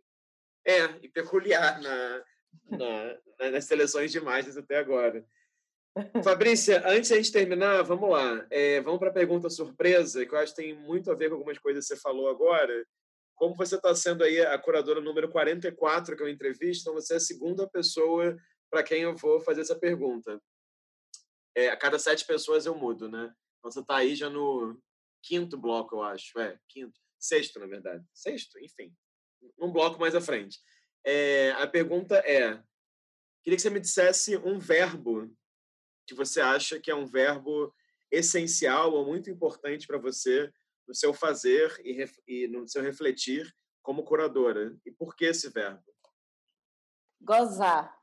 é, 0.66 0.86
e 1.04 1.08
peculiar 1.10 1.80
na, 1.80 2.26
na, 2.72 3.52
nas 3.52 3.66
seleções 3.66 4.12
de 4.12 4.18
imagens 4.18 4.58
até 4.58 4.78
agora. 4.78 5.24
Fabrícia, 6.24 6.84
antes 6.86 7.08
de 7.08 7.14
a 7.14 7.18
gente 7.18 7.32
terminar, 7.32 7.82
vamos 7.84 8.10
lá. 8.10 8.46
É, 8.50 8.82
vamos 8.82 9.00
para 9.00 9.10
a 9.10 9.14
pergunta 9.14 9.50
surpresa, 9.50 10.26
que 10.26 10.34
eu 10.34 10.40
acho 10.40 10.54
que 10.54 10.62
tem 10.62 10.74
muito 10.74 11.10
a 11.10 11.16
ver 11.16 11.30
com 11.30 11.36
algumas 11.36 11.58
coisas 11.58 11.88
que 11.88 11.96
você 11.96 12.02
falou 12.02 12.28
agora. 12.28 12.86
Como 13.36 13.56
você 13.56 13.76
está 13.76 13.94
sendo 13.94 14.24
aí 14.24 14.40
a 14.40 14.58
curadora 14.58 15.02
número 15.02 15.30
44 15.30 16.16
que 16.16 16.24
eu 16.24 16.30
entrevisto, 16.30 16.82
então 16.82 16.94
você 16.94 17.14
é 17.14 17.18
a 17.18 17.20
segunda 17.20 17.68
pessoa 17.68 18.36
para 18.70 18.84
quem 18.84 19.02
eu 19.02 19.16
vou 19.16 19.40
fazer 19.42 19.62
essa 19.62 19.78
pergunta. 19.78 20.42
É, 21.56 21.70
a 21.70 21.78
cada 21.78 22.00
sete 22.00 22.26
pessoas 22.26 22.66
eu 22.66 22.76
mudo, 22.76 23.10
né? 23.10 23.34
Então 23.60 23.72
você 23.72 23.80
está 23.80 23.98
aí 23.98 24.16
já 24.16 24.30
no 24.30 24.82
quinto 25.22 25.58
bloco, 25.58 25.96
eu 25.96 26.04
acho. 26.04 26.40
É, 26.40 26.58
quinto. 26.68 27.00
Sexto, 27.20 27.60
na 27.60 27.68
verdade. 27.68 28.06
Sexto, 28.14 28.60
enfim. 28.60 28.94
Um 29.58 29.72
bloco 29.72 30.00
mais 30.00 30.16
à 30.16 30.22
frente. 30.22 30.60
É, 31.04 31.52
a 31.52 31.68
pergunta 31.68 32.18
é: 32.18 32.62
queria 33.44 33.56
que 33.56 33.62
você 33.62 33.70
me 33.70 33.80
dissesse 33.80 34.38
um 34.38 34.60
verbo 34.60 35.30
que 36.06 36.14
você 36.14 36.40
acha 36.40 36.80
que 36.80 36.92
é 36.92 36.96
um 36.96 37.06
verbo 37.06 37.74
essencial 38.12 38.94
ou 38.94 39.06
muito 39.06 39.30
importante 39.30 39.88
para 39.88 39.98
você 39.98 40.52
no 40.88 40.94
seu 40.94 41.14
fazer 41.14 41.76
e, 41.84 42.06
e, 42.28 42.48
no 42.48 42.68
seu 42.68 42.82
refletir 42.82 43.54
como 43.82 44.04
curadora. 44.04 44.76
E 44.86 44.92
por 44.92 45.16
que 45.16 45.26
esse 45.26 45.50
verbo? 45.50 45.84
Gozar. 47.22 47.96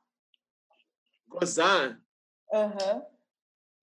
Gozar? 1.29 2.01
Aham. 2.53 2.95
Uhum. 2.95 3.13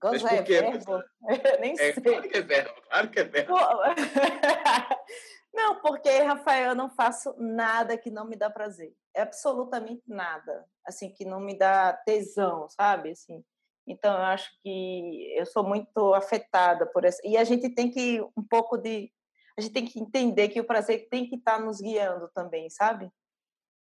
Gozar 0.02 0.34
é 0.34 0.42
verbo? 0.42 0.94
Eu 0.94 1.04
nem 1.60 1.74
é, 1.74 1.94
sei. 1.94 1.94
Claro 1.94 2.30
que 2.30 2.38
é 2.38 2.42
verbo, 2.42 2.82
claro 2.82 3.12
que 3.12 3.20
é 3.20 3.24
verbo. 3.24 3.54
Não, 5.54 5.82
porque, 5.82 6.10
Rafael, 6.10 6.70
eu 6.70 6.76
não 6.76 6.90
faço 6.90 7.36
nada 7.38 7.98
que 7.98 8.12
não 8.12 8.26
me 8.26 8.36
dá 8.36 8.50
prazer. 8.50 8.96
É 9.16 9.22
absolutamente 9.22 10.04
nada. 10.08 10.66
Assim, 10.86 11.12
que 11.12 11.26
não 11.26 11.40
me 11.40 11.58
dá 11.58 11.92
tesão, 11.92 12.70
sabe? 12.70 13.12
Assim, 13.12 13.44
então, 13.90 14.14
eu 14.14 14.24
acho 14.26 14.52
que 14.62 15.34
eu 15.36 15.46
sou 15.48 15.64
muito 15.64 16.14
afetada 16.14 16.86
por 16.86 17.04
essa. 17.04 17.20
E 17.26 17.36
a 17.36 17.44
gente 17.44 17.74
tem 17.74 17.90
que 17.90 18.22
um 18.38 18.44
pouco 18.48 18.78
de. 18.78 19.12
A 19.58 19.62
gente 19.62 19.74
tem 19.74 19.84
que 19.84 20.00
entender 20.00 20.50
que 20.50 20.62
o 20.62 20.66
prazer 20.66 21.08
tem 21.10 21.28
que 21.28 21.36
estar 21.36 21.60
nos 21.60 21.82
guiando 21.82 22.30
também, 22.34 22.70
sabe? 22.70 23.12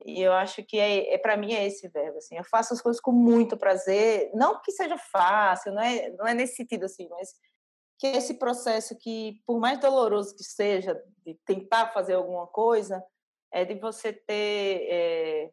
E 0.04 0.20
eu 0.20 0.32
acho 0.32 0.64
que 0.64 0.76
é, 0.76 1.14
é 1.14 1.18
para 1.18 1.36
mim 1.36 1.54
é 1.54 1.64
esse 1.64 1.88
verbo 1.88 2.18
assim. 2.18 2.36
Eu 2.36 2.44
faço 2.44 2.74
as 2.74 2.82
coisas 2.82 3.00
com 3.00 3.12
muito 3.12 3.56
prazer, 3.56 4.30
não 4.34 4.60
que 4.60 4.72
seja 4.72 4.98
fácil, 4.98 5.72
não 5.72 5.80
é, 5.80 6.10
não 6.10 6.26
é 6.26 6.34
nesse 6.34 6.56
sentido 6.56 6.84
assim, 6.84 7.08
mas 7.08 7.32
que 7.96 8.08
esse 8.08 8.34
processo 8.34 8.98
que 8.98 9.40
por 9.46 9.60
mais 9.60 9.78
doloroso 9.78 10.34
que 10.34 10.42
seja 10.42 11.00
de 11.24 11.38
tentar 11.46 11.92
fazer 11.92 12.14
alguma 12.14 12.48
coisa, 12.48 13.02
é 13.52 13.64
de 13.64 13.74
você 13.76 14.12
ter 14.12 14.88
é, 14.90 15.50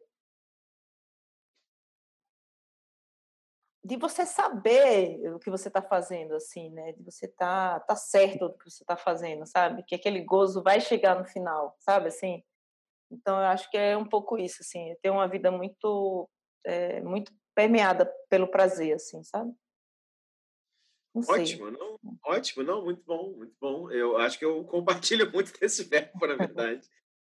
de 3.82 3.96
você 3.96 4.26
saber 4.26 5.32
o 5.34 5.38
que 5.38 5.50
você 5.50 5.68
está 5.68 5.80
fazendo, 5.80 6.34
assim, 6.34 6.70
né? 6.70 6.92
De 6.92 7.02
você 7.02 7.26
tá, 7.26 7.80
tá 7.80 7.96
certo 7.96 8.48
do 8.48 8.58
que 8.58 8.70
você 8.70 8.82
está 8.82 8.96
fazendo, 8.96 9.46
sabe? 9.46 9.82
Que 9.84 9.94
aquele 9.94 10.22
gozo 10.22 10.62
vai 10.62 10.80
chegar 10.80 11.18
no 11.18 11.24
final, 11.24 11.76
sabe? 11.80 12.08
Assim. 12.08 12.42
Então, 13.10 13.38
eu 13.38 13.46
acho 13.46 13.70
que 13.70 13.78
é 13.78 13.96
um 13.96 14.06
pouco 14.06 14.38
isso, 14.38 14.58
assim. 14.60 14.90
Eu 14.90 14.98
tenho 15.02 15.14
uma 15.14 15.26
vida 15.26 15.50
muito, 15.50 16.28
é, 16.64 17.00
muito 17.00 17.32
permeada 17.54 18.06
pelo 18.28 18.48
prazer, 18.48 18.94
assim, 18.94 19.22
sabe? 19.22 19.52
Não 21.14 21.22
Ótimo, 21.26 21.70
não? 21.70 21.98
Ótimo, 22.24 22.62
não? 22.62 22.84
Muito 22.84 23.02
bom, 23.04 23.32
muito 23.32 23.56
bom. 23.58 23.90
Eu 23.90 24.18
acho 24.18 24.38
que 24.38 24.44
eu 24.44 24.62
compartilho 24.68 25.30
muito 25.32 25.58
desse 25.58 25.84
verbo, 25.84 26.26
na 26.26 26.36
verdade. 26.36 26.86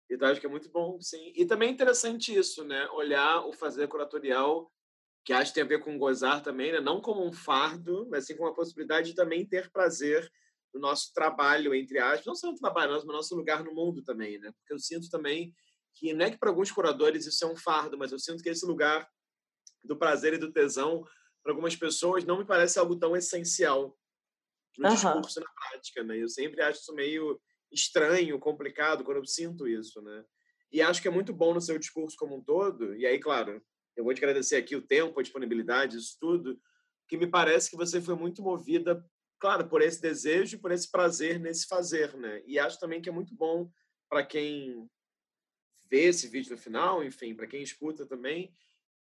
então, 0.09 0.27
acho 0.27 0.41
que 0.41 0.47
é 0.47 0.49
muito 0.49 0.69
bom, 0.69 0.99
sim. 0.99 1.31
E 1.35 1.45
também 1.45 1.69
é 1.69 1.71
interessante 1.71 2.35
isso, 2.35 2.63
né? 2.63 2.89
Olhar 2.89 3.45
o 3.45 3.53
fazer 3.53 3.87
curatorial 3.87 4.69
que 5.23 5.33
acho 5.33 5.51
que 5.51 5.55
tem 5.55 5.63
a 5.63 5.67
ver 5.67 5.79
com 5.79 5.97
gozar 5.97 6.41
também, 6.41 6.71
né? 6.71 6.79
não 6.79 7.01
como 7.01 7.25
um 7.25 7.33
fardo, 7.33 8.07
mas 8.09 8.25
sim 8.25 8.35
com 8.35 8.47
a 8.47 8.53
possibilidade 8.53 9.09
de 9.09 9.15
também 9.15 9.45
ter 9.45 9.69
prazer 9.71 10.29
no 10.73 10.79
nosso 10.79 11.11
trabalho, 11.13 11.73
entre 11.73 11.99
aspas, 11.99 12.25
não 12.25 12.35
só 12.35 12.51
no 12.51 12.57
trabalho, 12.57 12.93
mas 12.93 13.03
no 13.03 13.13
nosso 13.13 13.35
lugar 13.35 13.63
no 13.63 13.73
mundo 13.73 14.03
também, 14.03 14.37
né? 14.39 14.51
Porque 14.51 14.73
eu 14.73 14.79
sinto 14.79 15.09
também 15.09 15.53
que 15.95 16.13
não 16.13 16.25
é 16.25 16.31
que 16.31 16.37
para 16.37 16.49
alguns 16.49 16.71
curadores 16.71 17.25
isso 17.25 17.43
é 17.43 17.47
um 17.47 17.55
fardo, 17.55 17.97
mas 17.97 18.11
eu 18.11 18.19
sinto 18.19 18.43
que 18.43 18.49
esse 18.49 18.65
lugar 18.65 19.07
do 19.83 19.97
prazer 19.97 20.33
e 20.33 20.37
do 20.37 20.51
tesão, 20.51 21.03
para 21.41 21.51
algumas 21.51 21.75
pessoas, 21.75 22.23
não 22.23 22.37
me 22.37 22.45
parece 22.45 22.77
algo 22.77 22.95
tão 22.97 23.15
essencial 23.15 23.97
no 24.77 24.87
uhum. 24.87 24.93
discurso 24.93 25.39
na 25.39 25.49
prática, 25.51 26.03
né? 26.03 26.21
Eu 26.21 26.29
sempre 26.29 26.61
acho 26.61 26.79
isso 26.79 26.93
meio 26.93 27.41
estranho, 27.71 28.39
complicado 28.39 29.03
quando 29.03 29.17
eu 29.17 29.25
sinto 29.25 29.67
isso, 29.67 30.01
né? 30.01 30.23
E 30.71 30.81
acho 30.81 31.01
que 31.01 31.07
é 31.07 31.11
muito 31.11 31.33
bom 31.33 31.53
no 31.53 31.61
seu 31.61 31.77
discurso 31.79 32.15
como 32.17 32.37
um 32.37 32.43
todo, 32.43 32.95
e 32.95 33.05
aí, 33.05 33.19
claro, 33.19 33.61
eu 33.99 34.03
vou 34.05 34.13
te 34.13 34.23
agradecer 34.23 34.55
aqui 34.55 34.77
o 34.77 34.81
tempo, 34.81 35.19
a 35.19 35.23
disponibilidade, 35.23 35.97
isso 35.97 36.15
tudo, 36.17 36.57
que 37.05 37.17
me 37.17 37.27
parece 37.27 37.69
que 37.69 37.75
você 37.75 37.99
foi 37.99 38.15
muito 38.15 38.41
movida, 38.41 39.05
claro, 39.37 39.67
por 39.67 39.81
esse 39.81 40.01
desejo 40.01 40.55
e 40.55 40.59
por 40.59 40.71
esse 40.71 40.89
prazer 40.89 41.37
nesse 41.37 41.67
fazer, 41.67 42.15
né? 42.15 42.41
E 42.45 42.57
acho 42.57 42.79
também 42.79 43.01
que 43.01 43.09
é 43.09 43.11
muito 43.11 43.35
bom 43.35 43.69
para 44.09 44.25
quem 44.25 44.89
vê 45.91 46.05
esse 46.05 46.29
vídeo 46.29 46.51
no 46.51 46.57
final, 46.57 47.03
enfim, 47.03 47.35
para 47.35 47.45
quem 47.45 47.61
escuta 47.61 48.05
também, 48.05 48.55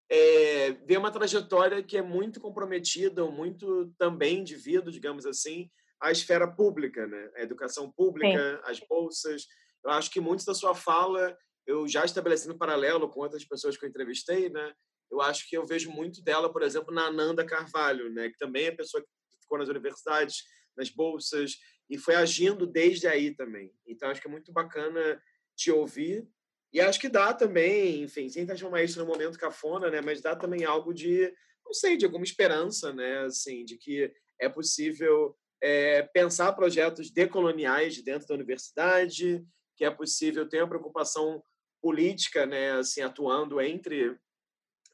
é, 0.09 0.71
ver 0.71 0.97
uma 0.97 1.11
trajetória 1.11 1.83
que 1.83 1.95
é 1.95 2.01
muito 2.01 2.39
comprometida, 2.39 3.23
ou 3.23 3.31
muito 3.31 3.93
também 3.99 4.43
devido, 4.43 4.91
digamos 4.91 5.27
assim, 5.27 5.69
à 6.01 6.11
esfera 6.11 6.47
pública, 6.47 7.05
né? 7.05 7.29
A 7.35 7.43
educação 7.43 7.91
pública, 7.91 8.55
Sim. 8.55 8.71
as 8.71 8.79
bolsas. 8.79 9.45
Eu 9.85 9.91
acho 9.91 10.09
que 10.09 10.19
muito 10.19 10.43
da 10.43 10.55
sua 10.55 10.73
fala 10.73 11.37
eu 11.67 11.87
já 11.87 12.03
estabelecendo 12.05 12.55
um 12.55 12.57
paralelo 12.57 13.09
com 13.09 13.19
outras 13.19 13.45
pessoas 13.45 13.77
que 13.77 13.85
eu 13.85 13.89
entrevistei, 13.89 14.49
né? 14.49 14.73
eu 15.09 15.21
acho 15.21 15.47
que 15.49 15.57
eu 15.57 15.65
vejo 15.65 15.91
muito 15.91 16.21
dela, 16.21 16.51
por 16.51 16.61
exemplo, 16.61 16.93
na 16.93 17.07
Ananda 17.07 17.45
Carvalho, 17.45 18.09
né, 18.09 18.29
que 18.29 18.37
também 18.37 18.65
é 18.65 18.71
pessoa 18.71 19.01
que 19.01 19.09
ficou 19.41 19.57
nas 19.57 19.69
universidades, 19.69 20.43
nas 20.75 20.89
bolsas, 20.89 21.57
e 21.89 21.97
foi 21.97 22.15
agindo 22.15 22.67
desde 22.67 23.07
aí 23.07 23.33
também. 23.33 23.71
Então, 23.85 24.09
acho 24.09 24.21
que 24.21 24.27
é 24.27 24.31
muito 24.31 24.51
bacana 24.51 25.21
te 25.55 25.71
ouvir. 25.71 26.27
E 26.73 26.81
acho 26.81 26.99
que 26.99 27.07
dá 27.07 27.33
também, 27.33 28.03
enfim, 28.03 28.27
sem 28.29 28.45
transformar 28.45 28.83
isso 28.83 28.99
no 28.99 29.05
momento 29.05 29.39
cafona, 29.39 29.89
né, 29.89 30.01
mas 30.01 30.21
dá 30.21 30.35
também 30.35 30.65
algo 30.65 30.93
de, 30.93 31.33
não 31.65 31.73
sei, 31.73 31.95
de 31.95 32.05
alguma 32.05 32.25
esperança, 32.25 32.93
né, 32.93 33.19
assim, 33.19 33.63
de 33.63 33.77
que 33.77 34.11
é 34.39 34.49
possível 34.49 35.35
é, 35.61 36.03
pensar 36.03 36.53
projetos 36.53 37.09
decoloniais 37.09 38.01
dentro 38.03 38.27
da 38.27 38.35
universidade, 38.35 39.43
que 39.75 39.85
é 39.85 39.89
possível 39.89 40.47
ter 40.47 40.61
uma 40.61 40.69
preocupação 40.69 41.41
política, 41.81 42.45
né, 42.45 42.71
assim, 42.73 43.01
atuando 43.01 43.61
entre 43.61 44.17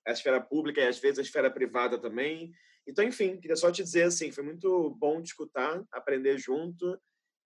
a 0.06 0.12
esfera 0.12 0.42
pública 0.42 0.82
e 0.82 0.88
às 0.88 1.00
vezes 1.00 1.20
a 1.20 1.22
esfera 1.22 1.50
privada 1.50 1.98
também. 1.98 2.52
Então, 2.88 3.04
enfim, 3.04 3.38
queria 3.38 3.56
só 3.56 3.72
te 3.72 3.82
dizer 3.84 4.04
assim, 4.04 4.32
foi 4.32 4.44
muito 4.44 4.90
bom 5.00 5.22
te 5.22 5.28
escutar, 5.28 5.84
aprender 5.92 6.38
junto 6.38 7.00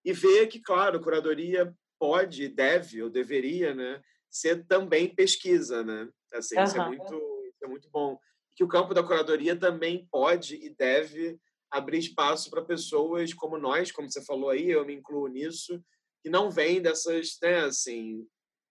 e 0.04 0.12
ver 0.12 0.48
que, 0.48 0.60
claro, 0.60 1.00
curadoria 1.00 1.72
pode, 1.98 2.48
deve 2.48 3.02
ou 3.02 3.10
deveria, 3.10 3.74
né, 3.74 4.02
ser 4.30 4.66
também 4.66 5.14
pesquisa, 5.14 5.82
né? 5.82 6.08
Assim, 6.32 6.56
uhum. 6.56 6.64
isso 6.64 6.80
é 6.80 6.86
muito, 6.86 7.14
isso 7.48 7.64
é 7.64 7.66
muito 7.66 7.90
bom. 7.90 8.18
Que 8.56 8.64
o 8.64 8.68
campo 8.68 8.92
da 8.92 9.02
curadoria 9.02 9.56
também 9.56 10.06
pode 10.10 10.56
e 10.56 10.70
deve 10.70 11.38
abrir 11.70 11.98
espaço 11.98 12.50
para 12.50 12.64
pessoas 12.64 13.32
como 13.34 13.58
nós, 13.58 13.92
como 13.92 14.10
você 14.10 14.24
falou 14.24 14.50
aí, 14.50 14.70
eu 14.70 14.84
me 14.84 14.94
incluo 14.94 15.28
nisso, 15.28 15.82
que 16.22 16.30
não 16.30 16.50
vêm 16.50 16.80
dessas, 16.80 17.36
né, 17.42 17.60
assim, 17.60 18.26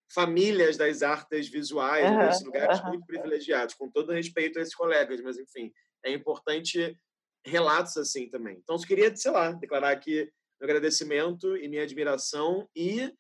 famílias 0.10 0.78
das 0.78 1.02
artes 1.02 1.50
visuais, 1.50 2.10
uhum, 2.10 2.18
nesses 2.18 2.44
lugares 2.44 2.80
uhum. 2.80 2.90
muito 2.90 3.06
privilegiados, 3.06 3.76
com 3.76 3.90
todo 3.90 4.14
respeito 4.14 4.58
a 4.58 4.62
esses 4.62 4.76
colegas, 4.76 5.22
mas 5.22 5.38
enfim, 5.38 5.72
é 6.04 6.12
importante 6.12 6.98
relatos 7.46 7.98
assim 7.98 8.30
também. 8.30 8.58
Então, 8.58 8.76
eu 8.76 8.82
queria, 8.82 9.16
sei 9.16 9.32
lá, 9.32 9.52
declarar 9.52 9.92
aqui 9.92 10.32
meu 10.60 10.70
agradecimento 10.70 11.56
e 11.56 11.68
minha 11.68 11.84
admiração 11.84 12.68
e 12.76 13.14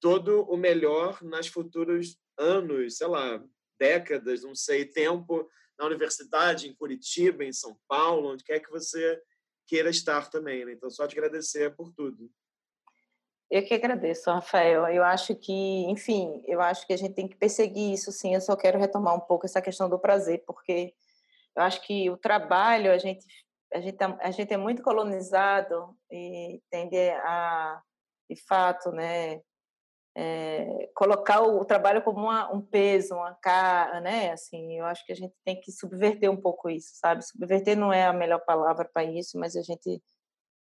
todo 0.00 0.42
o 0.42 0.56
melhor 0.56 1.22
nas 1.22 1.46
futuros 1.46 2.16
anos, 2.38 2.96
sei 2.96 3.06
lá, 3.06 3.42
décadas, 3.78 4.42
não 4.42 4.54
sei, 4.54 4.84
tempo 4.84 5.48
na 5.78 5.86
universidade, 5.86 6.68
em 6.68 6.74
Curitiba, 6.74 7.44
em 7.44 7.52
São 7.52 7.78
Paulo, 7.88 8.32
onde 8.32 8.44
quer 8.44 8.60
que 8.60 8.70
você 8.70 9.20
queira 9.66 9.88
estar 9.88 10.28
também. 10.28 10.64
Né? 10.64 10.72
Então, 10.72 10.90
só 10.90 11.06
te 11.06 11.12
agradecer 11.18 11.74
por 11.74 11.92
tudo. 11.92 12.30
Eu 13.50 13.64
que 13.64 13.74
agradeço, 13.74 14.30
Rafael. 14.30 14.86
Eu 14.86 15.02
acho 15.02 15.34
que, 15.34 15.84
enfim, 15.90 16.40
eu 16.46 16.60
acho 16.60 16.86
que 16.86 16.92
a 16.92 16.96
gente 16.96 17.14
tem 17.14 17.26
que 17.26 17.36
perseguir 17.36 17.92
isso, 17.92 18.12
sim. 18.12 18.32
Eu 18.32 18.40
só 18.40 18.56
quero 18.56 18.78
retomar 18.78 19.14
um 19.14 19.20
pouco 19.20 19.44
essa 19.44 19.60
questão 19.60 19.88
do 19.88 19.98
prazer, 19.98 20.44
porque 20.46 20.94
eu 21.56 21.62
acho 21.64 21.82
que 21.82 22.08
o 22.08 22.16
trabalho, 22.16 22.92
a 22.92 22.98
gente, 22.98 23.26
a 23.74 23.80
gente, 23.80 23.96
tá, 23.96 24.16
a 24.20 24.30
gente 24.30 24.54
é 24.54 24.56
muito 24.56 24.82
colonizado 24.82 25.96
e 26.10 26.62
tende 26.70 26.96
a, 27.24 27.82
de 28.30 28.36
fato, 28.46 28.92
né, 28.92 29.40
é, 30.16 30.88
colocar 30.94 31.42
o, 31.42 31.64
trabalho 31.64 32.02
como 32.02 32.20
uma, 32.20 32.52
um 32.52 32.60
peso, 32.60 33.14
uma 33.14 33.34
cara, 33.34 34.00
né? 34.00 34.32
Assim, 34.32 34.78
eu 34.78 34.84
acho 34.84 35.04
que 35.04 35.12
a 35.12 35.16
gente 35.16 35.34
tem 35.44 35.60
que 35.60 35.72
subverter 35.72 36.30
um 36.30 36.40
pouco 36.40 36.70
isso, 36.70 36.90
sabe? 36.94 37.24
Subverter 37.24 37.76
não 37.76 37.92
é 37.92 38.04
a 38.06 38.12
melhor 38.12 38.40
palavra 38.44 38.88
para 38.92 39.04
isso, 39.04 39.38
mas 39.38 39.56
a 39.56 39.62
gente 39.62 40.00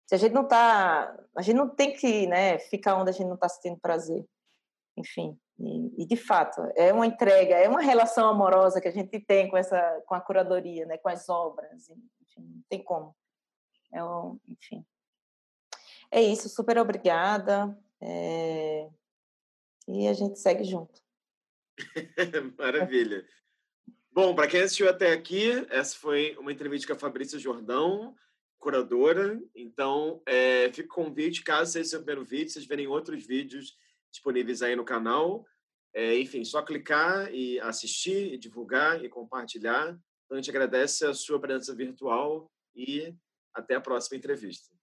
se 0.06 0.16
a 0.16 0.18
gente 0.18 0.34
não 0.34 0.48
tá, 0.48 1.18
a 1.36 1.42
gente 1.42 1.56
não 1.56 1.68
tem 1.68 1.94
que, 1.94 2.28
né, 2.28 2.60
ficar 2.60 2.96
onde 2.96 3.10
a 3.10 3.14
gente 3.14 3.28
não 3.28 3.36
está 3.36 3.50
sentindo 3.50 3.80
prazer. 3.80 4.26
Enfim, 4.98 5.38
e, 5.60 6.04
e, 6.04 6.06
de 6.06 6.16
fato 6.16 6.62
é 6.76 6.94
uma 6.94 7.06
entrega, 7.06 7.56
é 7.56 7.68
uma 7.68 7.82
relação 7.82 8.30
amorosa 8.30 8.80
que 8.80 8.88
a 8.88 8.92
gente 8.92 9.20
tem 9.20 9.50
com 9.50 9.58
essa, 9.58 10.02
com 10.06 10.16
a 10.16 10.22
curadoria, 10.22 10.86
né, 10.86 10.98
com 10.98 11.10
as 11.10 11.28
obras. 11.28 11.90
Enfim, 11.90 12.42
não 12.42 12.64
tem 12.70 12.84
como. 12.84 13.16
É 13.92 14.04
um, 14.04 14.40
enfim, 14.48 14.86
é 16.12 16.22
isso. 16.22 16.50
Super 16.50 16.78
obrigada. 16.78 17.78
É... 18.00 18.90
E 19.88 20.08
a 20.08 20.14
gente 20.14 20.40
segue 20.40 20.64
junto. 20.64 21.02
Maravilha. 22.58 23.26
Bom, 24.12 24.34
para 24.34 24.48
quem 24.48 24.62
assistiu 24.62 24.90
até 24.90 25.12
aqui, 25.12 25.68
essa 25.70 25.98
foi 25.98 26.36
uma 26.38 26.52
entrevista 26.52 26.88
com 26.88 26.94
a 26.94 27.00
Fabrícia 27.00 27.38
Jordão 27.38 28.16
curadora. 28.66 29.40
Então, 29.54 30.24
é, 30.26 30.72
fica 30.74 30.90
o 30.90 31.06
convite, 31.06 31.44
caso 31.44 31.72
seja 31.72 31.90
seu 31.90 32.00
primeiro 32.00 32.26
vídeo, 32.26 32.50
vocês 32.50 32.66
verem 32.66 32.88
outros 32.88 33.24
vídeos 33.24 33.78
disponíveis 34.12 34.64
aí 34.64 34.76
no 34.76 34.84
canal. 34.84 35.46
É, 35.94 36.18
enfim, 36.18 36.44
só 36.44 36.64
clicar 36.64 37.32
e 37.32 37.60
assistir, 37.60 38.34
e 38.34 38.38
divulgar 38.40 39.06
e 39.06 39.08
compartilhar. 39.08 39.90
Então, 40.26 40.36
a 40.36 40.36
gente 40.38 40.50
agradece 40.50 41.06
a 41.06 41.14
sua 41.14 41.40
presença 41.40 41.76
virtual 41.76 42.52
e 42.76 43.14
até 43.54 43.76
a 43.76 43.82
próxima 43.82 44.18
entrevista. 44.18 44.74